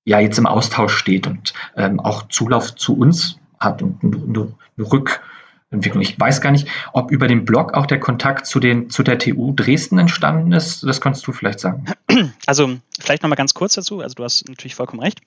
ja 0.06 0.20
jetzt 0.20 0.38
im 0.38 0.46
Austausch 0.46 0.96
steht 0.96 1.28
und 1.28 1.54
ähm, 1.76 2.00
auch 2.00 2.28
Zulauf 2.30 2.76
zu 2.76 2.98
uns 2.98 3.40
hat 3.60 3.82
und 3.82 4.04
eine, 4.04 4.54
Rückentwicklung. 4.80 6.02
Ich 6.02 6.20
weiß 6.20 6.42
gar 6.42 6.52
nicht, 6.52 6.68
ob 6.94 7.12
über 7.12 7.28
den 7.28 7.46
Blog 7.46 7.76
auch 7.76 7.86
der 7.86 8.00
Kontakt 8.00 8.48
zu, 8.48 8.60
den, 8.60 8.90
zu 8.90 9.04
der 9.04 9.20
TU 9.20 9.54
Dresden 9.54 10.00
entstanden 10.00 10.54
ist. 10.54 10.84
Das 10.84 11.02
kannst 11.02 11.28
du 11.28 11.32
vielleicht 11.32 11.60
sagen. 11.60 11.86
Also 12.46 12.78
vielleicht 13.00 13.24
nochmal 13.24 13.38
ganz 13.38 13.54
kurz 13.54 13.76
dazu. 13.76 14.02
Also 14.02 14.16
du 14.16 14.24
hast 14.24 14.48
natürlich 14.50 14.76
vollkommen 14.76 15.02
recht. 15.02 15.22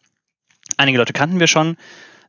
Einige 0.76 0.98
Leute 0.98 1.12
kannten 1.12 1.40
wir 1.40 1.46
schon. 1.46 1.76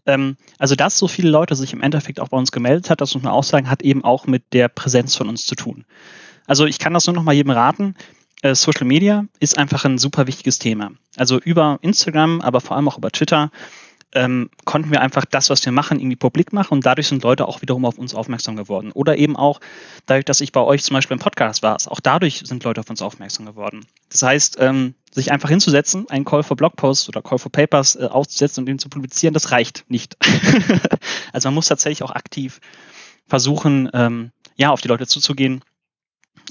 Ähm, 0.06 0.38
also 0.60 0.76
dass 0.76 0.98
so 0.98 1.08
viele 1.08 1.30
Leute 1.30 1.56
sich 1.56 1.74
im 1.74 1.82
Endeffekt 1.82 2.20
auch 2.20 2.30
bei 2.30 2.38
uns 2.38 2.52
gemeldet 2.52 2.89
hat, 2.89 3.02
das 3.02 3.13
muss 3.15 3.24
man 3.24 3.34
auch 3.34 3.44
sagen, 3.44 3.70
hat 3.70 3.82
eben 3.82 4.04
auch 4.04 4.28
mit 4.28 4.44
der 4.54 4.68
Präsenz 4.68 5.15
von 5.15 5.28
uns 5.28 5.46
zu 5.46 5.56
tun. 5.56 5.86
Also 6.47 6.65
ich 6.65 6.79
kann 6.79 6.93
das 6.93 7.08
nur 7.08 7.15
noch 7.15 7.23
mal 7.23 7.34
jedem 7.34 7.51
raten. 7.51 7.95
Äh, 8.41 8.55
Social 8.55 8.86
Media 8.86 9.25
ist 9.39 9.58
einfach 9.58 9.86
ein 9.86 9.97
super 9.97 10.27
wichtiges 10.27 10.60
Thema. 10.60 10.91
Also 11.17 11.39
über 11.39 11.79
Instagram, 11.81 12.41
aber 12.41 12.62
vor 12.62 12.75
allem 12.75 12.88
auch 12.88 12.97
über 12.97 13.12
Twitter 13.12 13.51
ähm, 14.15 14.49
konnten 14.63 14.91
wir 14.91 15.01
einfach 15.01 15.25
das, 15.25 15.49
was 15.49 15.63
wir 15.65 15.73
machen, 15.73 15.99
irgendwie 15.99 16.15
publik 16.15 16.53
machen 16.53 16.73
und 16.73 16.86
dadurch 16.86 17.08
sind 17.08 17.21
Leute 17.23 17.47
auch 17.47 17.62
wiederum 17.62 17.86
auf 17.86 17.97
uns 17.97 18.15
aufmerksam 18.15 18.55
geworden. 18.55 18.91
Oder 18.93 19.17
eben 19.17 19.36
auch 19.36 19.60
dadurch, 20.05 20.25
dass 20.25 20.41
ich 20.41 20.53
bei 20.53 20.62
euch 20.62 20.84
zum 20.84 20.93
Beispiel 20.93 21.15
im 21.15 21.19
Podcast 21.19 21.62
war, 21.63 21.77
auch 21.88 21.99
dadurch 21.99 22.41
sind 22.45 22.63
Leute 22.63 22.79
auf 22.79 22.89
uns 22.89 23.01
aufmerksam 23.01 23.45
geworden. 23.45 23.86
Das 24.10 24.23
heißt, 24.23 24.58
ähm, 24.60 24.95
sich 25.12 25.31
einfach 25.31 25.49
hinzusetzen, 25.49 26.10
einen 26.10 26.23
Call 26.23 26.43
for 26.43 26.55
Blogposts 26.55 27.10
oder 27.10 27.21
Call 27.21 27.39
for 27.39 27.51
Papers 27.51 27.95
äh, 27.95 28.05
aufzusetzen 28.05 28.62
und 28.62 28.67
den 28.67 28.79
zu 28.79 28.89
publizieren, 28.89 29.34
das 29.34 29.51
reicht 29.51 29.84
nicht. 29.89 30.17
also 31.34 31.49
man 31.49 31.55
muss 31.55 31.67
tatsächlich 31.67 32.03
auch 32.03 32.12
aktiv 32.12 32.62
versuchen, 33.27 33.89
ähm, 33.93 34.31
ja, 34.55 34.69
auf 34.69 34.79
die 34.79 34.88
Leute 34.88 35.08
zuzugehen 35.08 35.62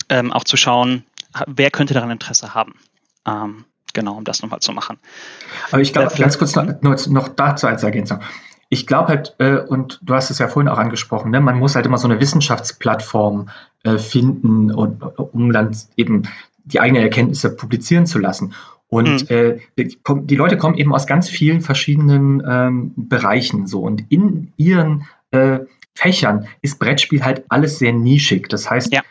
ähm, 0.08 0.32
auch 0.32 0.44
zu 0.44 0.56
schauen, 0.56 1.04
wer 1.46 1.70
könnte 1.70 1.94
daran 1.94 2.10
Interesse 2.10 2.54
haben. 2.54 2.74
Ähm, 3.26 3.64
genau, 3.92 4.16
um 4.16 4.24
das 4.24 4.42
nochmal 4.42 4.60
zu 4.60 4.72
machen. 4.72 4.98
Aber 5.70 5.80
ich 5.80 5.92
glaube, 5.92 6.12
äh, 6.14 6.18
ganz 6.18 6.38
kurz 6.38 6.54
noch, 6.54 7.06
noch 7.06 7.28
dazu 7.28 7.66
als 7.66 7.82
Ergänzung. 7.82 8.20
Ich 8.68 8.86
glaube 8.86 9.08
halt, 9.08 9.34
äh, 9.38 9.56
und 9.56 10.00
du 10.02 10.14
hast 10.14 10.30
es 10.30 10.38
ja 10.38 10.48
vorhin 10.48 10.68
auch 10.68 10.78
angesprochen, 10.78 11.30
ne, 11.30 11.40
man 11.40 11.58
muss 11.58 11.76
halt 11.76 11.86
immer 11.86 11.98
so 11.98 12.08
eine 12.08 12.20
Wissenschaftsplattform 12.20 13.48
äh, 13.84 13.98
finden, 13.98 14.72
und, 14.72 15.02
um 15.02 15.52
dann 15.52 15.76
eben 15.96 16.22
die 16.64 16.80
eigenen 16.80 17.02
Erkenntnisse 17.02 17.54
publizieren 17.54 18.06
zu 18.06 18.18
lassen. 18.18 18.54
Und 18.88 19.28
mhm. 19.30 19.36
äh, 19.36 19.58
die, 19.78 19.98
die, 20.06 20.36
Leute 20.36 20.56
kommen 20.56 20.76
eben 20.76 20.94
aus 20.94 21.06
ganz 21.06 21.28
vielen 21.28 21.60
verschiedenen 21.60 22.42
ähm, 22.46 22.92
Bereichen 22.96 23.66
so. 23.66 23.80
Und 23.80 24.04
in 24.10 24.52
ihren 24.56 25.06
äh, 25.30 25.60
Fächern 25.94 26.48
ist 26.62 26.78
Brettspiel 26.78 27.24
halt 27.24 27.44
alles 27.48 27.78
sehr 27.78 27.92
nischig. 27.92 28.48
Das 28.48 28.70
heißt, 28.70 28.92
ja 28.92 29.02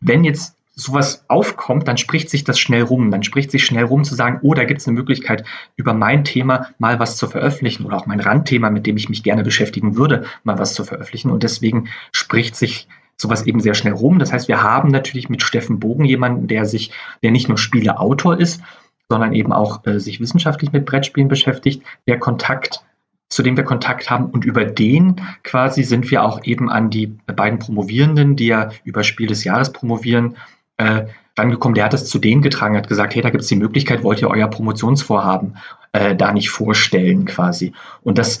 wenn 0.00 0.24
jetzt 0.24 0.56
sowas 0.74 1.24
aufkommt, 1.28 1.86
dann 1.88 1.98
spricht 1.98 2.30
sich 2.30 2.44
das 2.44 2.58
schnell 2.58 2.82
rum. 2.82 3.10
Dann 3.10 3.22
spricht 3.22 3.50
sich 3.50 3.64
schnell 3.64 3.84
rum 3.84 4.04
zu 4.04 4.14
sagen, 4.14 4.38
oh, 4.42 4.54
da 4.54 4.64
gibt 4.64 4.80
es 4.80 4.88
eine 4.88 4.96
Möglichkeit, 4.96 5.44
über 5.76 5.94
mein 5.94 6.24
Thema 6.24 6.68
mal 6.78 6.98
was 6.98 7.16
zu 7.16 7.26
veröffentlichen 7.28 7.84
oder 7.84 7.96
auch 7.96 8.06
mein 8.06 8.20
Randthema, 8.20 8.70
mit 8.70 8.86
dem 8.86 8.96
ich 8.96 9.08
mich 9.08 9.22
gerne 9.22 9.42
beschäftigen 9.42 9.96
würde, 9.96 10.24
mal 10.42 10.58
was 10.58 10.74
zu 10.74 10.84
veröffentlichen. 10.84 11.30
Und 11.30 11.42
deswegen 11.42 11.88
spricht 12.12 12.56
sich 12.56 12.88
sowas 13.16 13.46
eben 13.46 13.60
sehr 13.60 13.74
schnell 13.74 13.92
rum. 13.92 14.18
Das 14.18 14.32
heißt, 14.32 14.48
wir 14.48 14.62
haben 14.62 14.88
natürlich 14.88 15.28
mit 15.28 15.42
Steffen 15.42 15.78
Bogen 15.78 16.04
jemanden, 16.04 16.48
der 16.48 16.64
sich, 16.64 16.92
der 17.22 17.30
nicht 17.30 17.48
nur 17.48 17.58
Spieleautor 17.58 18.38
ist, 18.38 18.62
sondern 19.10 19.34
eben 19.34 19.52
auch 19.52 19.84
äh, 19.86 19.98
sich 19.98 20.20
wissenschaftlich 20.20 20.72
mit 20.72 20.86
Brettspielen 20.86 21.28
beschäftigt, 21.28 21.82
der 22.06 22.18
Kontakt 22.18 22.82
zu 23.30 23.42
dem 23.42 23.56
wir 23.56 23.64
Kontakt 23.64 24.10
haben. 24.10 24.26
Und 24.26 24.44
über 24.44 24.64
den 24.64 25.16
quasi 25.42 25.82
sind 25.82 26.10
wir 26.10 26.22
auch 26.24 26.44
eben 26.44 26.68
an 26.68 26.90
die 26.90 27.06
beiden 27.06 27.58
Promovierenden, 27.58 28.36
die 28.36 28.48
ja 28.48 28.70
über 28.84 29.02
Spiel 29.04 29.28
des 29.28 29.44
Jahres 29.44 29.72
promovieren, 29.72 30.36
äh, 30.76 31.06
rangekommen, 31.38 31.74
der 31.74 31.84
hat 31.84 31.94
es 31.94 32.06
zu 32.06 32.18
denen 32.18 32.42
getragen, 32.42 32.76
hat 32.76 32.88
gesagt, 32.88 33.14
hey, 33.14 33.22
da 33.22 33.30
gibt 33.30 33.42
es 33.42 33.48
die 33.48 33.56
Möglichkeit, 33.56 34.02
wollt 34.02 34.20
ihr 34.20 34.28
euer 34.28 34.48
Promotionsvorhaben 34.48 35.56
äh, 35.92 36.14
da 36.14 36.32
nicht 36.32 36.50
vorstellen 36.50 37.24
quasi. 37.24 37.72
Und 38.02 38.18
das, 38.18 38.40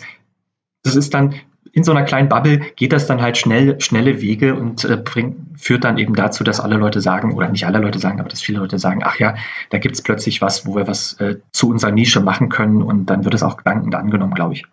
das 0.82 0.96
ist 0.96 1.14
dann, 1.14 1.34
in 1.72 1.84
so 1.84 1.92
einer 1.92 2.02
kleinen 2.02 2.28
Bubble 2.28 2.58
geht 2.76 2.92
das 2.92 3.06
dann 3.06 3.22
halt 3.22 3.36
schnell, 3.36 3.80
schnelle 3.80 4.20
Wege 4.20 4.56
und 4.56 4.84
äh, 4.84 4.96
bringt, 4.96 5.36
führt 5.56 5.84
dann 5.84 5.98
eben 5.98 6.14
dazu, 6.14 6.42
dass 6.42 6.58
alle 6.58 6.76
Leute 6.76 7.00
sagen, 7.00 7.34
oder 7.34 7.48
nicht 7.48 7.64
alle 7.64 7.78
Leute 7.78 8.00
sagen, 8.00 8.18
aber 8.18 8.28
dass 8.28 8.40
viele 8.40 8.58
Leute 8.58 8.78
sagen, 8.78 9.02
ach 9.04 9.18
ja, 9.18 9.36
da 9.70 9.78
gibt 9.78 9.94
es 9.94 10.02
plötzlich 10.02 10.42
was, 10.42 10.66
wo 10.66 10.74
wir 10.74 10.88
was 10.88 11.14
äh, 11.20 11.36
zu 11.52 11.68
unserer 11.70 11.92
Nische 11.92 12.20
machen 12.20 12.48
können 12.48 12.82
und 12.82 13.06
dann 13.06 13.24
wird 13.24 13.34
es 13.34 13.42
auch 13.42 13.60
dankend 13.62 13.94
angenommen, 13.94 14.34
glaube 14.34 14.54
ich. 14.54 14.64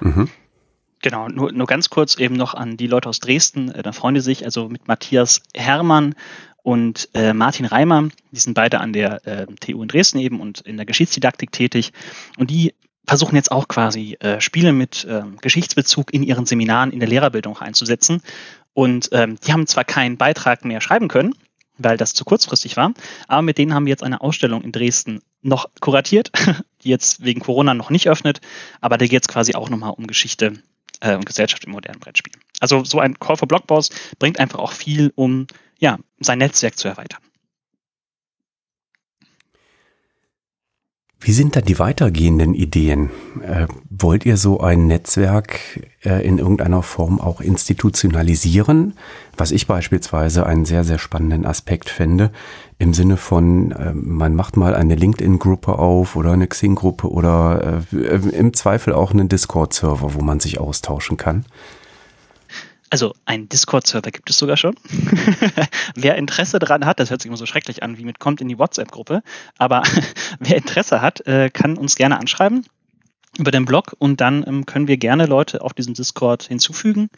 Mhm. 0.00 0.28
Genau, 1.00 1.28
nur, 1.28 1.52
nur 1.52 1.66
ganz 1.66 1.90
kurz 1.90 2.18
eben 2.18 2.34
noch 2.34 2.54
an 2.54 2.76
die 2.76 2.88
Leute 2.88 3.08
aus 3.08 3.20
Dresden, 3.20 3.70
äh, 3.70 3.82
da 3.82 3.92
freuen 3.92 4.14
die 4.14 4.20
sich, 4.20 4.44
also 4.44 4.68
mit 4.68 4.88
Matthias 4.88 5.42
Hermann 5.54 6.14
und 6.62 7.08
äh, 7.14 7.32
Martin 7.32 7.66
Reimer, 7.66 8.08
die 8.32 8.38
sind 8.38 8.54
beide 8.54 8.80
an 8.80 8.92
der 8.92 9.26
äh, 9.26 9.46
TU 9.60 9.82
in 9.82 9.88
Dresden 9.88 10.18
eben 10.18 10.40
und 10.40 10.60
in 10.60 10.76
der 10.76 10.86
Geschichtsdidaktik 10.86 11.52
tätig 11.52 11.92
und 12.36 12.50
die 12.50 12.74
versuchen 13.06 13.36
jetzt 13.36 13.50
auch 13.50 13.68
quasi 13.68 14.16
äh, 14.20 14.40
Spiele 14.40 14.72
mit 14.72 15.04
äh, 15.04 15.22
Geschichtsbezug 15.40 16.12
in 16.12 16.22
ihren 16.22 16.46
Seminaren 16.46 16.92
in 16.92 17.00
der 17.00 17.08
Lehrerbildung 17.08 17.56
einzusetzen. 17.56 18.22
Und 18.74 19.08
ähm, 19.12 19.38
die 19.44 19.52
haben 19.52 19.66
zwar 19.66 19.84
keinen 19.84 20.18
Beitrag 20.18 20.64
mehr 20.64 20.82
schreiben 20.82 21.08
können, 21.08 21.34
weil 21.78 21.96
das 21.96 22.14
zu 22.14 22.24
kurzfristig 22.24 22.76
war, 22.76 22.92
aber 23.26 23.42
mit 23.42 23.58
denen 23.58 23.74
haben 23.74 23.86
wir 23.86 23.90
jetzt 23.90 24.02
eine 24.02 24.20
Ausstellung 24.20 24.62
in 24.62 24.72
Dresden 24.72 25.20
noch 25.42 25.70
kuratiert, 25.80 26.30
die 26.82 26.88
jetzt 26.88 27.24
wegen 27.24 27.40
Corona 27.40 27.74
noch 27.74 27.90
nicht 27.90 28.08
öffnet, 28.08 28.40
aber 28.80 28.98
da 28.98 29.06
geht 29.06 29.22
es 29.22 29.28
quasi 29.28 29.54
auch 29.54 29.70
nochmal 29.70 29.94
um 29.96 30.06
Geschichte 30.06 30.62
äh, 31.00 31.14
und 31.14 31.26
Gesellschaft 31.26 31.64
im 31.64 31.72
modernen 31.72 32.00
Brettspiel. 32.00 32.34
Also 32.60 32.84
so 32.84 33.00
ein 33.00 33.18
Call 33.18 33.36
for 33.36 33.48
Blockboss 33.48 33.90
bringt 34.18 34.38
einfach 34.38 34.58
auch 34.58 34.72
viel, 34.72 35.12
um 35.14 35.46
ja, 35.78 35.98
sein 36.18 36.38
Netzwerk 36.38 36.76
zu 36.76 36.88
erweitern. 36.88 37.20
Wie 41.20 41.32
sind 41.32 41.56
da 41.56 41.60
die 41.60 41.80
weitergehenden 41.80 42.54
Ideen? 42.54 43.10
Äh, 43.42 43.66
wollt 43.90 44.24
ihr 44.24 44.36
so 44.36 44.60
ein 44.60 44.86
Netzwerk 44.86 45.58
äh, 46.04 46.24
in 46.24 46.38
irgendeiner 46.38 46.82
Form 46.82 47.20
auch 47.20 47.40
institutionalisieren? 47.40 48.94
Was 49.36 49.50
ich 49.50 49.66
beispielsweise 49.66 50.46
einen 50.46 50.64
sehr, 50.64 50.84
sehr 50.84 50.98
spannenden 50.98 51.44
Aspekt 51.44 51.90
fände, 51.90 52.30
im 52.78 52.94
Sinne 52.94 53.16
von, 53.16 53.72
äh, 53.72 53.92
man 53.94 54.36
macht 54.36 54.56
mal 54.56 54.76
eine 54.76 54.94
LinkedIn-Gruppe 54.94 55.76
auf 55.76 56.14
oder 56.14 56.32
eine 56.32 56.46
Xing-Gruppe 56.46 57.10
oder 57.10 57.82
äh, 57.92 58.14
im 58.14 58.54
Zweifel 58.54 58.92
auch 58.92 59.10
einen 59.10 59.28
Discord-Server, 59.28 60.14
wo 60.14 60.22
man 60.22 60.38
sich 60.38 60.60
austauschen 60.60 61.16
kann. 61.16 61.44
Also 62.90 63.14
ein 63.26 63.48
Discord-Server 63.48 64.10
gibt 64.10 64.30
es 64.30 64.38
sogar 64.38 64.56
schon. 64.56 64.74
wer 65.94 66.16
Interesse 66.16 66.58
daran 66.58 66.86
hat, 66.86 67.00
das 67.00 67.10
hört 67.10 67.20
sich 67.20 67.28
immer 67.28 67.36
so 67.36 67.46
schrecklich 67.46 67.82
an, 67.82 67.98
wie 67.98 68.04
mit 68.04 68.18
kommt 68.18 68.40
in 68.40 68.48
die 68.48 68.58
WhatsApp-Gruppe, 68.58 69.22
aber 69.58 69.82
wer 70.40 70.56
Interesse 70.56 71.02
hat, 71.02 71.26
äh, 71.26 71.50
kann 71.50 71.76
uns 71.76 71.96
gerne 71.96 72.18
anschreiben 72.18 72.64
über 73.38 73.50
den 73.50 73.66
Blog 73.66 73.94
und 73.98 74.20
dann 74.20 74.44
ähm, 74.46 74.66
können 74.66 74.88
wir 74.88 74.96
gerne 74.96 75.26
Leute 75.26 75.60
auf 75.60 75.74
diesem 75.74 75.94
Discord 75.94 76.44
hinzufügen. 76.44 77.08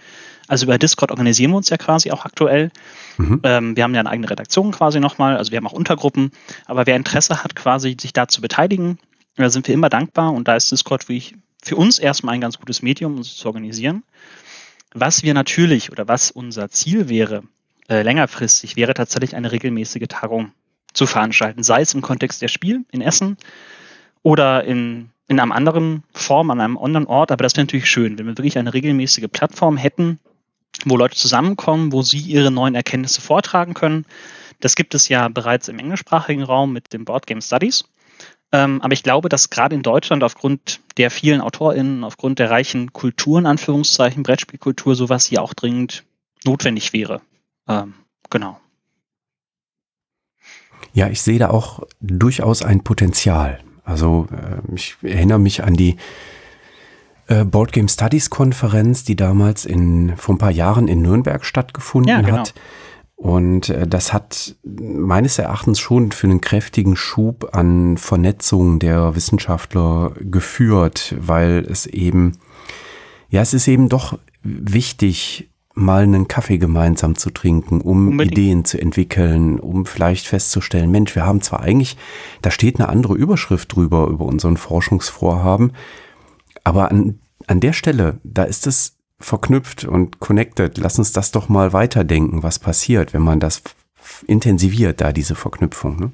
Also 0.49 0.67
über 0.67 0.77
Discord 0.77 1.11
organisieren 1.11 1.53
wir 1.53 1.57
uns 1.57 1.71
ja 1.71 1.77
quasi 1.77 2.11
auch 2.11 2.25
aktuell. 2.25 2.71
Mhm. 3.17 3.41
Ähm, 3.45 3.77
wir 3.77 3.85
haben 3.85 3.95
ja 3.95 4.01
eine 4.01 4.11
eigene 4.11 4.29
Redaktion 4.29 4.73
quasi 4.73 5.01
nochmal, 5.01 5.37
also 5.37 5.53
wir 5.53 5.57
haben 5.57 5.67
auch 5.67 5.73
Untergruppen, 5.73 6.33
aber 6.67 6.87
wer 6.87 6.97
Interesse 6.97 7.43
hat, 7.43 7.55
quasi 7.55 7.97
sich 7.99 8.13
da 8.13 8.29
zu 8.29 8.41
beteiligen, 8.41 8.99
da 9.37 9.49
sind 9.51 9.67
wir 9.69 9.75
immer 9.75 9.89
dankbar 9.89 10.33
und 10.33 10.49
da 10.49 10.57
ist 10.57 10.71
Discord 10.71 11.09
wie 11.09 11.17
ich, 11.17 11.35
für 11.63 11.77
uns 11.77 11.99
erstmal 11.99 12.35
ein 12.35 12.41
ganz 12.41 12.59
gutes 12.59 12.83
Medium, 12.83 13.17
uns 13.17 13.37
zu 13.37 13.47
organisieren. 13.47 14.03
Was 14.93 15.23
wir 15.23 15.35
natürlich 15.35 15.93
oder 15.93 16.09
was 16.09 16.31
unser 16.31 16.69
Ziel 16.69 17.09
wäre, 17.09 17.45
äh, 17.89 18.03
längerfristig, 18.03 18.77
wäre 18.77 18.95
tatsächlich 18.95 19.37
eine 19.37 19.53
regelmäßige 19.53 20.09
Tagung 20.09 20.53
zu 20.93 21.07
veranstalten, 21.07 21.63
sei 21.63 21.83
es 21.83 21.95
im 21.95 22.03
Kontext 22.03 22.43
der 22.43 22.49
Spiel 22.49 22.85
in 22.91 23.01
Essen 23.01 23.37
oder 24.23 24.65
in, 24.65 25.11
in 25.29 25.39
einem 25.39 25.53
anderen 25.53 26.03
Form, 26.13 26.51
an 26.51 26.61
einem 26.61 26.77
anderen 26.77 27.07
Ort. 27.07 27.31
Aber 27.31 27.45
das 27.45 27.55
wäre 27.55 27.67
natürlich 27.67 27.89
schön, 27.89 28.19
wenn 28.19 28.27
wir 28.27 28.37
wirklich 28.37 28.59
eine 28.59 28.75
regelmäßige 28.75 29.29
Plattform 29.31 29.77
hätten, 29.77 30.19
wo 30.85 30.97
Leute 30.97 31.17
zusammenkommen, 31.17 31.93
wo 31.93 32.03
sie 32.03 32.19
ihre 32.19 32.51
neuen 32.51 32.75
Erkenntnisse 32.75 33.21
vortragen 33.21 33.75
können. 33.75 34.07
Das 34.61 34.75
gibt 34.75 34.95
es 34.95 35.09
ja 35.09 35.29
bereits 35.29 35.69
im 35.69 35.79
englischsprachigen 35.79 36.43
Raum 36.43 36.73
mit 36.73 36.93
dem 36.93 37.05
Board 37.05 37.27
Game 37.27 37.41
Studies. 37.41 37.85
Ähm, 38.53 38.83
aber 38.83 38.93
ich 38.93 39.03
glaube, 39.03 39.29
dass 39.29 39.51
gerade 39.51 39.75
in 39.75 39.83
Deutschland 39.83 40.25
aufgrund 40.25 40.81
der 40.97 41.11
vielen 41.11 41.41
AutorInnen, 41.41 42.03
aufgrund 42.03 42.39
der 42.39 42.51
reichen 42.51 42.93
Kulturen, 42.93 43.47
Anführungszeichen, 43.47 44.23
Brettspielkultur, 44.23 44.97
sowas 44.97 45.27
hier 45.27 45.43
auch 45.43 45.55
dringend 45.55 46.05
notwendig 46.45 46.93
wäre. 46.93 47.21
Ähm, 47.69 47.95
genau. 48.29 48.59
Ja, 50.93 51.09
ich 51.09 51.23
sehe 51.23 51.39
da 51.39 51.51
auch 51.51 51.85
durchaus 52.01 52.63
ein 52.63 52.83
Potenzial. 52.83 53.61
Also 53.85 54.27
äh, 54.33 54.75
ich 54.75 54.97
erinnere 55.03 55.39
mich 55.39 55.63
an 55.63 55.75
die 55.75 55.97
äh, 57.29 57.45
Board 57.45 57.73
Game 57.73 57.89
Studies 57.89 58.31
Konferenz, 58.31 59.05
die 59.05 59.15
damals 59.15 59.65
in, 59.65 60.17
vor 60.17 60.35
ein 60.35 60.39
paar 60.39 60.51
Jahren 60.51 60.89
in 60.89 61.03
Nürnberg 61.03 61.45
stattgefunden 61.45 62.11
ja, 62.11 62.21
genau. 62.21 62.39
hat. 62.39 62.55
Und 63.21 63.69
äh, 63.69 63.87
das 63.87 64.15
hat 64.15 64.57
meines 64.65 65.39
Erachtens 65.39 65.79
schon 65.79 66.11
für 66.11 66.27
einen 66.27 66.41
kräftigen 66.41 66.97
Schub 66.97 67.51
an 67.53 67.99
Vernetzung 67.99 68.79
der 68.79 69.15
Wissenschaftler 69.15 70.15
geführt, 70.19 71.15
weil 71.19 71.67
es 71.71 71.85
eben, 71.85 72.39
ja, 73.29 73.43
es 73.43 73.53
ist 73.53 73.69
eben 73.69 73.91
doch 73.91 74.19
wichtig, 74.43 75.51
mal 75.75 76.03
einen 76.03 76.29
Kaffee 76.29 76.57
gemeinsam 76.57 77.15
zu 77.15 77.29
trinken, 77.29 77.83
um 77.83 78.09
Unbedingt. 78.09 78.39
Ideen 78.39 78.65
zu 78.65 78.81
entwickeln, 78.81 79.61
um 79.61 79.85
vielleicht 79.85 80.27
festzustellen, 80.27 80.91
Mensch, 80.91 81.15
wir 81.15 81.27
haben 81.27 81.43
zwar 81.43 81.61
eigentlich, 81.61 81.99
da 82.41 82.51
steht 82.51 82.81
eine 82.81 82.89
andere 82.89 83.15
Überschrift 83.15 83.75
drüber 83.77 84.07
über 84.07 84.25
unseren 84.25 84.57
Forschungsvorhaben, 84.57 85.73
aber 86.65 86.91
an, 86.91 87.21
an 87.47 87.61
der 87.61 87.75
Stelle, 87.75 88.19
da 88.25 88.45
ist 88.45 88.67
es 88.67 88.97
verknüpft 89.21 89.85
und 89.85 90.19
connected. 90.19 90.79
Lass 90.79 90.99
uns 90.99 91.13
das 91.13 91.31
doch 91.31 91.49
mal 91.49 91.73
weiterdenken, 91.73 92.43
was 92.43 92.59
passiert, 92.59 93.15
wenn 93.15 93.23
man 93.23 93.39
das 93.39 93.63
intensiviert, 94.27 95.01
da 95.01 95.13
diese 95.13 95.35
Verknüpfung. 95.35 96.01
Ne? 96.01 96.13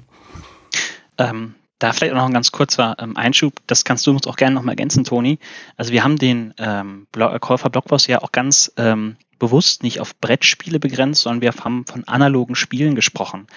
Ähm, 1.17 1.55
da 1.79 1.93
vielleicht 1.93 2.13
auch 2.13 2.17
noch 2.17 2.25
ein 2.25 2.33
ganz 2.33 2.51
kurzer 2.51 2.95
ähm, 2.99 3.15
Einschub, 3.15 3.53
das 3.67 3.83
kannst 3.83 4.05
du 4.07 4.11
uns 4.11 4.27
auch 4.27 4.35
gerne 4.35 4.55
nochmal 4.55 4.73
ergänzen, 4.73 5.03
Toni. 5.03 5.39
Also 5.77 5.91
wir 5.91 6.03
haben 6.03 6.17
den 6.17 6.53
ähm, 6.57 7.07
Käufer 7.39 7.69
Blockboss 7.69 8.07
ja 8.07 8.21
auch 8.21 8.31
ganz 8.31 8.71
ähm, 8.77 9.15
bewusst 9.39 9.83
nicht 9.83 9.99
auf 9.99 10.15
Brettspiele 10.19 10.79
begrenzt, 10.79 11.21
sondern 11.21 11.41
wir 11.41 11.51
haben 11.51 11.85
von 11.85 12.03
analogen 12.05 12.55
Spielen 12.55 12.95
gesprochen. 12.95 13.47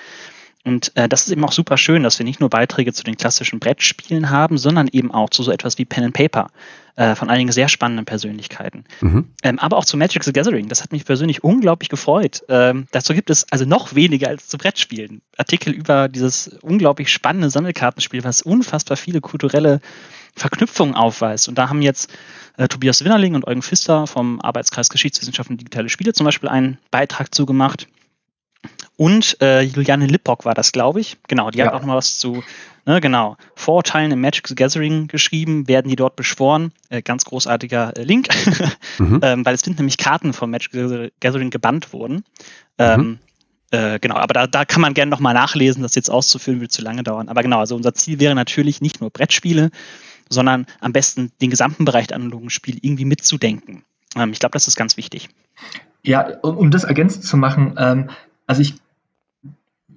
Und 0.64 0.92
äh, 0.94 1.08
das 1.08 1.26
ist 1.26 1.32
eben 1.32 1.44
auch 1.44 1.52
super 1.52 1.78
schön, 1.78 2.02
dass 2.02 2.18
wir 2.18 2.24
nicht 2.24 2.40
nur 2.40 2.50
Beiträge 2.50 2.92
zu 2.92 3.02
den 3.02 3.16
klassischen 3.16 3.60
Brettspielen 3.60 4.28
haben, 4.28 4.58
sondern 4.58 4.88
eben 4.88 5.10
auch 5.10 5.30
zu 5.30 5.42
so 5.42 5.50
etwas 5.50 5.78
wie 5.78 5.86
Pen 5.86 6.04
and 6.04 6.14
Paper 6.14 6.48
äh, 6.96 7.14
von 7.14 7.30
einigen 7.30 7.50
sehr 7.50 7.68
spannenden 7.68 8.04
Persönlichkeiten. 8.04 8.84
Mhm. 9.00 9.30
Ähm, 9.42 9.58
aber 9.58 9.78
auch 9.78 9.86
zu 9.86 9.96
Magic 9.96 10.22
the 10.22 10.32
Gathering. 10.32 10.68
Das 10.68 10.82
hat 10.82 10.92
mich 10.92 11.06
persönlich 11.06 11.42
unglaublich 11.42 11.88
gefreut. 11.88 12.42
Ähm, 12.48 12.86
dazu 12.90 13.14
gibt 13.14 13.30
es 13.30 13.50
also 13.50 13.64
noch 13.64 13.94
weniger 13.94 14.28
als 14.28 14.48
zu 14.48 14.58
Brettspielen. 14.58 15.22
Artikel 15.38 15.72
über 15.72 16.08
dieses 16.08 16.48
unglaublich 16.60 17.10
spannende 17.10 17.48
Sammelkartenspiel, 17.48 18.22
was 18.22 18.42
unfassbar 18.42 18.98
viele 18.98 19.22
kulturelle 19.22 19.80
Verknüpfungen 20.36 20.94
aufweist. 20.94 21.48
Und 21.48 21.56
da 21.56 21.70
haben 21.70 21.80
jetzt 21.80 22.10
äh, 22.58 22.68
Tobias 22.68 23.02
Winnerling 23.02 23.34
und 23.34 23.46
Eugen 23.46 23.62
Pfister 23.62 24.06
vom 24.06 24.40
Arbeitskreis 24.42 24.90
Geschichtswissenschaften 24.90 25.54
und 25.54 25.60
digitale 25.60 25.88
Spiele 25.88 26.12
zum 26.12 26.26
Beispiel 26.26 26.50
einen 26.50 26.76
Beitrag 26.90 27.34
zugemacht. 27.34 27.88
Und 29.00 29.40
äh, 29.40 29.62
Juliane 29.62 30.06
Lippock 30.06 30.44
war 30.44 30.52
das, 30.52 30.72
glaube 30.72 31.00
ich. 31.00 31.16
Genau, 31.26 31.50
die 31.50 31.56
ja. 31.56 31.64
hat 31.64 31.72
auch 31.72 31.80
noch 31.80 31.86
mal 31.86 31.96
was 31.96 32.18
zu, 32.18 32.44
ne, 32.84 33.00
genau, 33.00 33.38
Vorurteilen 33.54 34.12
im 34.12 34.20
Magic 34.20 34.46
the 34.46 34.54
Gathering 34.54 35.06
geschrieben, 35.06 35.68
werden 35.68 35.88
die 35.88 35.96
dort 35.96 36.16
beschworen. 36.16 36.70
Äh, 36.90 37.00
ganz 37.00 37.24
großartiger 37.24 37.96
äh, 37.96 38.02
Link, 38.02 38.28
mhm. 38.98 39.20
ähm, 39.22 39.46
weil 39.46 39.54
es 39.54 39.62
sind 39.62 39.78
nämlich 39.78 39.96
Karten 39.96 40.34
von 40.34 40.50
Magic 40.50 40.72
the 40.72 41.12
Gathering 41.18 41.48
gebannt 41.48 41.94
wurden. 41.94 42.24
Ähm, 42.76 43.00
mhm. 43.00 43.18
Äh, 43.70 44.00
genau, 44.00 44.16
aber 44.16 44.34
da, 44.34 44.46
da 44.46 44.66
kann 44.66 44.82
man 44.82 44.92
gerne 44.92 45.08
nochmal 45.08 45.32
nachlesen, 45.32 45.82
das 45.82 45.94
jetzt 45.94 46.10
auszuführen 46.10 46.60
würde 46.60 46.68
zu 46.68 46.82
lange 46.82 47.02
dauern. 47.02 47.30
Aber 47.30 47.40
genau, 47.42 47.60
also 47.60 47.76
unser 47.76 47.94
Ziel 47.94 48.20
wäre 48.20 48.34
natürlich 48.34 48.82
nicht 48.82 49.00
nur 49.00 49.08
Brettspiele, 49.08 49.70
sondern 50.28 50.66
am 50.82 50.92
besten 50.92 51.32
den 51.40 51.48
gesamten 51.48 51.86
Bereich 51.86 52.08
der 52.08 52.18
analogen 52.18 52.50
Spiele 52.50 52.78
irgendwie 52.82 53.06
mitzudenken. 53.06 53.82
Ähm, 54.14 54.32
ich 54.32 54.40
glaube, 54.40 54.52
das 54.52 54.68
ist 54.68 54.76
ganz 54.76 54.98
wichtig. 54.98 55.30
Ja, 56.02 56.38
um, 56.42 56.58
um 56.58 56.70
das 56.70 56.84
ergänzend 56.84 57.24
zu 57.24 57.38
machen, 57.38 57.76
ähm, 57.78 58.10
also 58.46 58.60
ich 58.60 58.74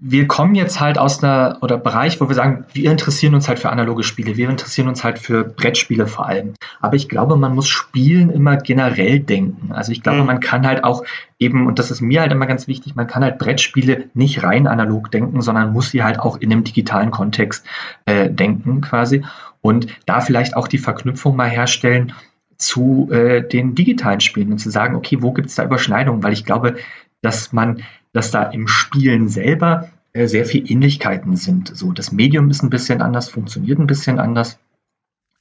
wir 0.06 0.28
kommen 0.28 0.54
jetzt 0.54 0.82
halt 0.82 0.97
aus 0.97 1.24
einer 1.24 1.60
oder 1.62 1.78
Bereich, 1.78 2.20
wo 2.20 2.28
wir 2.28 2.36
sagen, 2.36 2.66
wir 2.74 2.91
interessieren 2.91 3.36
uns 3.36 3.47
halt 3.47 3.60
für 3.60 3.70
analoge 3.70 4.04
Spiele, 4.04 4.36
wir 4.36 4.49
interessieren 4.49 4.89
uns 4.89 5.01
halt 5.01 5.18
für 5.18 5.45
Brettspiele 5.45 6.08
vor 6.08 6.26
allem. 6.26 6.56
Aber 6.82 6.97
ich 6.97 7.08
glaube, 7.08 7.38
man 7.38 7.56
muss 7.56 7.70
Spielen 7.70 8.30
immer 8.30 8.58
generell 8.58 9.22
denken. 9.22 9.72
Also 9.72 9.93
ich 9.93 10.04
glaube, 10.04 10.20
mhm. 10.20 10.26
man 10.26 10.39
kann 10.41 10.68
halt 10.68 10.84
auch 10.84 11.06
eben, 11.39 11.68
und 11.68 11.80
das 11.80 11.89
ist 11.89 12.01
mir 12.01 12.20
halt 12.20 12.34
immer 12.34 12.47
ganz 12.47 12.68
wichtig, 12.68 12.95
man 12.95 13.08
kann 13.08 13.24
halt 13.24 13.38
Brettspiele 13.38 14.10
nicht 14.14 14.43
rein 14.43 14.68
analog 14.68 15.10
denken, 15.10 15.41
sondern 15.41 15.72
muss 15.72 15.91
sie 15.91 16.04
halt 16.04 16.20
auch 16.20 16.36
in 16.36 16.51
einem 16.51 16.66
digitalen 16.66 17.10
Kontext 17.10 17.66
äh, 18.06 18.30
denken 18.30 18.82
quasi. 18.82 19.24
Und 19.62 19.88
da 20.06 20.20
vielleicht 20.20 20.58
auch 20.58 20.68
die 20.68 20.80
Verknüpfung 20.80 21.38
mal 21.38 21.49
herstellen 21.49 22.12
zu 22.58 23.10
äh, 23.10 23.41
den 23.41 23.74
digitalen 23.74 24.20
Spielen 24.20 24.51
und 24.51 24.58
zu 24.58 24.70
sagen, 24.70 24.97
okay, 24.97 25.22
wo 25.22 25.32
gibt 25.32 25.47
es 25.47 25.56
da 25.56 25.64
Überschneidungen? 25.64 26.24
Weil 26.24 26.34
ich 26.34 26.43
glaube, 26.43 26.76
dass 27.22 27.54
man, 27.54 27.84
dass 28.12 28.32
da 28.32 28.43
im 28.43 28.68
Spielen 28.68 29.30
selber 29.30 29.88
sehr 30.14 30.45
viel 30.45 30.70
Ähnlichkeiten 30.72 31.36
sind. 31.36 31.76
So, 31.76 31.91
das 31.91 32.11
Medium 32.11 32.49
ist 32.49 32.64
ein 32.64 32.70
bisschen 32.70 33.01
anders, 33.01 33.30
funktioniert 33.30 33.80
ein 33.80 33.88
bisschen 33.88 34.20
anders, 34.20 34.59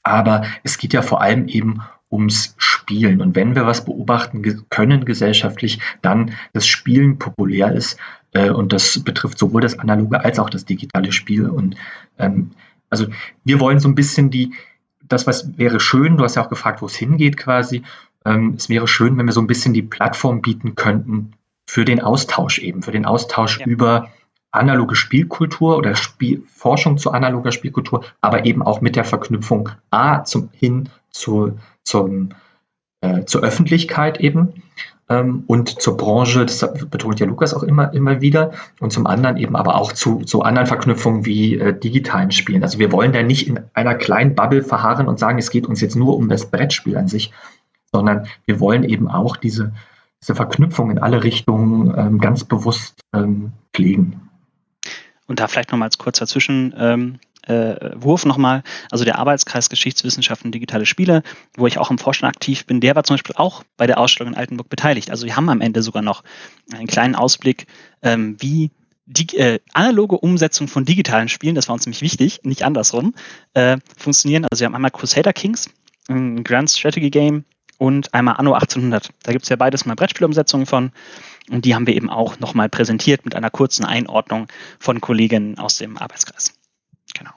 aber 0.01 0.43
es 0.63 0.77
geht 0.77 0.93
ja 0.93 1.01
vor 1.01 1.21
allem 1.21 1.47
eben 1.47 1.81
ums 2.11 2.55
Spielen. 2.57 3.21
Und 3.21 3.35
wenn 3.35 3.55
wir 3.55 3.65
was 3.65 3.85
beobachten 3.85 4.43
können 4.69 5.05
gesellschaftlich, 5.05 5.79
dann, 6.01 6.31
dass 6.53 6.67
Spielen 6.67 7.17
populär 7.17 7.71
ist. 7.73 7.97
Äh, 8.33 8.51
und 8.51 8.73
das 8.73 9.03
betrifft 9.03 9.39
sowohl 9.39 9.61
das 9.61 9.79
analoge 9.79 10.23
als 10.23 10.39
auch 10.39 10.49
das 10.49 10.65
digitale 10.65 11.11
Spiel. 11.11 11.47
Und 11.47 11.75
ähm, 12.19 12.51
also 12.89 13.07
wir 13.43 13.59
wollen 13.59 13.79
so 13.79 13.87
ein 13.87 13.95
bisschen 13.95 14.29
die, 14.29 14.53
das, 15.01 15.25
was 15.25 15.57
wäre 15.57 15.79
schön, 15.79 16.17
du 16.17 16.23
hast 16.23 16.35
ja 16.35 16.43
auch 16.43 16.49
gefragt, 16.49 16.81
wo 16.81 16.85
es 16.85 16.95
hingeht 16.95 17.37
quasi. 17.37 17.83
Ähm, 18.25 18.53
es 18.57 18.69
wäre 18.69 18.87
schön, 18.87 19.17
wenn 19.17 19.25
wir 19.25 19.33
so 19.33 19.41
ein 19.41 19.47
bisschen 19.47 19.73
die 19.73 19.81
Plattform 19.81 20.41
bieten 20.41 20.75
könnten 20.75 21.33
für 21.67 21.85
den 21.85 22.01
Austausch 22.01 22.59
eben, 22.59 22.83
für 22.83 22.91
den 22.91 23.05
Austausch 23.05 23.59
ja. 23.59 23.65
über 23.65 24.09
analoge 24.53 24.95
Spielkultur 24.95 25.77
oder 25.77 25.95
Spiel, 25.95 26.43
Forschung 26.47 26.97
zu 26.97 27.11
analoger 27.11 27.51
Spielkultur, 27.51 28.05
aber 28.21 28.45
eben 28.45 28.61
auch 28.61 28.81
mit 28.81 28.95
der 28.95 29.03
Verknüpfung 29.03 29.69
A 29.89 30.23
zum, 30.23 30.49
hin 30.53 30.89
zu, 31.09 31.57
zum, 31.83 32.29
äh, 33.01 33.25
zur 33.25 33.41
Öffentlichkeit 33.41 34.19
eben 34.19 34.63
ähm, 35.09 35.43
und 35.47 35.81
zur 35.81 35.97
Branche, 35.97 36.45
das 36.45 36.59
betont 36.89 37.19
ja 37.19 37.25
Lukas 37.25 37.53
auch 37.53 37.63
immer, 37.63 37.93
immer 37.93 38.21
wieder, 38.21 38.51
und 38.79 38.91
zum 38.91 39.07
anderen 39.07 39.37
eben 39.37 39.55
aber 39.55 39.75
auch 39.75 39.91
zu, 39.91 40.19
zu 40.19 40.43
anderen 40.43 40.67
Verknüpfungen 40.67 41.25
wie 41.25 41.57
äh, 41.57 41.77
digitalen 41.77 42.31
Spielen. 42.31 42.63
Also 42.63 42.77
wir 42.77 42.91
wollen 42.91 43.11
da 43.11 43.23
nicht 43.23 43.47
in 43.47 43.59
einer 43.73 43.95
kleinen 43.95 44.35
Bubble 44.35 44.63
verharren 44.63 45.07
und 45.07 45.19
sagen, 45.19 45.39
es 45.39 45.49
geht 45.49 45.65
uns 45.65 45.81
jetzt 45.81 45.95
nur 45.95 46.15
um 46.15 46.29
das 46.29 46.49
Brettspiel 46.49 46.95
an 46.95 47.07
sich, 47.07 47.31
sondern 47.91 48.27
wir 48.45 48.59
wollen 48.59 48.83
eben 48.83 49.07
auch 49.07 49.35
diese, 49.35 49.73
diese 50.21 50.35
Verknüpfung 50.35 50.91
in 50.91 50.99
alle 50.99 51.23
Richtungen 51.23 51.93
ähm, 51.97 52.19
ganz 52.19 52.43
bewusst 52.43 53.01
ähm, 53.13 53.51
pflegen. 53.73 54.29
Und 55.33 55.39
da 55.39 55.47
vielleicht 55.47 55.71
nochmal 55.71 55.87
als 55.87 55.97
kurzer 55.97 56.27
Zwischenwurf 56.27 56.77
ähm, 56.79 57.19
äh, 57.47 58.27
nochmal. 58.27 58.61
Also 58.91 59.03
der 59.03 59.17
Arbeitskreis 59.17 59.67
Geschichtswissenschaften 59.67 60.51
digitale 60.51 60.85
Spiele, 60.85 61.23
wo 61.57 61.65
ich 61.65 61.79
auch 61.79 61.89
im 61.89 61.97
Vorstand 61.97 62.35
aktiv 62.35 62.67
bin, 62.67 62.79
der 62.81 62.95
war 62.95 63.03
zum 63.03 63.15
Beispiel 63.15 63.33
auch 63.35 63.63
bei 63.75 63.87
der 63.87 63.97
Ausstellung 63.97 64.33
in 64.33 64.37
Altenburg 64.37 64.69
beteiligt. 64.69 65.09
Also 65.09 65.25
wir 65.25 65.35
haben 65.35 65.49
am 65.49 65.59
Ende 65.59 65.81
sogar 65.81 66.03
noch 66.03 66.23
einen 66.71 66.85
kleinen 66.85 67.15
Ausblick, 67.15 67.65
ähm, 68.03 68.37
wie 68.41 68.69
die 69.07 69.35
äh, 69.35 69.59
analoge 69.73 70.19
Umsetzung 70.19 70.67
von 70.67 70.85
digitalen 70.85 71.29
Spielen, 71.29 71.55
das 71.55 71.67
war 71.67 71.73
uns 71.73 71.87
nämlich 71.87 72.01
wichtig, 72.01 72.41
nicht 72.43 72.61
andersrum, 72.61 73.15
äh, 73.55 73.77
funktionieren. 73.97 74.45
Also 74.51 74.59
wir 74.59 74.67
haben 74.67 74.75
einmal 74.75 74.91
Crusader 74.91 75.33
Kings, 75.33 75.67
ein 76.09 76.43
Grand 76.43 76.69
Strategy 76.69 77.09
Game 77.09 77.43
und 77.79 78.13
einmal 78.13 78.35
Anno 78.37 78.53
1800. 78.53 79.09
Da 79.23 79.31
gibt 79.31 79.45
es 79.45 79.49
ja 79.49 79.55
beides 79.55 79.87
mal 79.87 79.95
Brettspielumsetzungen 79.95 80.67
von. 80.67 80.91
Und 81.49 81.65
die 81.65 81.75
haben 81.75 81.87
wir 81.87 81.95
eben 81.95 82.09
auch 82.09 82.39
nochmal 82.39 82.69
präsentiert 82.69 83.25
mit 83.25 83.35
einer 83.35 83.49
kurzen 83.49 83.85
Einordnung 83.85 84.47
von 84.79 85.01
Kolleginnen 85.01 85.57
aus 85.57 85.77
dem 85.77 85.97
Arbeitskreis. 85.97 86.53
Genau. 87.13 87.31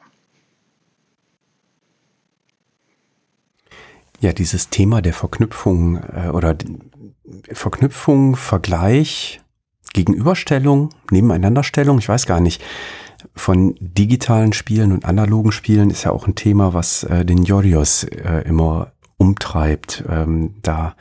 Ja, 4.20 4.32
dieses 4.32 4.70
Thema 4.70 5.02
der 5.02 5.12
Verknüpfung 5.12 5.96
äh, 5.96 6.28
oder 6.32 6.56
Verknüpfung, 7.52 8.36
Vergleich, 8.36 9.40
Gegenüberstellung, 9.92 10.90
Nebeneinanderstellung, 11.10 11.98
ich 11.98 12.08
weiß 12.08 12.26
gar 12.26 12.40
nicht, 12.40 12.62
von 13.34 13.74
digitalen 13.80 14.52
Spielen 14.52 14.92
und 14.92 15.04
analogen 15.04 15.52
Spielen 15.52 15.90
ist 15.90 16.04
ja 16.04 16.12
auch 16.12 16.26
ein 16.26 16.34
Thema, 16.34 16.74
was 16.74 17.02
äh, 17.04 17.24
den 17.24 17.44
Jorios 17.44 18.04
äh, 18.04 18.44
immer 18.46 18.92
umtreibt. 19.16 20.04
Ähm, 20.08 20.54
da 20.62 20.94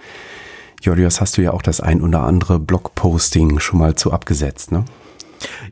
Jorios, 0.85 1.21
hast 1.21 1.37
du 1.37 1.41
ja 1.41 1.51
auch 1.51 1.61
das 1.61 1.81
ein 1.81 2.01
oder 2.01 2.21
andere 2.21 2.59
Blogposting 2.59 3.59
schon 3.59 3.79
mal 3.79 3.95
zu 3.95 4.11
abgesetzt, 4.11 4.71
ne? 4.71 4.85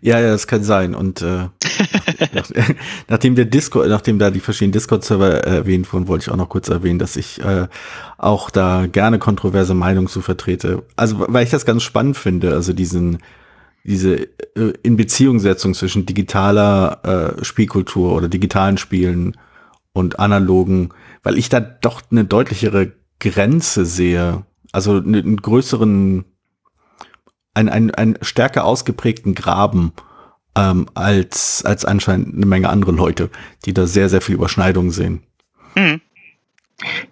Ja, 0.02 0.20
ja, 0.20 0.30
das 0.30 0.48
kann 0.48 0.64
sein. 0.64 0.94
Und 0.94 1.22
äh, 1.22 1.48
nach, 2.34 2.50
nachdem 3.08 3.36
der 3.36 3.46
Discord, 3.46 3.88
nachdem 3.90 4.20
da 4.20 4.30
die 4.30 4.40
verschiedenen 4.40 4.74
Discord-Server 4.74 5.44
erwähnt 5.46 5.92
wurden, 5.94 6.08
wollte 6.08 6.24
ich 6.24 6.32
auch 6.32 6.38
noch 6.38 6.50
kurz 6.50 6.70
erwähnen, 6.70 7.00
dass 7.00 7.16
ich 7.16 7.42
äh, 7.42 7.68
auch 8.18 8.50
da 8.50 8.86
gerne 8.88 9.20
kontroverse 9.20 9.74
Meinungen 9.74 10.08
zu 10.08 10.22
vertrete. 10.22 10.84
Also 10.96 11.26
weil 11.28 11.44
ich 11.44 11.52
das 11.52 11.66
ganz 11.66 11.84
spannend 11.84 12.18
finde, 12.18 12.54
also 12.54 12.74
diesen 12.74 13.20
diese 13.86 14.16
äh, 14.56 14.74
Inbeziehungssetzung 14.82 15.74
zwischen 15.74 16.06
digitaler 16.06 17.36
äh, 17.40 17.44
Spielkultur 17.44 18.14
oder 18.16 18.30
digitalen 18.30 18.78
Spielen 18.78 19.38
und 19.92 20.20
analogen, 20.20 20.90
weil 21.22 21.38
ich 21.38 21.50
da 21.50 21.60
doch 21.60 22.02
eine 22.10 22.24
deutlichere 22.24 22.94
Grenze 23.20 23.86
sehe 23.86 24.46
also 24.74 24.98
einen 24.98 25.38
größeren, 25.38 26.26
einen, 27.54 27.70
einen, 27.70 27.92
einen 27.92 28.18
stärker 28.22 28.66
ausgeprägten 28.66 29.36
Graben 29.36 29.94
ähm, 30.56 30.88
als, 30.94 31.64
als 31.66 31.86
anscheinend 31.86 32.36
eine 32.36 32.46
Menge 32.46 32.70
andere 32.70 32.92
Leute, 32.92 33.30
die 33.66 33.74
da 33.74 33.88
sehr, 33.88 34.10
sehr 34.10 34.22
viel 34.22 34.36
Überschneidung 34.36 34.92
sehen. 34.92 35.24
Mhm. 35.76 36.02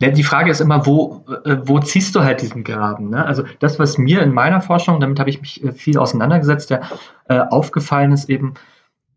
Die 0.02 0.24
Frage 0.24 0.52
ist 0.52 0.60
immer, 0.60 0.86
wo, 0.86 1.24
äh, 1.46 1.58
wo 1.64 1.80
ziehst 1.80 2.16
du 2.16 2.22
halt 2.22 2.42
diesen 2.42 2.64
Graben? 2.64 3.10
Ne? 3.12 3.26
Also 3.26 3.44
das, 3.60 3.80
was 3.80 3.98
mir 3.98 4.22
in 4.22 4.34
meiner 4.34 4.60
Forschung, 4.60 5.00
damit 5.00 5.20
habe 5.20 5.30
ich 5.30 5.40
mich 5.40 5.64
äh, 5.64 5.72
viel 5.72 5.98
auseinandergesetzt, 5.98 6.72
ja, 6.72 6.82
äh, 7.30 7.40
aufgefallen 7.40 8.12
ist 8.12 8.30
eben, 8.30 8.56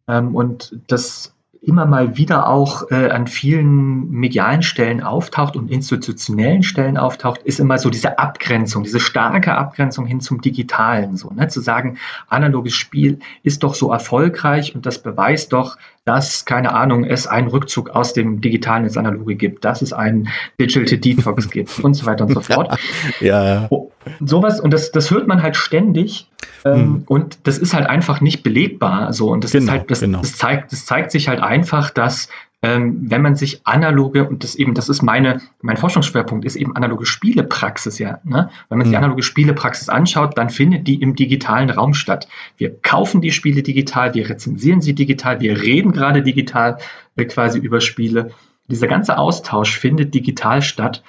ähm, 0.07 0.37
und 0.37 0.79
das 0.87 1.34
immer 1.67 1.87
mal 1.87 2.17
wieder 2.17 2.49
auch 2.49 2.91
äh, 2.91 3.11
an 3.11 3.27
vielen 3.27 4.11
medialen 4.11 4.63
Stellen 4.63 5.03
auftaucht 5.03 5.57
und 5.57 5.71
institutionellen 5.71 6.63
Stellen 6.63 6.97
auftaucht, 6.97 7.43
ist 7.43 7.61
immer 7.61 7.79
so 7.79 7.91
diese 7.91 8.19
Abgrenzung, 8.19 8.83
diese 8.83 9.01
starke 9.01 9.55
Abgrenzung 9.55 10.07
hin 10.07 10.21
zum 10.21 10.41
Digitalen. 10.41 11.17
So, 11.17 11.31
ne? 11.31 11.49
Zu 11.49 11.61
sagen, 11.61 11.99
analoges 12.29 12.75
Spiel 12.75 13.19
ist 13.43 13.63
doch 13.63 13.75
so 13.75 13.91
erfolgreich 13.91 14.75
und 14.75 14.87
das 14.87 15.03
beweist 15.03 15.53
doch, 15.53 15.77
dass, 16.05 16.45
keine 16.45 16.73
Ahnung, 16.73 17.05
es 17.05 17.27
einen 17.27 17.49
Rückzug 17.49 17.91
aus 17.91 18.13
dem 18.13 18.41
Digitalen 18.41 18.85
ins 18.85 18.97
Analoge 18.97 19.37
gibt, 19.37 19.65
dass 19.65 19.81
es 19.81 19.93
einen 19.93 20.29
Digital 20.61 20.99
Detox 20.99 21.51
gibt 21.51 21.79
und 21.81 21.95
so 21.95 22.07
weiter 22.07 22.25
und 22.27 22.35
so 22.35 22.41
fort. 22.41 22.79
Ja. 23.21 23.45
ja. 23.55 23.67
Oh, 23.71 23.91
sowas, 24.25 24.61
und 24.61 24.73
das, 24.73 24.93
das 24.93 25.11
hört 25.11 25.27
man 25.27 25.43
halt 25.43 25.57
ständig. 25.57 26.29
Ähm, 26.67 26.75
hm. 26.75 27.03
Und 27.07 27.39
das 27.47 27.59
ist 27.59 27.73
halt 27.73 27.87
einfach 27.87 28.21
nicht 28.21 28.43
belegbar. 28.43 29.13
So, 29.13 29.31
und 29.31 29.45
das 29.45 29.53
genau, 29.53 29.65
ist 29.65 29.71
halt, 29.71 29.91
das, 29.91 30.01
genau. 30.01 30.21
das, 30.21 30.37
zeigt, 30.37 30.73
das 30.73 30.85
zeigt 30.85 31.11
sich 31.11 31.29
halt 31.29 31.41
einfach, 31.41 31.91
dass 31.91 32.29
ähm, 32.65 33.11
wenn 33.11 33.21
man 33.21 33.37
sich 33.37 33.61
analoge, 33.67 34.27
und 34.27 34.43
das 34.43 34.55
eben, 34.55 34.73
das 34.73 34.89
ist 34.89 35.03
meine, 35.03 35.43
mein 35.61 35.77
Forschungsschwerpunkt, 35.77 36.47
ist 36.47 36.57
eben 36.57 36.75
analoge 36.75 37.05
Spielepraxis, 37.05 37.99
ja. 37.99 38.21
Ne? 38.25 38.49
Wenn 38.71 38.79
man 38.79 38.87
sich 38.87 38.97
mhm. 38.97 39.05
analoge 39.05 39.23
Spielepraxis 39.23 39.91
anschaut, 39.91 40.39
dann 40.39 40.49
findet 40.49 40.87
die 40.87 40.95
im 41.03 41.15
digitalen 41.15 41.69
Raum 41.69 41.93
statt. 41.93 42.27
Wir 42.57 42.75
kaufen 42.81 43.21
die 43.21 43.33
Spiele 43.33 43.63
digital, 43.63 44.15
wir 44.15 44.31
rezensieren 44.31 44.81
sie 44.81 44.95
digital, 44.95 45.41
wir 45.41 45.61
reden 45.61 45.93
gerade 45.93 46.23
digital 46.23 46.79
äh, 47.17 47.27
quasi 47.27 47.59
über 47.59 47.83
Spiele. 47.83 48.31
Dieser 48.71 48.87
ganze 48.87 49.19
Austausch 49.19 49.79
findet 49.79 50.15
digital 50.15 50.63
statt. 50.63 51.03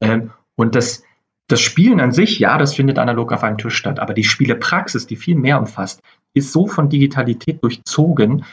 Ähm, 0.00 0.30
und 0.54 0.76
das, 0.76 1.02
das 1.48 1.60
Spielen 1.60 1.98
an 1.98 2.12
sich, 2.12 2.38
ja, 2.38 2.56
das 2.56 2.76
findet 2.76 3.00
analog 3.00 3.32
auf 3.32 3.42
einem 3.42 3.58
Tisch 3.58 3.74
statt, 3.74 3.98
aber 3.98 4.14
die 4.14 4.22
Spielepraxis, 4.22 5.08
die 5.08 5.16
viel 5.16 5.34
mehr 5.34 5.58
umfasst, 5.58 6.02
ist 6.34 6.52
so 6.52 6.68
von 6.68 6.88
Digitalität 6.88 7.64
durchzogen, 7.64 8.44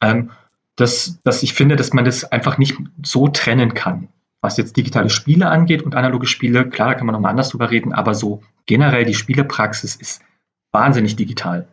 ähm, 0.00 0.30
dass, 0.78 1.18
dass 1.24 1.42
ich 1.42 1.54
finde, 1.54 1.76
dass 1.76 1.92
man 1.92 2.04
das 2.04 2.24
einfach 2.24 2.56
nicht 2.56 2.76
so 3.02 3.28
trennen 3.28 3.74
kann. 3.74 4.08
Was 4.40 4.56
jetzt 4.56 4.76
digitale 4.76 5.10
Spiele 5.10 5.48
angeht 5.48 5.82
und 5.82 5.96
analoge 5.96 6.26
Spiele, 6.26 6.68
klar, 6.68 6.90
da 6.90 6.94
kann 6.94 7.06
man 7.06 7.14
nochmal 7.14 7.32
anders 7.32 7.48
drüber 7.48 7.70
reden, 7.72 7.92
aber 7.92 8.14
so 8.14 8.42
generell 8.66 9.04
die 9.04 9.14
Spielepraxis 9.14 9.96
ist 9.96 10.22
wahnsinnig 10.72 11.16
digital. 11.16 11.66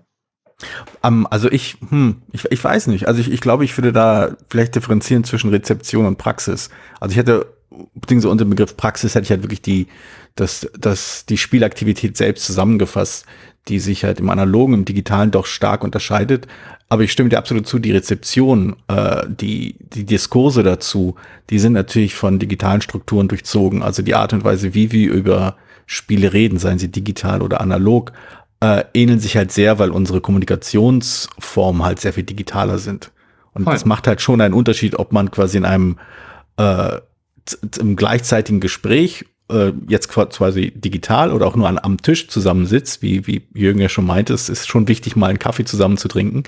Um, 1.04 1.20
ähm, 1.20 1.28
also 1.30 1.52
ich, 1.52 1.78
hm, 1.90 2.24
ich, 2.32 2.46
ich 2.50 2.64
weiß 2.64 2.88
nicht. 2.88 3.08
Also 3.08 3.20
ich, 3.22 3.32
ich 3.32 3.42
glaube, 3.42 3.66
ich 3.66 3.78
würde 3.78 3.94
da 3.94 4.36
vielleicht 4.50 4.74
differenzieren 4.74 5.24
zwischen 5.24 5.52
Rezeption 5.52 6.08
und 6.08 6.18
Praxis. 6.18 6.70
Also 7.00 7.12
ich 7.12 7.18
hätte, 7.18 7.54
beziehungsweise 7.94 8.32
unter 8.32 8.46
dem 8.46 8.50
Begriff 8.50 8.76
Praxis 8.76 9.14
hätte 9.14 9.26
ich 9.26 9.32
halt 9.32 9.44
wirklich 9.44 9.62
die, 9.62 9.88
das, 10.34 10.68
das, 10.80 11.28
die 11.28 11.38
Spielaktivität 11.38 12.18
selbst 12.18 12.46
zusammengefasst, 12.46 13.28
die 13.68 13.80
sich 13.80 14.04
halt 14.04 14.20
im 14.20 14.30
Analogen, 14.30 14.74
im 14.74 14.86
Digitalen 14.86 15.32
doch 15.32 15.46
stark 15.46 15.84
unterscheidet. 15.84 16.48
Aber 16.88 17.04
ich 17.04 17.12
stimme 17.12 17.30
dir 17.30 17.40
absolut 17.40 17.68
zu, 17.68 17.80
die 17.80 17.92
Rezeption, 17.92 18.76
äh, 18.88 19.24
die, 19.28 19.76
die 19.80 20.06
Diskurse 20.06 20.62
dazu, 20.62 21.16
die 21.50 21.60
sind 21.60 21.74
natürlich 21.74 22.14
von 22.14 22.38
digitalen 22.38 22.82
Strukturen 22.82 23.28
durchzogen. 23.28 23.82
Also 23.82 24.04
die 24.04 24.16
Art 24.16 24.34
und 24.34 24.44
Weise, 24.44 24.74
wie 24.74 24.92
wir 24.92 25.12
über 25.12 25.56
Spiele 25.88 26.34
reden, 26.34 26.60
seien 26.60 26.80
sie 26.80 26.90
digital 26.90 27.42
oder 27.42 27.62
analog, 27.62 28.12
äh, 28.60 28.84
ähneln 28.94 29.20
sich 29.20 29.36
halt 29.36 29.52
sehr, 29.52 29.80
weil 29.80 29.90
unsere 29.90 30.22
Kommunikationsformen 30.22 31.84
halt 31.84 32.00
sehr 32.00 32.14
viel 32.14 32.24
digitaler 32.24 32.78
sind. 32.78 33.12
Und 33.54 33.64
Voll. 33.64 33.74
das 33.74 33.86
macht 33.86 34.08
halt 34.08 34.22
schon 34.22 34.42
einen 34.42 34.54
Unterschied, 34.54 34.98
ob 35.00 35.12
man 35.12 35.32
quasi 35.32 35.58
in 35.58 35.66
einem 35.66 35.98
äh, 36.58 37.00
im 37.80 37.96
gleichzeitigen 37.96 38.60
Gespräch 38.60 39.26
äh, 39.50 39.72
jetzt 39.88 40.10
quasi 40.10 40.72
digital 40.72 41.32
oder 41.32 41.46
auch 41.48 41.56
nur 41.56 41.68
an, 41.68 41.78
am 41.78 42.02
Tisch 42.02 42.28
zusammensitzt, 42.28 43.02
wie, 43.02 43.28
wie 43.28 43.48
Jürgen 43.54 43.80
ja 43.80 43.90
schon 43.90 44.06
meinte, 44.06 44.34
es 44.34 44.50
ist 44.50 44.68
schon 44.68 44.88
wichtig, 44.88 45.16
mal 45.16 45.28
einen 45.28 45.40
Kaffee 45.40 45.66
zusammen 45.66 45.98
zu 45.98 46.08
trinken. 46.08 46.44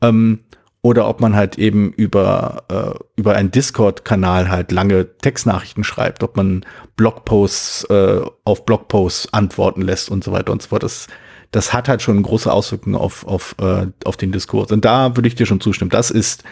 Ähm, 0.00 0.40
oder 0.84 1.08
ob 1.08 1.20
man 1.20 1.36
halt 1.36 1.58
eben 1.58 1.92
über, 1.92 2.64
äh, 2.68 2.98
über 3.16 3.36
einen 3.36 3.52
Discord-Kanal 3.52 4.50
halt 4.50 4.72
lange 4.72 5.16
Textnachrichten 5.18 5.84
schreibt, 5.84 6.24
ob 6.24 6.36
man 6.36 6.66
Blogposts 6.96 7.84
äh, 7.84 8.20
auf 8.44 8.66
Blogposts 8.66 9.32
antworten 9.32 9.82
lässt 9.82 10.10
und 10.10 10.24
so 10.24 10.32
weiter 10.32 10.50
und 10.50 10.60
so 10.60 10.70
fort. 10.70 10.82
Das, 10.82 11.06
das 11.52 11.72
hat 11.72 11.88
halt 11.88 12.02
schon 12.02 12.20
große 12.20 12.52
Auswirkungen 12.52 12.96
auf, 12.96 13.24
auf, 13.26 13.54
äh, 13.60 13.86
auf 14.04 14.16
den 14.16 14.32
Diskurs. 14.32 14.72
Und 14.72 14.84
da 14.84 15.16
würde 15.16 15.28
ich 15.28 15.36
dir 15.36 15.46
schon 15.46 15.60
zustimmen. 15.60 15.90
Das 15.90 16.10
ist 16.10 16.42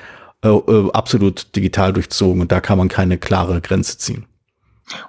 äh, 0.43 0.49
äh, 0.49 0.91
absolut 0.93 1.55
digital 1.57 1.93
durchzogen 1.93 2.41
und 2.41 2.53
da 2.53 2.61
kann 2.61 2.79
man 2.79 2.89
keine 2.89 3.19
klare 3.19 3.61
Grenze 3.61 3.99
ziehen. 3.99 4.27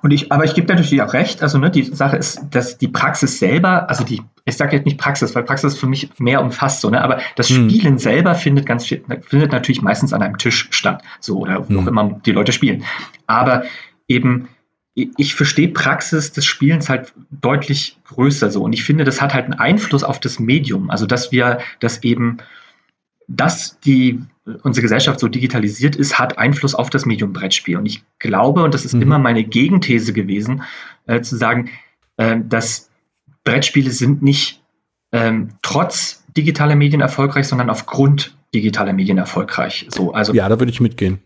Und 0.01 0.11
ich, 0.11 0.31
aber 0.31 0.43
ich 0.43 0.53
gebe 0.53 0.73
natürlich 0.73 1.01
auch 1.01 1.13
recht. 1.13 1.41
Also 1.41 1.57
ne, 1.57 1.71
die 1.71 1.83
Sache 1.83 2.17
ist, 2.17 2.41
dass 2.51 2.77
die 2.77 2.87
Praxis 2.87 3.39
selber, 3.39 3.89
also 3.89 4.03
die, 4.03 4.21
ich 4.45 4.57
sage 4.57 4.75
jetzt 4.75 4.85
nicht 4.85 4.97
Praxis, 4.97 5.33
weil 5.35 5.43
Praxis 5.43 5.77
für 5.77 5.87
mich 5.87 6.09
mehr 6.19 6.41
umfasst, 6.41 6.81
so 6.81 6.89
ne, 6.89 7.01
aber 7.03 7.19
das 7.35 7.49
hm. 7.49 7.69
Spielen 7.69 7.97
selber 7.97 8.35
findet 8.35 8.65
ganz 8.65 8.85
findet 8.85 9.51
natürlich 9.51 9.81
meistens 9.81 10.13
an 10.13 10.21
einem 10.21 10.37
Tisch 10.37 10.67
statt, 10.71 11.03
so 11.19 11.39
oder 11.39 11.67
wo 11.67 11.69
hm. 11.69 11.79
auch 11.79 11.87
immer 11.87 12.19
die 12.25 12.31
Leute 12.31 12.51
spielen. 12.51 12.83
Aber 13.27 13.63
eben 14.07 14.47
ich 14.93 15.35
verstehe 15.35 15.69
Praxis 15.69 16.33
des 16.33 16.45
Spielens 16.45 16.89
halt 16.89 17.13
deutlich 17.31 17.97
größer 18.05 18.51
so 18.51 18.63
und 18.63 18.73
ich 18.73 18.83
finde, 18.83 19.05
das 19.05 19.21
hat 19.21 19.33
halt 19.33 19.45
einen 19.45 19.53
Einfluss 19.53 20.03
auf 20.03 20.19
das 20.19 20.37
Medium, 20.37 20.89
also 20.89 21.05
dass 21.05 21.31
wir 21.31 21.59
das 21.79 22.03
eben, 22.03 22.37
dass 23.27 23.79
die 23.79 24.19
unsere 24.63 24.81
Gesellschaft 24.81 25.19
so 25.19 25.27
digitalisiert 25.27 25.95
ist, 25.95 26.19
hat 26.19 26.37
Einfluss 26.37 26.75
auf 26.75 26.89
das 26.89 27.05
Medium 27.05 27.33
Brettspiel 27.33 27.77
und 27.77 27.85
ich 27.85 28.03
glaube 28.19 28.63
und 28.63 28.73
das 28.73 28.85
ist 28.85 28.93
mhm. 28.93 29.03
immer 29.03 29.19
meine 29.19 29.43
Gegenthese 29.43 30.13
gewesen, 30.13 30.63
äh, 31.07 31.21
zu 31.21 31.37
sagen, 31.37 31.69
äh, 32.17 32.37
dass 32.43 32.89
Brettspiele 33.43 33.91
sind 33.91 34.21
nicht 34.21 34.61
ähm, 35.11 35.49
trotz 35.61 36.23
digitaler 36.37 36.75
Medien 36.75 37.01
erfolgreich, 37.01 37.47
sondern 37.47 37.69
aufgrund 37.69 38.35
digitaler 38.53 38.93
Medien 38.93 39.17
erfolgreich. 39.17 39.87
So, 39.89 40.13
also 40.13 40.33
ja, 40.33 40.47
da 40.47 40.59
würde 40.59 40.71
ich 40.71 40.81
mitgehen. 40.81 41.19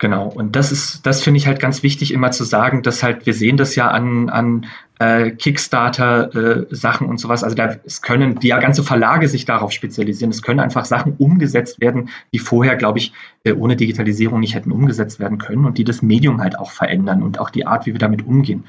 Genau, 0.00 0.28
und 0.28 0.56
das 0.56 0.72
ist, 0.72 1.04
das 1.04 1.22
finde 1.22 1.36
ich 1.36 1.46
halt 1.46 1.60
ganz 1.60 1.82
wichtig, 1.82 2.14
immer 2.14 2.30
zu 2.30 2.44
sagen, 2.44 2.82
dass 2.82 3.02
halt, 3.02 3.26
wir 3.26 3.34
sehen 3.34 3.58
das 3.58 3.76
ja 3.76 3.88
an, 3.88 4.30
an 4.30 4.64
äh, 4.98 5.30
Kickstarter-Sachen 5.30 7.06
äh, 7.06 7.10
und 7.10 7.20
sowas. 7.20 7.44
Also 7.44 7.54
da 7.54 7.76
es 7.84 8.00
können 8.00 8.40
die 8.40 8.48
ja 8.48 8.60
ganze 8.60 8.82
Verlage 8.82 9.28
sich 9.28 9.44
darauf 9.44 9.72
spezialisieren. 9.72 10.30
Es 10.30 10.40
können 10.40 10.58
einfach 10.58 10.86
Sachen 10.86 11.16
umgesetzt 11.18 11.82
werden, 11.82 12.08
die 12.32 12.38
vorher, 12.38 12.76
glaube 12.76 12.98
ich, 12.98 13.12
äh, 13.44 13.52
ohne 13.52 13.76
Digitalisierung 13.76 14.40
nicht 14.40 14.54
hätten 14.54 14.72
umgesetzt 14.72 15.20
werden 15.20 15.36
können 15.36 15.66
und 15.66 15.76
die 15.76 15.84
das 15.84 16.00
Medium 16.00 16.40
halt 16.40 16.58
auch 16.58 16.70
verändern 16.70 17.22
und 17.22 17.38
auch 17.38 17.50
die 17.50 17.66
Art, 17.66 17.84
wie 17.84 17.92
wir 17.92 17.98
damit 17.98 18.26
umgehen. 18.26 18.64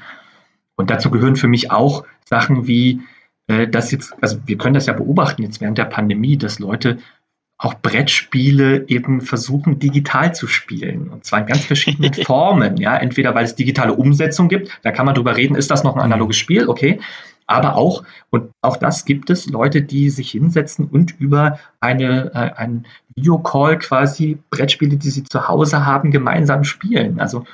Und 0.76 0.90
dazu 0.90 1.10
gehören 1.10 1.36
für 1.36 1.48
mich 1.48 1.70
auch 1.70 2.04
Sachen 2.26 2.66
wie, 2.66 3.00
äh, 3.46 3.66
dass 3.66 3.90
jetzt, 3.90 4.14
also 4.20 4.36
wir 4.44 4.58
können 4.58 4.74
das 4.74 4.84
ja 4.84 4.92
beobachten 4.92 5.42
jetzt 5.42 5.62
während 5.62 5.78
der 5.78 5.86
Pandemie, 5.86 6.36
dass 6.36 6.58
Leute 6.58 6.98
auch 7.62 7.74
Brettspiele 7.74 8.88
eben 8.88 9.20
versuchen, 9.20 9.78
digital 9.78 10.34
zu 10.34 10.48
spielen. 10.48 11.08
Und 11.08 11.24
zwar 11.24 11.40
in 11.40 11.46
ganz 11.46 11.64
verschiedenen 11.64 12.12
Formen. 12.26 12.76
Ja, 12.76 12.96
entweder 12.96 13.36
weil 13.36 13.44
es 13.44 13.54
digitale 13.54 13.94
Umsetzung 13.94 14.48
gibt, 14.48 14.80
da 14.82 14.90
kann 14.90 15.06
man 15.06 15.14
drüber 15.14 15.36
reden, 15.36 15.54
ist 15.54 15.70
das 15.70 15.84
noch 15.84 15.94
ein 15.94 16.02
analoges 16.02 16.36
Spiel? 16.36 16.68
Okay. 16.68 16.98
Aber 17.46 17.76
auch, 17.76 18.02
und 18.30 18.50
auch 18.62 18.76
das 18.76 19.04
gibt 19.04 19.30
es, 19.30 19.46
Leute, 19.46 19.82
die 19.82 20.10
sich 20.10 20.32
hinsetzen 20.32 20.88
und 20.88 21.20
über 21.20 21.60
eine, 21.78 22.32
äh, 22.34 22.58
einen 22.58 22.86
Videocall 23.14 23.78
quasi 23.78 24.38
Brettspiele, 24.50 24.96
die 24.96 25.10
sie 25.10 25.22
zu 25.22 25.46
Hause 25.46 25.86
haben, 25.86 26.10
gemeinsam 26.10 26.64
spielen. 26.64 27.20
Also 27.20 27.44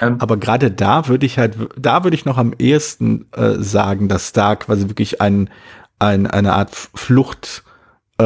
ähm, 0.00 0.16
aber 0.20 0.36
gerade 0.36 0.70
da 0.70 1.08
würde 1.08 1.26
ich 1.26 1.38
halt, 1.38 1.56
da 1.76 2.04
würde 2.04 2.14
ich 2.14 2.24
noch 2.24 2.38
am 2.38 2.52
ehesten 2.56 3.26
äh, 3.32 3.54
sagen, 3.54 4.06
dass 4.06 4.32
da 4.32 4.54
quasi 4.54 4.88
wirklich 4.88 5.20
ein, 5.20 5.50
ein, 5.98 6.28
eine 6.28 6.52
Art 6.52 6.70
Flucht 6.94 7.64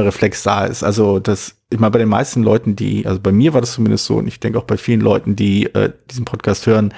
Reflex 0.02 0.42
da 0.42 0.64
ist. 0.64 0.82
Also 0.82 1.18
das, 1.18 1.56
ich 1.70 1.78
meine, 1.78 1.90
bei 1.90 1.98
den 1.98 2.08
meisten 2.08 2.42
Leuten, 2.42 2.76
die, 2.76 3.06
also 3.06 3.20
bei 3.20 3.32
mir 3.32 3.54
war 3.54 3.60
das 3.60 3.72
zumindest 3.72 4.06
so, 4.06 4.16
und 4.16 4.26
ich 4.26 4.40
denke 4.40 4.58
auch 4.58 4.64
bei 4.64 4.76
vielen 4.76 5.00
Leuten, 5.00 5.36
die 5.36 5.66
äh, 5.74 5.92
diesen 6.10 6.24
Podcast 6.24 6.66
hören, 6.66 6.92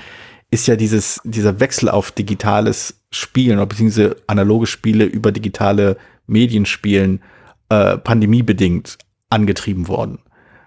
ist 0.50 0.66
ja 0.66 0.76
dieses, 0.76 1.20
dieser 1.24 1.60
Wechsel 1.60 1.88
auf 1.88 2.12
digitales 2.12 3.00
Spielen 3.10 3.58
oder 3.58 3.66
beziehungsweise 3.66 4.16
analoge 4.26 4.66
Spiele 4.66 5.04
über 5.04 5.32
digitale 5.32 5.96
Medien 6.26 6.66
spielen, 6.66 7.20
äh, 7.68 7.96
pandemiebedingt 7.98 8.98
angetrieben 9.30 9.88
worden. 9.88 10.18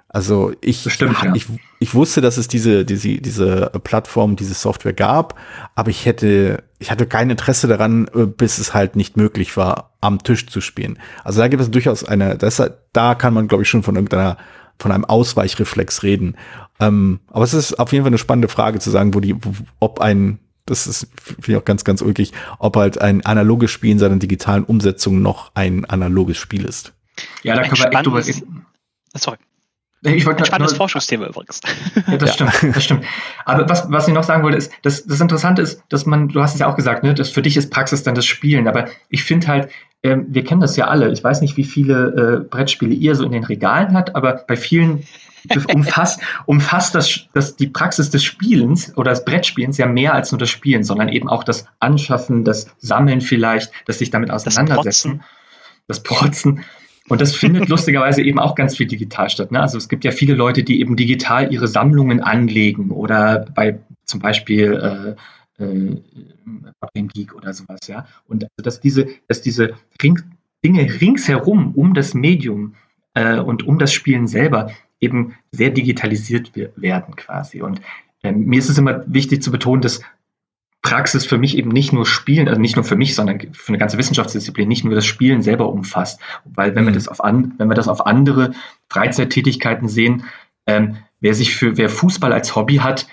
Also 0.10 0.54
ich, 0.62 0.84
Bestimmt, 0.84 1.22
ja. 1.24 1.34
Ich, 1.80 1.96
wusste, 1.96 2.22
dass 2.22 2.38
es 2.38 2.48
diese, 2.48 2.86
diese, 2.86 3.20
diese 3.22 3.72
Plattform, 3.84 4.36
diese 4.36 4.54
Software 4.54 4.94
gab, 4.94 5.40
aber 5.76 5.90
ich 5.90 6.06
hätte, 6.06 6.64
ich 6.78 6.92
hatte 6.92 7.08
kein 7.08 7.30
Interesse 7.30 7.68
daran, 7.68 8.10
äh, 8.14 8.26
bis 8.26 8.58
es 8.58 8.74
halt 8.74 8.96
nicht 8.96 9.18
möglich 9.18 9.56
war, 9.58 9.96
am 10.02 10.22
Tisch 10.24 10.48
zu 10.48 10.62
spielen. 10.62 11.00
Also 11.24 11.40
da 11.40 11.48
gibt 11.48 11.62
es 11.62 11.72
durchaus 11.72 12.04
eine, 12.04 12.38
das, 12.38 12.62
da 12.94 13.16
kann 13.16 13.34
man, 13.34 13.48
glaube 13.48 13.64
ich, 13.64 13.70
schon 13.70 13.84
von 13.84 13.96
irgendeiner, 13.96 14.38
von 14.78 14.92
einem 14.92 15.06
Ausweichreflex 15.06 16.04
reden. 16.04 16.36
Ähm, 16.80 17.20
aber 17.28 17.44
es 17.44 17.54
ist 17.54 17.80
auf 17.80 17.92
jeden 17.92 18.04
Fall 18.04 18.10
eine 18.10 18.18
spannende 18.18 18.48
Frage 18.48 18.80
zu 18.80 18.90
sagen, 18.90 19.14
wo 19.14 19.20
die, 19.20 19.36
ob 19.80 20.00
ein, 20.00 20.40
das 20.66 20.88
ist 20.88 21.08
finde 21.16 21.52
ich 21.52 21.58
auch 21.58 21.66
ganz, 21.66 21.84
ganz 21.84 22.02
ulkig, 22.02 22.32
ob 22.60 22.76
halt 22.78 23.02
ein 23.02 23.26
analoges 23.26 23.72
Spiel 23.72 23.92
in 23.92 24.00
seiner 24.00 24.18
digitalen 24.18 24.64
Umsetzung 24.64 25.22
noch 25.22 25.52
ein 25.56 25.86
analoges 25.86 26.38
Spiel 26.38 26.66
ist. 26.66 26.94
Ja, 27.44 27.56
da 27.56 27.64
können 27.64 27.78
wir 27.78 27.92
echt 27.92 28.06
drüber 28.06 28.26
reden. 28.26 28.66
Sorry. 29.16 29.38
Ich 30.02 30.26
wollte 30.26 30.40
Ein 30.40 30.46
spannendes 30.46 30.74
nur, 30.74 30.78
Forschungsthema 30.78 31.28
übrigens. 31.28 31.60
Ja, 32.08 32.18
das 32.18 32.34
stimmt, 32.34 32.54
das 32.74 32.84
stimmt. 32.84 33.04
Aber 33.44 33.68
was, 33.68 33.92
was 33.92 34.08
ich 34.08 34.14
noch 34.14 34.24
sagen 34.24 34.44
wollte, 34.44 34.58
ist, 34.58 34.72
dass 34.84 35.06
das 35.06 35.20
Interessante 35.20 35.62
ist, 35.62 35.84
dass 35.90 36.06
man, 36.06 36.30
du 36.30 36.42
hast 36.42 36.54
es 36.54 36.60
ja 36.60 36.68
auch 36.68 36.76
gesagt, 36.76 37.04
ne, 37.04 37.14
dass 37.14 37.30
für 37.30 37.42
dich 37.42 37.58
ist 37.58 37.70
Praxis 37.70 38.04
dann 38.04 38.16
das 38.16 38.26
Spielen. 38.26 38.68
Aber 38.68 38.88
ich 39.10 39.24
finde 39.24 39.48
halt, 39.48 39.70
ähm, 40.02 40.28
wir 40.30 40.46
kennen 40.46 40.62
das 40.62 40.78
ja 40.78 40.88
alle. 40.88 41.12
Ich 41.12 41.22
weiß 41.22 41.42
nicht, 41.42 41.58
wie 41.58 41.66
viele 41.66 42.44
äh, 42.44 42.50
Brettspiele 42.50 42.94
ihr 42.94 43.16
so 43.16 43.26
in 43.26 43.34
den 43.34 43.44
Regalen 43.44 43.96
habt, 43.96 44.16
aber 44.16 44.46
bei 44.48 44.56
vielen 44.56 45.06
umfasst, 45.74 46.22
umfasst 46.46 46.96
das, 46.96 47.28
das 47.34 47.56
die 47.58 47.68
Praxis 47.68 48.10
des 48.10 48.24
Spielens 48.24 48.96
oder 48.98 49.12
des 49.12 49.26
Brettspielens 49.26 49.78
ja 49.78 49.86
mehr 49.86 50.14
als 50.14 50.32
nur 50.32 50.40
das 50.40 50.50
Spielen, 50.50 50.84
sondern 50.84 51.10
eben 51.10 51.28
auch 51.28 51.44
das 51.44 51.66
Anschaffen, 51.80 52.46
das 52.46 52.74
Sammeln 52.80 53.22
vielleicht, 53.22 53.72
das 53.86 54.00
sich 54.00 54.12
damit 54.12 54.32
auseinandersetzen, 54.32 55.24
das 55.88 56.02
Protzen. 56.02 56.56
Das 56.58 56.60
Protzen. 56.60 56.66
Und 57.10 57.22
das 57.22 57.36
findet 57.36 57.68
lustigerweise 57.70 58.22
eben 58.22 58.40
auch 58.40 58.56
ganz 58.56 58.78
viel 58.78 58.88
digital 58.88 59.30
statt. 59.30 59.52
Ne? 59.52 59.60
Also 59.60 59.78
es 59.78 59.90
gibt 59.90 60.06
ja 60.06 60.12
viele 60.12 60.36
Leute, 60.36 60.64
die 60.64 60.80
eben 60.80 60.96
digital 60.96 61.52
ihre 61.52 61.68
Sammlungen 61.68 62.22
anlegen 62.22 62.92
oder 62.92 63.46
bei 63.54 63.80
zum 64.06 64.20
Beispiel 64.20 65.16
äh, 65.60 65.64
äh, 65.64 67.02
Geek 67.14 67.36
oder 67.36 67.54
sowas, 67.54 67.80
ja. 67.88 68.06
Und 68.28 68.44
also, 68.44 68.64
dass 68.64 68.80
diese, 68.80 69.08
dass 69.28 69.42
diese 69.42 69.74
Ring, 70.02 70.20
Dinge 70.64 70.82
ringsherum 71.02 71.74
um 71.76 71.94
das 71.94 72.14
Medium 72.14 72.76
äh, 73.14 73.40
und 73.40 73.64
um 73.68 73.80
das 73.80 73.94
Spielen 73.94 74.28
selber 74.28 74.72
eben 75.00 75.36
sehr 75.52 75.70
digitalisiert 75.70 76.52
werden 76.76 77.16
quasi. 77.16 77.62
Und 77.62 77.82
äh, 78.24 78.32
mir 78.32 78.60
ist 78.60 78.70
es 78.70 78.78
immer 78.78 79.04
wichtig 79.08 79.42
zu 79.42 79.52
betonen, 79.52 79.82
dass 79.82 80.02
Praxis 80.82 81.26
für 81.26 81.38
mich 81.38 81.58
eben 81.58 81.70
nicht 81.70 81.92
nur 81.92 82.06
Spielen, 82.06 82.48
also 82.48 82.60
nicht 82.60 82.76
nur 82.76 82.86
für 82.86 82.96
mich, 82.96 83.14
sondern 83.14 83.40
für 83.52 83.70
eine 83.70 83.78
ganze 83.78 83.98
Wissenschaftsdisziplin 83.98 84.68
nicht 84.68 84.86
nur 84.86 84.96
das 84.96 85.06
Spielen 85.06 85.42
selber 85.42 85.70
umfasst. 85.70 86.20
Weil 86.46 86.76
wenn 86.76 86.84
mhm. 86.84 86.88
wir 86.88 86.94
das 86.94 87.08
auf 87.08 87.24
an, 87.24 87.54
wenn 87.58 87.68
wir 87.68 87.76
das 87.76 87.88
auf 87.88 88.06
andere 88.06 88.52
Freizeittätigkeiten 88.90 89.90
sehen, 89.90 90.24
ähm, 90.68 90.98
wer 91.20 91.34
sich 91.34 91.56
für, 91.56 91.78
wer 91.78 91.90
Fußball 91.90 92.32
als 92.32 92.56
Hobby 92.56 92.78
hat, 92.78 93.08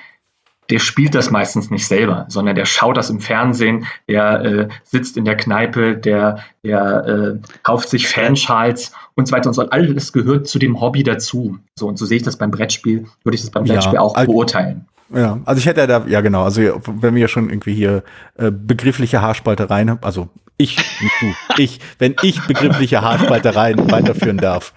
der 0.71 0.79
spielt 0.81 1.15
das 1.15 1.31
meistens 1.31 1.71
nicht 1.71 1.87
selber, 1.87 2.27
sondern 2.29 2.57
der 2.57 2.65
schaut 2.65 2.97
das 2.97 3.11
im 3.11 3.21
Fernsehen, 3.21 3.87
der 4.09 4.41
äh, 4.45 4.69
sitzt 4.83 5.17
in 5.17 5.25
der 5.25 5.37
Kneipe, 5.37 5.97
der, 5.97 6.45
der 6.65 7.39
äh, 7.45 7.49
kauft 7.63 7.89
sich 7.89 8.09
Fanschals 8.09 8.93
und 9.15 9.29
so 9.29 9.33
weiter 9.33 9.49
und 9.49 9.55
so. 9.55 9.63
Alles 9.69 10.13
gehört 10.13 10.49
zu 10.49 10.59
dem 10.59 10.81
Hobby 10.81 11.03
dazu. 11.03 11.59
So, 11.77 11.87
und 11.87 11.99
so 11.99 12.07
sehe 12.07 12.17
ich 12.17 12.23
das 12.25 12.37
beim 12.37 12.51
Brettspiel, 12.51 13.07
würde 13.23 13.35
ich 13.37 13.43
das 13.43 13.51
beim 13.51 13.65
Brettspiel 13.65 13.95
ja, 13.95 14.01
auch 14.01 14.15
beurteilen. 14.25 14.87
Ja, 15.15 15.39
also 15.45 15.59
ich 15.59 15.67
hätte 15.67 15.87
da, 15.87 16.05
ja 16.07 16.21
genau, 16.21 16.45
also 16.45 16.61
wenn 16.87 17.15
wir 17.15 17.29
schon 17.29 17.49
irgendwie 17.49 17.75
hier 17.75 18.03
äh, 18.37 18.51
begriffliche 18.51 19.23
Haarspaltereien 19.23 19.91
haben, 19.91 20.01
also 20.03 20.29
ich, 20.57 20.77
nicht 20.77 21.15
du, 21.21 21.27
ich, 21.63 21.81
wenn 21.99 22.17
ich 22.23 22.45
begriffliche 22.47 23.03
Haarspaltereien 23.03 23.91
weiterführen 23.91 24.39
darf, 24.39 24.73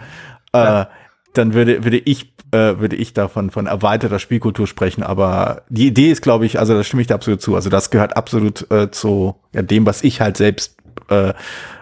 äh, 0.52 0.86
dann 1.34 1.54
würde, 1.54 1.84
würde 1.84 1.98
ich, 1.98 2.34
äh, 2.52 2.78
würde 2.80 2.96
ich 2.96 3.14
davon 3.14 3.50
von 3.50 3.68
erweiterter 3.68 4.20
Spielkultur 4.20 4.68
sprechen, 4.68 5.04
aber 5.04 5.64
die 5.70 5.88
Idee 5.88 6.12
ist, 6.12 6.22
glaube 6.22 6.46
ich, 6.46 6.60
also 6.60 6.76
da 6.76 6.84
stimme 6.84 7.02
ich 7.02 7.08
da 7.08 7.16
absolut 7.16 7.42
zu, 7.42 7.56
also 7.56 7.70
das 7.70 7.90
gehört 7.90 8.18
absolut 8.18 8.70
äh, 8.72 8.92
zu 8.92 9.36
ja, 9.54 9.62
dem, 9.62 9.86
was 9.86 10.04
ich 10.04 10.22
halt 10.22 10.38
selbst 10.38 10.79
äh, 11.10 11.34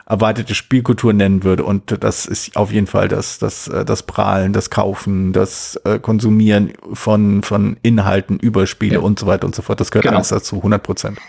erweiterte 0.05 0.55
Spielkultur 0.55 1.13
nennen 1.13 1.43
würde. 1.43 1.63
Und 1.63 2.03
das 2.03 2.25
ist 2.25 2.55
auf 2.55 2.71
jeden 2.71 2.87
Fall 2.87 3.07
das, 3.07 3.39
das, 3.39 3.67
äh, 3.67 3.83
das 3.83 4.03
Prahlen, 4.03 4.53
das 4.53 4.69
Kaufen, 4.69 5.33
das 5.33 5.75
äh, 5.83 5.99
Konsumieren 5.99 6.73
von, 6.93 7.43
von 7.43 7.77
Inhalten 7.81 8.39
über 8.39 8.67
Spiele 8.67 8.95
ja. 8.95 8.99
und 9.01 9.19
so 9.19 9.27
weiter 9.27 9.45
und 9.45 9.55
so 9.55 9.61
fort. 9.61 9.79
Das 9.79 9.91
gehört 9.91 10.05
genau. 10.05 10.17
alles 10.17 10.29
dazu, 10.29 10.57
100 10.57 10.81
Prozent. 10.81 11.19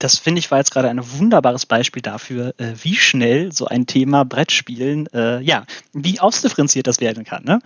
Das 0.00 0.18
finde 0.18 0.38
ich 0.38 0.50
war 0.50 0.56
jetzt 0.56 0.70
gerade 0.70 0.88
ein 0.88 1.18
wunderbares 1.18 1.66
Beispiel 1.66 2.00
dafür, 2.00 2.54
äh, 2.56 2.72
wie 2.82 2.96
schnell 2.96 3.52
so 3.52 3.66
ein 3.66 3.84
Thema 3.86 4.24
Brettspielen, 4.24 5.06
äh, 5.12 5.40
ja, 5.42 5.64
wie 5.92 6.20
ausdifferenziert 6.20 6.86
das 6.86 7.00
werden 7.00 7.24
kann. 7.24 7.44
Ne? 7.44 7.60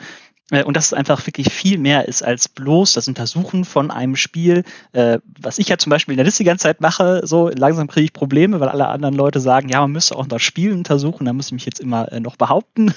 Äh, 0.51 0.65
und 0.65 0.77
dass 0.77 0.87
es 0.87 0.93
einfach 0.93 1.27
wirklich 1.27 1.53
viel 1.53 1.79
mehr 1.79 2.07
ist 2.07 2.23
als 2.23 2.49
bloß 2.49 2.93
das 2.95 3.09
Untersuchen 3.09 3.65
von 3.65 3.91
einem 3.91 4.17
Spiel, 4.17 4.65
äh, 4.93 5.19
was 5.41 5.59
ich 5.59 5.69
ja 5.69 5.79
zum 5.79 5.91
Beispiel 5.91 6.13
in 6.13 6.19
der 6.19 6.27
Liste 6.27 6.43
die 6.43 6.49
ganze 6.49 6.65
Zeit 6.65 6.81
mache, 6.81 7.23
so 7.25 7.49
langsam 7.49 7.89
kriege 7.89 8.05
ich 8.05 8.13
Probleme, 8.13 8.61
weil 8.61 8.69
alle 8.69 8.89
anderen 8.89 9.15
Leute 9.15 9.41
sagen, 9.41 9.69
ja, 9.69 9.81
man 9.81 9.93
müsste 9.93 10.17
auch 10.17 10.27
das 10.27 10.43
Spiel 10.43 10.73
untersuchen, 10.73 11.25
da 11.25 11.33
muss 11.33 11.47
ich 11.47 11.53
mich 11.53 11.65
jetzt 11.65 11.81
immer 11.81 12.13
äh, 12.13 12.21
noch 12.21 12.37
behaupten. 12.37 12.93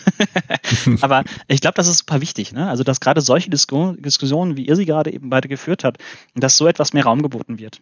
Aber 1.01 1.23
ich 1.47 1.61
glaube, 1.61 1.75
das 1.75 1.87
ist 1.87 1.99
super 1.99 2.21
wichtig, 2.21 2.51
ne? 2.51 2.69
Also, 2.69 2.83
dass 2.83 2.99
gerade 2.99 3.21
solche 3.21 3.49
Disku 3.49 3.93
Diskussionen, 3.93 4.57
wie 4.57 4.65
ihr 4.65 4.75
sie 4.75 4.85
gerade 4.85 5.13
eben 5.13 5.29
beide 5.29 5.47
geführt 5.47 5.83
habt, 5.83 6.01
dass 6.35 6.57
so 6.57 6.67
etwas 6.67 6.93
mehr 6.93 7.05
Raum 7.05 7.21
geboten 7.21 7.59
wird. 7.59 7.79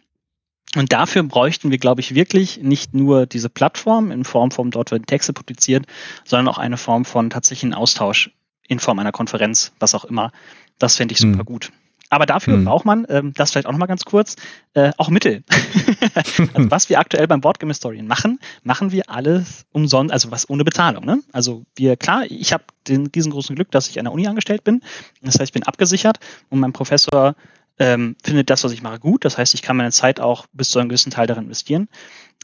Und 0.76 0.92
dafür 0.92 1.22
bräuchten 1.22 1.70
wir, 1.70 1.78
glaube 1.78 2.02
ich, 2.02 2.14
wirklich 2.14 2.60
nicht 2.62 2.94
nur 2.94 3.26
diese 3.26 3.48
Plattform 3.48 4.10
in 4.10 4.24
Form 4.24 4.50
von 4.50 4.70
dort 4.70 4.90
werden 4.90 5.06
Texte 5.06 5.32
publiziert, 5.32 5.86
sondern 6.24 6.48
auch 6.48 6.58
eine 6.58 6.76
Form 6.76 7.04
von 7.04 7.30
tatsächlichen 7.30 7.72
Austausch 7.72 8.30
in 8.68 8.78
Form 8.78 8.98
einer 8.98 9.12
Konferenz, 9.12 9.72
was 9.78 9.94
auch 9.94 10.04
immer. 10.04 10.32
Das 10.78 10.96
fände 10.96 11.12
ich 11.12 11.18
super 11.18 11.38
hm. 11.38 11.44
gut. 11.44 11.72
Aber 12.08 12.26
dafür 12.26 12.54
hm. 12.54 12.64
braucht 12.64 12.84
man, 12.84 13.04
ähm, 13.08 13.32
das 13.34 13.50
vielleicht 13.50 13.66
auch 13.66 13.72
nochmal 13.72 13.88
ganz 13.88 14.04
kurz, 14.04 14.36
äh, 14.74 14.92
auch 14.96 15.08
Mittel. 15.08 15.42
also 16.14 16.44
was 16.54 16.88
wir 16.88 17.00
aktuell 17.00 17.26
beim 17.26 17.40
Boardgame 17.40 17.70
Historian 17.70 18.06
machen, 18.06 18.38
machen 18.62 18.92
wir 18.92 19.10
alles 19.10 19.66
umsonst, 19.72 20.12
also 20.12 20.30
was 20.30 20.48
ohne 20.48 20.64
Bezahlung. 20.64 21.04
Ne? 21.04 21.20
Also 21.32 21.64
wir, 21.74 21.96
klar, 21.96 22.24
ich 22.28 22.52
habe 22.52 22.64
den 22.86 23.08
riesengroßen 23.08 23.56
Glück, 23.56 23.70
dass 23.72 23.88
ich 23.88 23.98
an 23.98 24.04
der 24.04 24.12
Uni 24.12 24.26
angestellt 24.26 24.62
bin. 24.62 24.82
Das 25.20 25.34
heißt, 25.34 25.48
ich 25.48 25.52
bin 25.52 25.64
abgesichert 25.64 26.18
und 26.48 26.60
mein 26.60 26.72
Professor 26.72 27.34
ähm, 27.78 28.16
findet 28.22 28.50
das, 28.50 28.64
was 28.64 28.72
ich 28.72 28.82
mache, 28.82 29.00
gut. 29.00 29.24
Das 29.24 29.36
heißt, 29.36 29.54
ich 29.54 29.62
kann 29.62 29.76
meine 29.76 29.90
Zeit 29.90 30.20
auch 30.20 30.46
bis 30.52 30.70
zu 30.70 30.78
einem 30.78 30.88
gewissen 30.88 31.10
Teil 31.10 31.26
darin 31.26 31.44
investieren. 31.44 31.88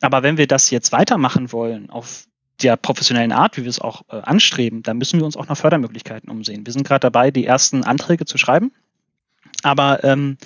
Aber 0.00 0.22
wenn 0.22 0.36
wir 0.36 0.46
das 0.46 0.70
jetzt 0.70 0.92
weitermachen 0.92 1.52
wollen, 1.52 1.88
auf 1.88 2.26
der 2.62 2.76
professionellen 2.76 3.32
Art, 3.32 3.56
wie 3.56 3.62
wir 3.62 3.70
es 3.70 3.80
auch 3.80 4.02
äh, 4.08 4.16
anstreben, 4.16 4.82
dann 4.82 4.98
müssen 4.98 5.18
wir 5.18 5.26
uns 5.26 5.36
auch 5.36 5.48
nach 5.48 5.56
Fördermöglichkeiten 5.56 6.30
umsehen. 6.30 6.66
Wir 6.66 6.72
sind 6.72 6.86
gerade 6.86 7.00
dabei, 7.00 7.30
die 7.30 7.46
ersten 7.46 7.84
Anträge 7.84 8.24
zu 8.24 8.38
schreiben. 8.38 8.72
Aber 9.62 10.02
ähm, 10.04 10.38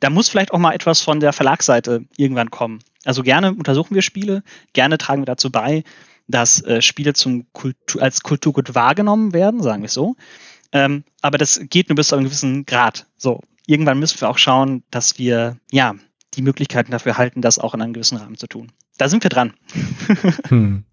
da 0.00 0.10
muss 0.10 0.28
vielleicht 0.28 0.52
auch 0.52 0.58
mal 0.58 0.74
etwas 0.74 1.00
von 1.00 1.20
der 1.20 1.32
Verlagsseite 1.32 2.04
irgendwann 2.16 2.50
kommen. 2.50 2.80
Also 3.04 3.22
gerne 3.22 3.52
untersuchen 3.52 3.94
wir 3.94 4.02
Spiele, 4.02 4.42
gerne 4.72 4.98
tragen 4.98 5.22
wir 5.22 5.26
dazu 5.26 5.50
bei, 5.50 5.84
dass 6.28 6.62
äh, 6.64 6.82
Spiele 6.82 7.14
zum 7.14 7.46
Kultur, 7.52 8.02
als 8.02 8.22
Kulturgut 8.22 8.74
wahrgenommen 8.74 9.32
werden, 9.32 9.62
sagen 9.62 9.82
wir 9.82 9.86
es 9.86 9.94
so. 9.94 10.16
Ähm, 10.72 11.04
aber 11.22 11.38
das 11.38 11.60
geht 11.70 11.88
nur 11.88 11.96
bis 11.96 12.08
zu 12.08 12.16
einem 12.16 12.24
gewissen 12.24 12.66
Grad. 12.66 13.06
So, 13.16 13.40
irgendwann 13.66 13.98
müssen 13.98 14.20
wir 14.20 14.28
auch 14.28 14.38
schauen, 14.38 14.82
dass 14.90 15.18
wir 15.18 15.56
ja 15.70 15.94
die 16.34 16.42
Möglichkeiten 16.42 16.92
dafür 16.92 17.16
halten, 17.16 17.40
das 17.40 17.58
auch 17.58 17.74
in 17.74 17.80
einem 17.80 17.94
gewissen 17.94 18.18
Rahmen 18.18 18.36
zu 18.36 18.46
tun. 18.46 18.70
Da 18.98 19.08
sind 19.08 19.22
wir 19.22 19.30
dran. 19.30 19.54
hm. 20.48 20.84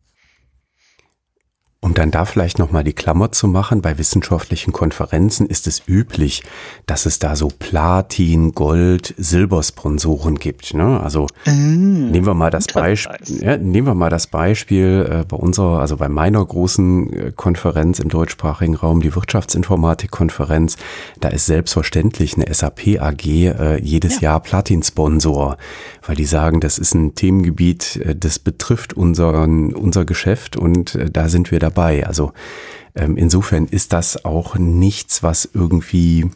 Um 1.86 1.94
dann 1.94 2.10
da 2.10 2.26
vielleicht 2.26 2.58
nochmal 2.58 2.84
die 2.84 2.94
Klammer 2.94 3.32
zu 3.32 3.48
machen, 3.48 3.84
bei 3.84 4.00
wissenschaftlichen 4.00 4.74
Konferenzen 4.74 5.46
ist 5.46 5.68
es 5.68 5.84
üblich, 5.88 6.42
dass 6.88 7.06
es 7.06 7.20
da 7.20 7.36
so 7.36 7.48
Platin, 7.48 8.54
Gold, 8.54 9.14
Silbersponsoren 9.20 10.38
gibt. 10.38 10.74
Ne? 10.74 11.00
Also 11.00 11.28
mm, 11.46 12.10
nehmen 12.10 12.26
wir 12.26 12.34
mal 12.34 12.50
das 12.50 12.66
Beispiel, 12.66 13.40
ja, 13.40 13.58
nehmen 13.58 13.86
wir 13.86 13.94
mal 13.94 14.10
das 14.10 14.26
Beispiel 14.26 15.08
äh, 15.08 15.26
bei 15.26 15.38
unserer, 15.38 15.80
also 15.80 15.96
bei 15.98 16.10
meiner 16.10 16.44
großen 16.44 17.14
äh, 17.14 17.32
Konferenz 17.36 18.00
im 18.00 18.10
deutschsprachigen 18.10 18.74
Raum, 18.74 19.02
die 19.02 19.14
Wirtschaftsinformatik-Konferenz, 19.14 20.78
da 21.20 21.28
ist 21.28 21.46
selbstverständlich 21.46 22.34
eine 22.34 22.52
SAP 22.52 23.00
AG 23.00 23.28
äh, 23.28 23.80
jedes 23.80 24.22
ja. 24.22 24.32
Jahr 24.32 24.40
Platin-Sponsor, 24.40 25.56
weil 26.04 26.16
die 26.16 26.26
sagen, 26.26 26.62
das 26.62 26.80
ist 26.80 26.96
ein 26.96 27.14
Themengebiet, 27.14 27.98
äh, 27.98 28.16
das 28.16 28.40
betrifft 28.40 28.94
unseren, 28.94 29.76
unser 29.76 30.04
Geschäft 30.04 30.58
und 30.58 30.96
äh, 30.96 31.12
da 31.12 31.30
sind 31.30 31.52
wir 31.52 31.60
dabei 31.60 31.75
dabei. 31.76 32.08
Also 32.08 32.32
ähm, 32.96 33.18
insofern 33.18 33.66
ist 33.66 33.94
das 33.94 34.26
auch 34.26 34.56
nichts, 34.56 35.22
was 35.22 35.50
irgendwie 35.54 36.32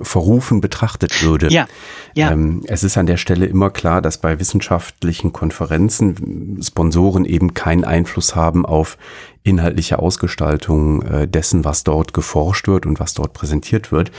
verrufen 0.00 0.60
betrachtet 0.60 1.22
würde. 1.22 1.48
Ja, 1.50 1.68
ja. 2.14 2.32
Ähm, 2.32 2.62
es 2.66 2.82
ist 2.82 2.96
an 2.96 3.06
der 3.06 3.18
Stelle 3.18 3.46
immer 3.46 3.70
klar, 3.70 4.02
dass 4.02 4.18
bei 4.18 4.40
wissenschaftlichen 4.40 5.32
Konferenzen 5.32 6.58
Sponsoren 6.60 7.24
eben 7.24 7.54
keinen 7.54 7.84
Einfluss 7.84 8.34
haben 8.34 8.66
auf 8.66 8.98
inhaltliche 9.44 9.98
Ausgestaltung 9.98 11.02
äh, 11.02 11.28
dessen, 11.28 11.64
was 11.64 11.84
dort 11.84 12.14
geforscht 12.14 12.66
wird 12.68 12.84
und 12.84 13.00
was 13.00 13.14
dort 13.14 13.32
präsentiert 13.32 13.92
wird, 13.92 14.10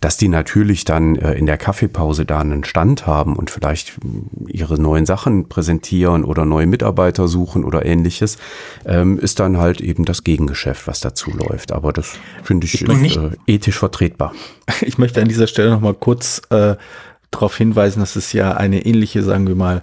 dass 0.00 0.16
die 0.16 0.28
natürlich 0.28 0.84
dann 0.84 1.16
äh, 1.16 1.34
in 1.34 1.46
der 1.46 1.58
Kaffeepause 1.58 2.24
da 2.24 2.40
einen 2.40 2.64
Stand 2.64 3.06
haben 3.06 3.36
und 3.36 3.50
vielleicht 3.50 3.98
äh, 3.98 4.52
ihre 4.52 4.80
neuen 4.80 5.06
Sachen 5.06 5.48
präsentieren 5.48 6.24
oder 6.24 6.44
neue 6.44 6.66
Mitarbeiter 6.66 7.28
suchen 7.28 7.64
oder 7.64 7.84
ähnliches, 7.84 8.38
ähm, 8.84 9.18
ist 9.18 9.40
dann 9.40 9.58
halt 9.58 9.80
eben 9.80 10.04
das 10.04 10.24
Gegengeschäft, 10.24 10.86
was 10.86 11.00
dazu 11.00 11.30
läuft. 11.30 11.72
Aber 11.72 11.92
das 11.92 12.14
finde 12.42 12.66
ich, 12.66 12.82
ich 12.82 12.88
ist, 12.88 13.16
äh, 13.16 13.30
ethisch 13.46 13.78
vertretbar. 13.78 14.32
Ich 14.82 14.98
möchte 14.98 15.20
an 15.20 15.28
dieser 15.28 15.46
Stelle 15.46 15.70
noch 15.70 15.80
mal 15.80 15.94
kurz 15.94 16.42
äh, 16.50 16.76
darauf 17.30 17.56
hinweisen, 17.56 18.00
dass 18.00 18.16
es 18.16 18.32
ja 18.32 18.52
eine 18.52 18.84
ähnliche, 18.86 19.22
sagen 19.22 19.46
wir 19.46 19.54
mal, 19.54 19.82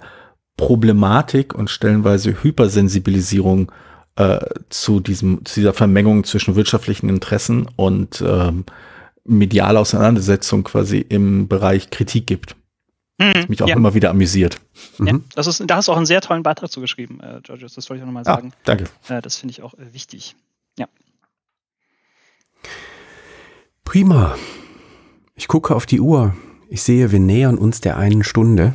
Problematik 0.56 1.54
und 1.54 1.70
stellenweise 1.70 2.42
Hypersensibilisierung 2.42 3.70
äh, 4.16 4.38
zu 4.70 5.00
diesem, 5.00 5.44
zu 5.44 5.60
dieser 5.60 5.74
Vermengung 5.74 6.24
zwischen 6.24 6.56
wirtschaftlichen 6.56 7.08
Interessen 7.08 7.68
und 7.76 8.24
ähm, 8.26 8.64
mediale 9.26 9.78
Auseinandersetzung 9.78 10.64
quasi 10.64 10.98
im 10.98 11.48
Bereich 11.48 11.90
Kritik 11.90 12.26
gibt. 12.26 12.56
Mhm, 13.18 13.32
das 13.32 13.48
mich 13.48 13.62
auch 13.62 13.68
ja. 13.68 13.76
immer 13.76 13.94
wieder 13.94 14.10
amüsiert. 14.10 14.58
Ja, 14.98 15.14
mhm. 15.14 15.24
das 15.34 15.46
ist, 15.46 15.62
da 15.66 15.76
hast 15.76 15.88
du 15.88 15.92
auch 15.92 15.96
einen 15.96 16.06
sehr 16.06 16.20
tollen 16.20 16.42
Beitrag 16.42 16.70
zugeschrieben, 16.70 17.20
äh, 17.20 17.40
Georgios, 17.42 17.74
das 17.74 17.88
wollte 17.88 17.98
ich 17.98 18.02
auch 18.02 18.06
nochmal 18.06 18.22
ah, 18.26 18.34
sagen. 18.36 18.50
Ah, 18.52 18.58
danke. 18.64 18.84
Äh, 19.08 19.22
das 19.22 19.36
finde 19.36 19.52
ich 19.52 19.62
auch 19.62 19.74
äh, 19.74 19.92
wichtig. 19.92 20.36
Ja. 20.78 20.86
Prima. 23.84 24.36
Ich 25.34 25.48
gucke 25.48 25.74
auf 25.74 25.86
die 25.86 26.00
Uhr. 26.00 26.34
Ich 26.68 26.82
sehe, 26.82 27.12
wir 27.12 27.20
nähern 27.20 27.58
uns 27.58 27.80
der 27.80 27.96
einen 27.96 28.24
Stunde 28.24 28.74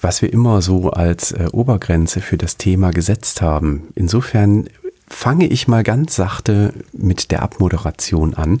was 0.00 0.22
wir 0.22 0.32
immer 0.32 0.62
so 0.62 0.90
als 0.90 1.32
äh, 1.32 1.48
Obergrenze 1.52 2.20
für 2.20 2.36
das 2.36 2.56
Thema 2.56 2.90
gesetzt 2.90 3.40
haben. 3.42 3.88
Insofern 3.94 4.68
fange 5.08 5.46
ich 5.46 5.68
mal 5.68 5.82
ganz 5.82 6.16
sachte 6.16 6.74
mit 6.92 7.30
der 7.30 7.42
Abmoderation 7.42 8.34
an. 8.34 8.60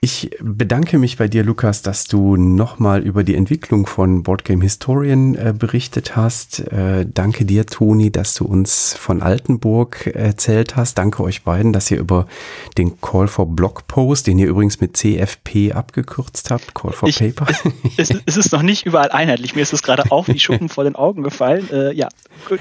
Ich 0.00 0.30
bedanke 0.40 0.96
mich 0.96 1.16
bei 1.16 1.26
dir, 1.26 1.42
Lukas, 1.42 1.82
dass 1.82 2.04
du 2.04 2.36
nochmal 2.36 3.02
über 3.02 3.24
die 3.24 3.34
Entwicklung 3.34 3.84
von 3.84 4.22
Boardgame 4.22 4.62
Historian 4.62 5.34
äh, 5.34 5.52
berichtet 5.58 6.14
hast. 6.14 6.60
Äh, 6.60 7.04
danke 7.12 7.44
dir, 7.44 7.66
Toni, 7.66 8.12
dass 8.12 8.36
du 8.36 8.44
uns 8.44 8.94
von 8.94 9.22
Altenburg 9.22 10.06
erzählt 10.06 10.76
hast. 10.76 10.98
Danke 10.98 11.24
euch 11.24 11.42
beiden, 11.42 11.72
dass 11.72 11.90
ihr 11.90 11.98
über 11.98 12.28
den 12.76 13.00
Call 13.00 13.26
for 13.26 13.48
Blogpost, 13.48 14.28
den 14.28 14.38
ihr 14.38 14.46
übrigens 14.46 14.80
mit 14.80 14.96
CFP 14.96 15.72
abgekürzt 15.72 16.52
habt, 16.52 16.74
Call 16.74 16.92
for 16.92 17.08
ich, 17.08 17.18
Paper. 17.18 17.48
Es, 17.96 18.10
es, 18.24 18.36
ist 18.36 18.52
noch 18.52 18.62
nicht 18.62 18.86
überall 18.86 19.10
einheitlich. 19.10 19.56
Mir 19.56 19.62
ist 19.62 19.72
es 19.72 19.82
gerade 19.82 20.12
auch 20.12 20.28
wie 20.28 20.38
Schuppen 20.38 20.68
vor 20.68 20.84
den 20.84 20.94
Augen 20.94 21.24
gefallen. 21.24 21.68
Äh, 21.72 21.92
ja, 21.94 22.08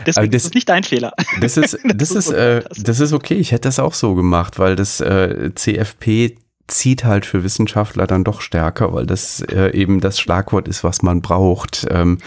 deswegen 0.08 0.32
das, 0.32 0.46
ist 0.46 0.56
nicht 0.56 0.70
dein 0.70 0.84
Fehler. 0.84 1.14
Das 1.40 1.56
ist, 1.56 1.78
das, 1.84 2.10
das 2.10 2.12
ist, 2.12 2.32
äh, 2.32 2.64
das 2.82 3.00
ist 3.00 3.14
okay. 3.14 3.36
Ich 3.36 3.52
hätte 3.52 3.68
das 3.68 3.78
auch 3.78 3.94
so 3.94 4.16
gemacht, 4.16 4.58
weil 4.58 4.76
das 4.76 5.02
äh, 5.02 5.52
CFP 5.54 6.36
zieht 6.68 7.06
halt 7.06 7.26
für 7.26 7.44
Wissenschaftler 7.44 8.08
dann 8.08 8.24
doch 8.24 8.42
stärker, 8.42 8.94
weil 8.94 9.06
das 9.06 9.42
äh, 9.42 9.72
eben 9.72 10.00
das 10.00 10.20
Schlagwort 10.20 10.68
ist, 10.68 10.84
was 10.84 11.02
man 11.02 11.22
braucht, 11.22 11.88
ähm, 11.90 12.18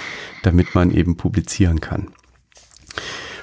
damit 0.42 0.74
man 0.74 0.90
eben 0.90 1.16
publizieren 1.16 1.80
kann. 1.80 2.08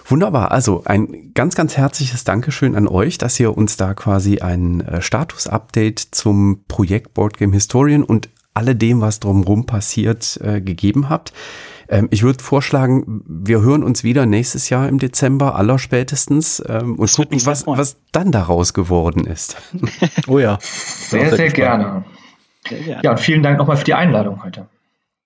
Wunderbar, 0.09 0.51
also 0.51 0.83
ein 0.85 1.33
ganz, 1.33 1.55
ganz 1.55 1.75
herzliches 1.75 2.23
Dankeschön 2.23 2.75
an 2.75 2.87
euch, 2.87 3.17
dass 3.17 3.39
ihr 3.39 3.57
uns 3.57 3.75
da 3.75 3.93
quasi 3.93 4.39
ein 4.39 4.81
äh, 4.81 5.01
Status-Update 5.01 5.99
zum 5.99 6.63
Projekt 6.67 7.13
Board 7.13 7.37
Game 7.37 7.51
Historian 7.51 8.03
und 8.03 8.29
alledem, 8.53 9.01
was 9.01 9.19
drumherum 9.19 9.65
passiert, 9.65 10.39
äh, 10.41 10.61
gegeben 10.61 11.09
habt. 11.09 11.33
Ähm, 11.89 12.07
ich 12.11 12.23
würde 12.23 12.43
vorschlagen, 12.43 13.23
wir 13.27 13.61
hören 13.61 13.83
uns 13.83 14.03
wieder 14.03 14.25
nächstes 14.25 14.69
Jahr 14.69 14.87
im 14.89 14.99
Dezember, 14.99 15.55
allerspätestens, 15.55 16.63
ähm, 16.67 16.95
und 16.95 17.11
gucken, 17.11 17.45
was, 17.45 17.65
was 17.67 17.97
dann 18.11 18.31
daraus 18.31 18.73
geworden 18.73 19.25
ist. 19.25 19.57
oh 20.27 20.39
ja. 20.39 20.59
Sehr, 20.61 21.35
sehr 21.35 21.49
gerne. 21.49 22.05
sehr 22.67 22.79
gerne. 22.79 23.03
Ja, 23.03 23.11
und 23.11 23.19
vielen 23.19 23.43
Dank 23.43 23.57
nochmal 23.57 23.77
für 23.77 23.85
die 23.85 23.93
Einladung 23.93 24.43
heute. 24.43 24.67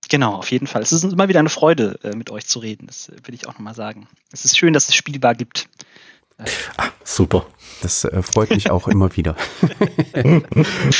Genau, 0.09 0.35
auf 0.35 0.51
jeden 0.51 0.67
Fall. 0.67 0.81
Es 0.81 0.91
ist 0.91 1.05
immer 1.05 1.29
wieder 1.29 1.39
eine 1.39 1.49
Freude, 1.49 1.97
äh, 2.03 2.15
mit 2.15 2.31
euch 2.31 2.45
zu 2.45 2.59
reden. 2.59 2.87
Das 2.87 3.09
äh, 3.09 3.15
will 3.23 3.33
ich 3.33 3.47
auch 3.47 3.53
nochmal 3.53 3.75
sagen. 3.75 4.07
Es 4.31 4.43
ist 4.43 4.57
schön, 4.57 4.73
dass 4.73 4.89
es 4.89 4.95
spielbar 4.95 5.35
gibt. 5.35 5.69
Ah, 6.77 6.89
super. 7.03 7.45
Das 7.81 8.05
äh, 8.05 8.21
freut 8.21 8.51
mich 8.51 8.69
auch 8.69 8.87
immer 8.87 9.15
wieder. 9.17 9.35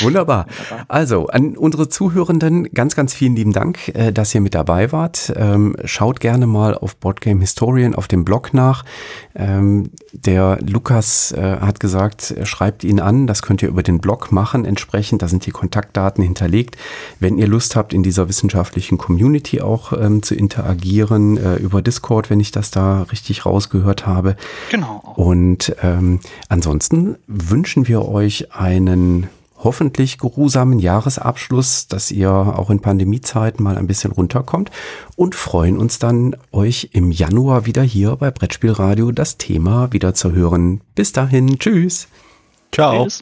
Wunderbar. 0.02 0.48
Also, 0.88 1.28
an 1.28 1.56
unsere 1.56 1.89
Zuhörenden 1.89 2.74
ganz, 2.74 2.96
ganz 2.96 3.14
vielen 3.14 3.36
lieben 3.36 3.54
Dank, 3.54 3.89
äh, 3.89 4.12
dass 4.12 4.34
ihr 4.34 4.42
mit 4.42 4.56
dabei 4.56 4.92
wart. 4.92 5.32
Ähm, 5.36 5.76
schaut 5.86 6.20
gerne 6.20 6.48
mal 6.48 6.76
auf 6.76 6.96
Boardgame 6.96 7.42
Historian 7.42 7.96
auf 7.96 8.08
dem 8.08 8.26
Blog 8.26 8.54
nach. 8.54 8.84
Ähm, 9.36 9.92
der 10.12 10.60
Lukas 10.62 11.32
äh, 11.32 11.58
hat 11.62 11.80
gesagt, 11.80 12.34
schreibt 12.44 12.84
ihn 12.84 13.00
an. 13.00 13.28
Das 13.28 13.44
könnt 13.44 13.62
ihr 13.62 13.70
über 13.70 13.84
den 13.84 14.00
Blog 14.00 14.32
machen 14.32 14.66
entsprechend. 14.66 15.22
Da 15.22 15.28
sind 15.28 15.46
die 15.46 15.52
Kontaktdaten 15.52 16.24
hinterlegt. 16.24 16.78
Wenn 17.20 17.38
ihr 17.38 17.48
Lust 17.48 17.76
habt, 17.76 17.94
in 17.94 18.02
dieser 18.02 18.28
wissenschaftlichen 18.28 18.98
Community 18.98 19.62
auch 19.62 19.94
ähm, 19.94 20.24
zu 20.24 20.34
interagieren, 20.34 21.38
äh, 21.38 21.56
über 21.58 21.82
Discord, 21.82 22.30
wenn 22.30 22.39
ich 22.39 22.52
das 22.52 22.72
da 22.72 23.04
richtig 23.04 23.46
rausgehört 23.46 24.08
habe. 24.08 24.36
Genau. 24.72 25.14
Und 25.16 25.30
ähm, 25.82 26.19
ansonsten 26.49 27.17
wünschen 27.27 27.88
wir 27.88 28.07
euch 28.07 28.53
einen 28.53 29.29
hoffentlich 29.63 30.17
geruhsamen 30.17 30.79
Jahresabschluss, 30.79 31.88
dass 31.88 32.11
ihr 32.11 32.32
auch 32.32 32.69
in 32.69 32.79
Pandemiezeiten 32.79 33.63
mal 33.63 33.77
ein 33.77 33.88
bisschen 33.88 34.11
runterkommt 34.11 34.71
und 35.15 35.36
freuen 35.36 35.77
uns 35.77 35.99
dann, 35.99 36.36
euch 36.51 36.89
im 36.93 37.11
Januar 37.11 37.65
wieder 37.65 37.84
hier 37.84 38.15
bei 38.15 38.32
Brettspielradio 38.32 39.11
das 39.11 39.38
Thema 39.38 39.93
wieder 39.93 40.13
zu 40.13 40.32
hören. 40.32 40.82
Bis 40.95 41.11
dahin, 41.13 41.59
tschüss. 41.59 42.07
Ciao. 42.71 43.05
Tschüss. 43.05 43.21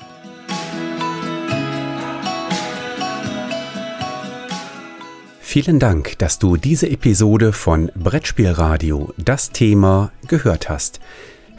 Vielen 5.51 5.79
Dank, 5.79 6.19
dass 6.19 6.37
du 6.37 6.57
diese 6.57 6.87
Episode 6.91 7.53
von 7.53 7.91
Brettspielradio, 7.95 9.15
das 9.17 9.49
Thema, 9.49 10.11
gehört 10.27 10.69
hast. 10.69 10.99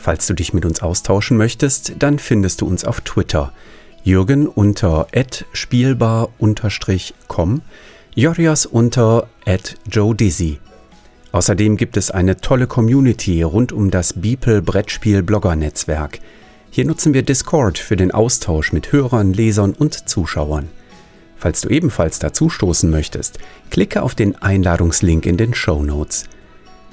Falls 0.02 0.26
du 0.26 0.32
dich 0.32 0.54
mit 0.54 0.64
uns 0.64 0.80
austauschen 0.80 1.36
möchtest, 1.36 1.92
dann 1.98 2.18
findest 2.18 2.62
du 2.62 2.66
uns 2.66 2.86
auf 2.86 3.02
Twitter. 3.02 3.52
Jürgen 4.02 4.48
unter 4.48 5.06
spielbar-com, 5.52 6.30
Jorias 8.14 8.64
unter 8.64 9.28
Joe 9.86 10.14
Dizzy. 10.14 10.58
Außerdem 11.32 11.76
gibt 11.76 11.98
es 11.98 12.10
eine 12.10 12.38
tolle 12.38 12.66
Community 12.66 13.42
rund 13.42 13.72
um 13.72 13.90
das 13.90 14.14
Beeple 14.14 14.62
Brettspiel 14.62 15.22
Blogger 15.22 15.54
Netzwerk. 15.54 16.20
Hier 16.70 16.86
nutzen 16.86 17.12
wir 17.12 17.22
Discord 17.22 17.78
für 17.78 17.96
den 17.96 18.10
Austausch 18.10 18.72
mit 18.72 18.92
Hörern, 18.92 19.34
Lesern 19.34 19.74
und 19.74 20.08
Zuschauern. 20.08 20.70
Falls 21.36 21.60
du 21.60 21.68
ebenfalls 21.68 22.18
dazustoßen 22.18 22.90
möchtest, 22.90 23.38
klicke 23.70 24.02
auf 24.02 24.14
den 24.14 24.34
Einladungslink 24.36 25.26
in 25.26 25.36
den 25.36 25.52
Show 25.52 25.82
Notes. 25.82 26.24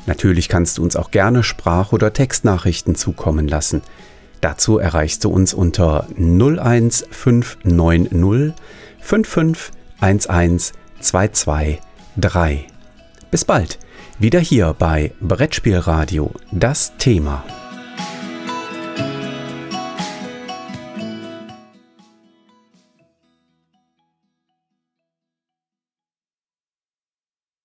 Natürlich 0.08 0.50
kannst 0.50 0.80
du 0.80 0.84
uns 0.84 0.96
auch 0.96 1.12
gerne 1.12 1.44
Sprach- 1.44 1.92
oder 1.92 2.14
Textnachrichten 2.14 2.96
zukommen 2.96 3.48
lassen. 3.48 3.84
Dazu 4.42 4.80
erreichst 4.80 5.26
du 5.26 5.30
uns 5.30 5.54
unter 5.54 6.08
01590 6.18 8.56
5511 9.02 10.74
223. 11.00 12.68
Bis 13.30 13.46
bald! 13.46 13.78
Wieder 14.20 14.40
hier 14.40 14.76
bei 14.78 15.12
Brettspielradio, 15.22 16.32
das 16.52 16.94
Thema. 16.98 17.44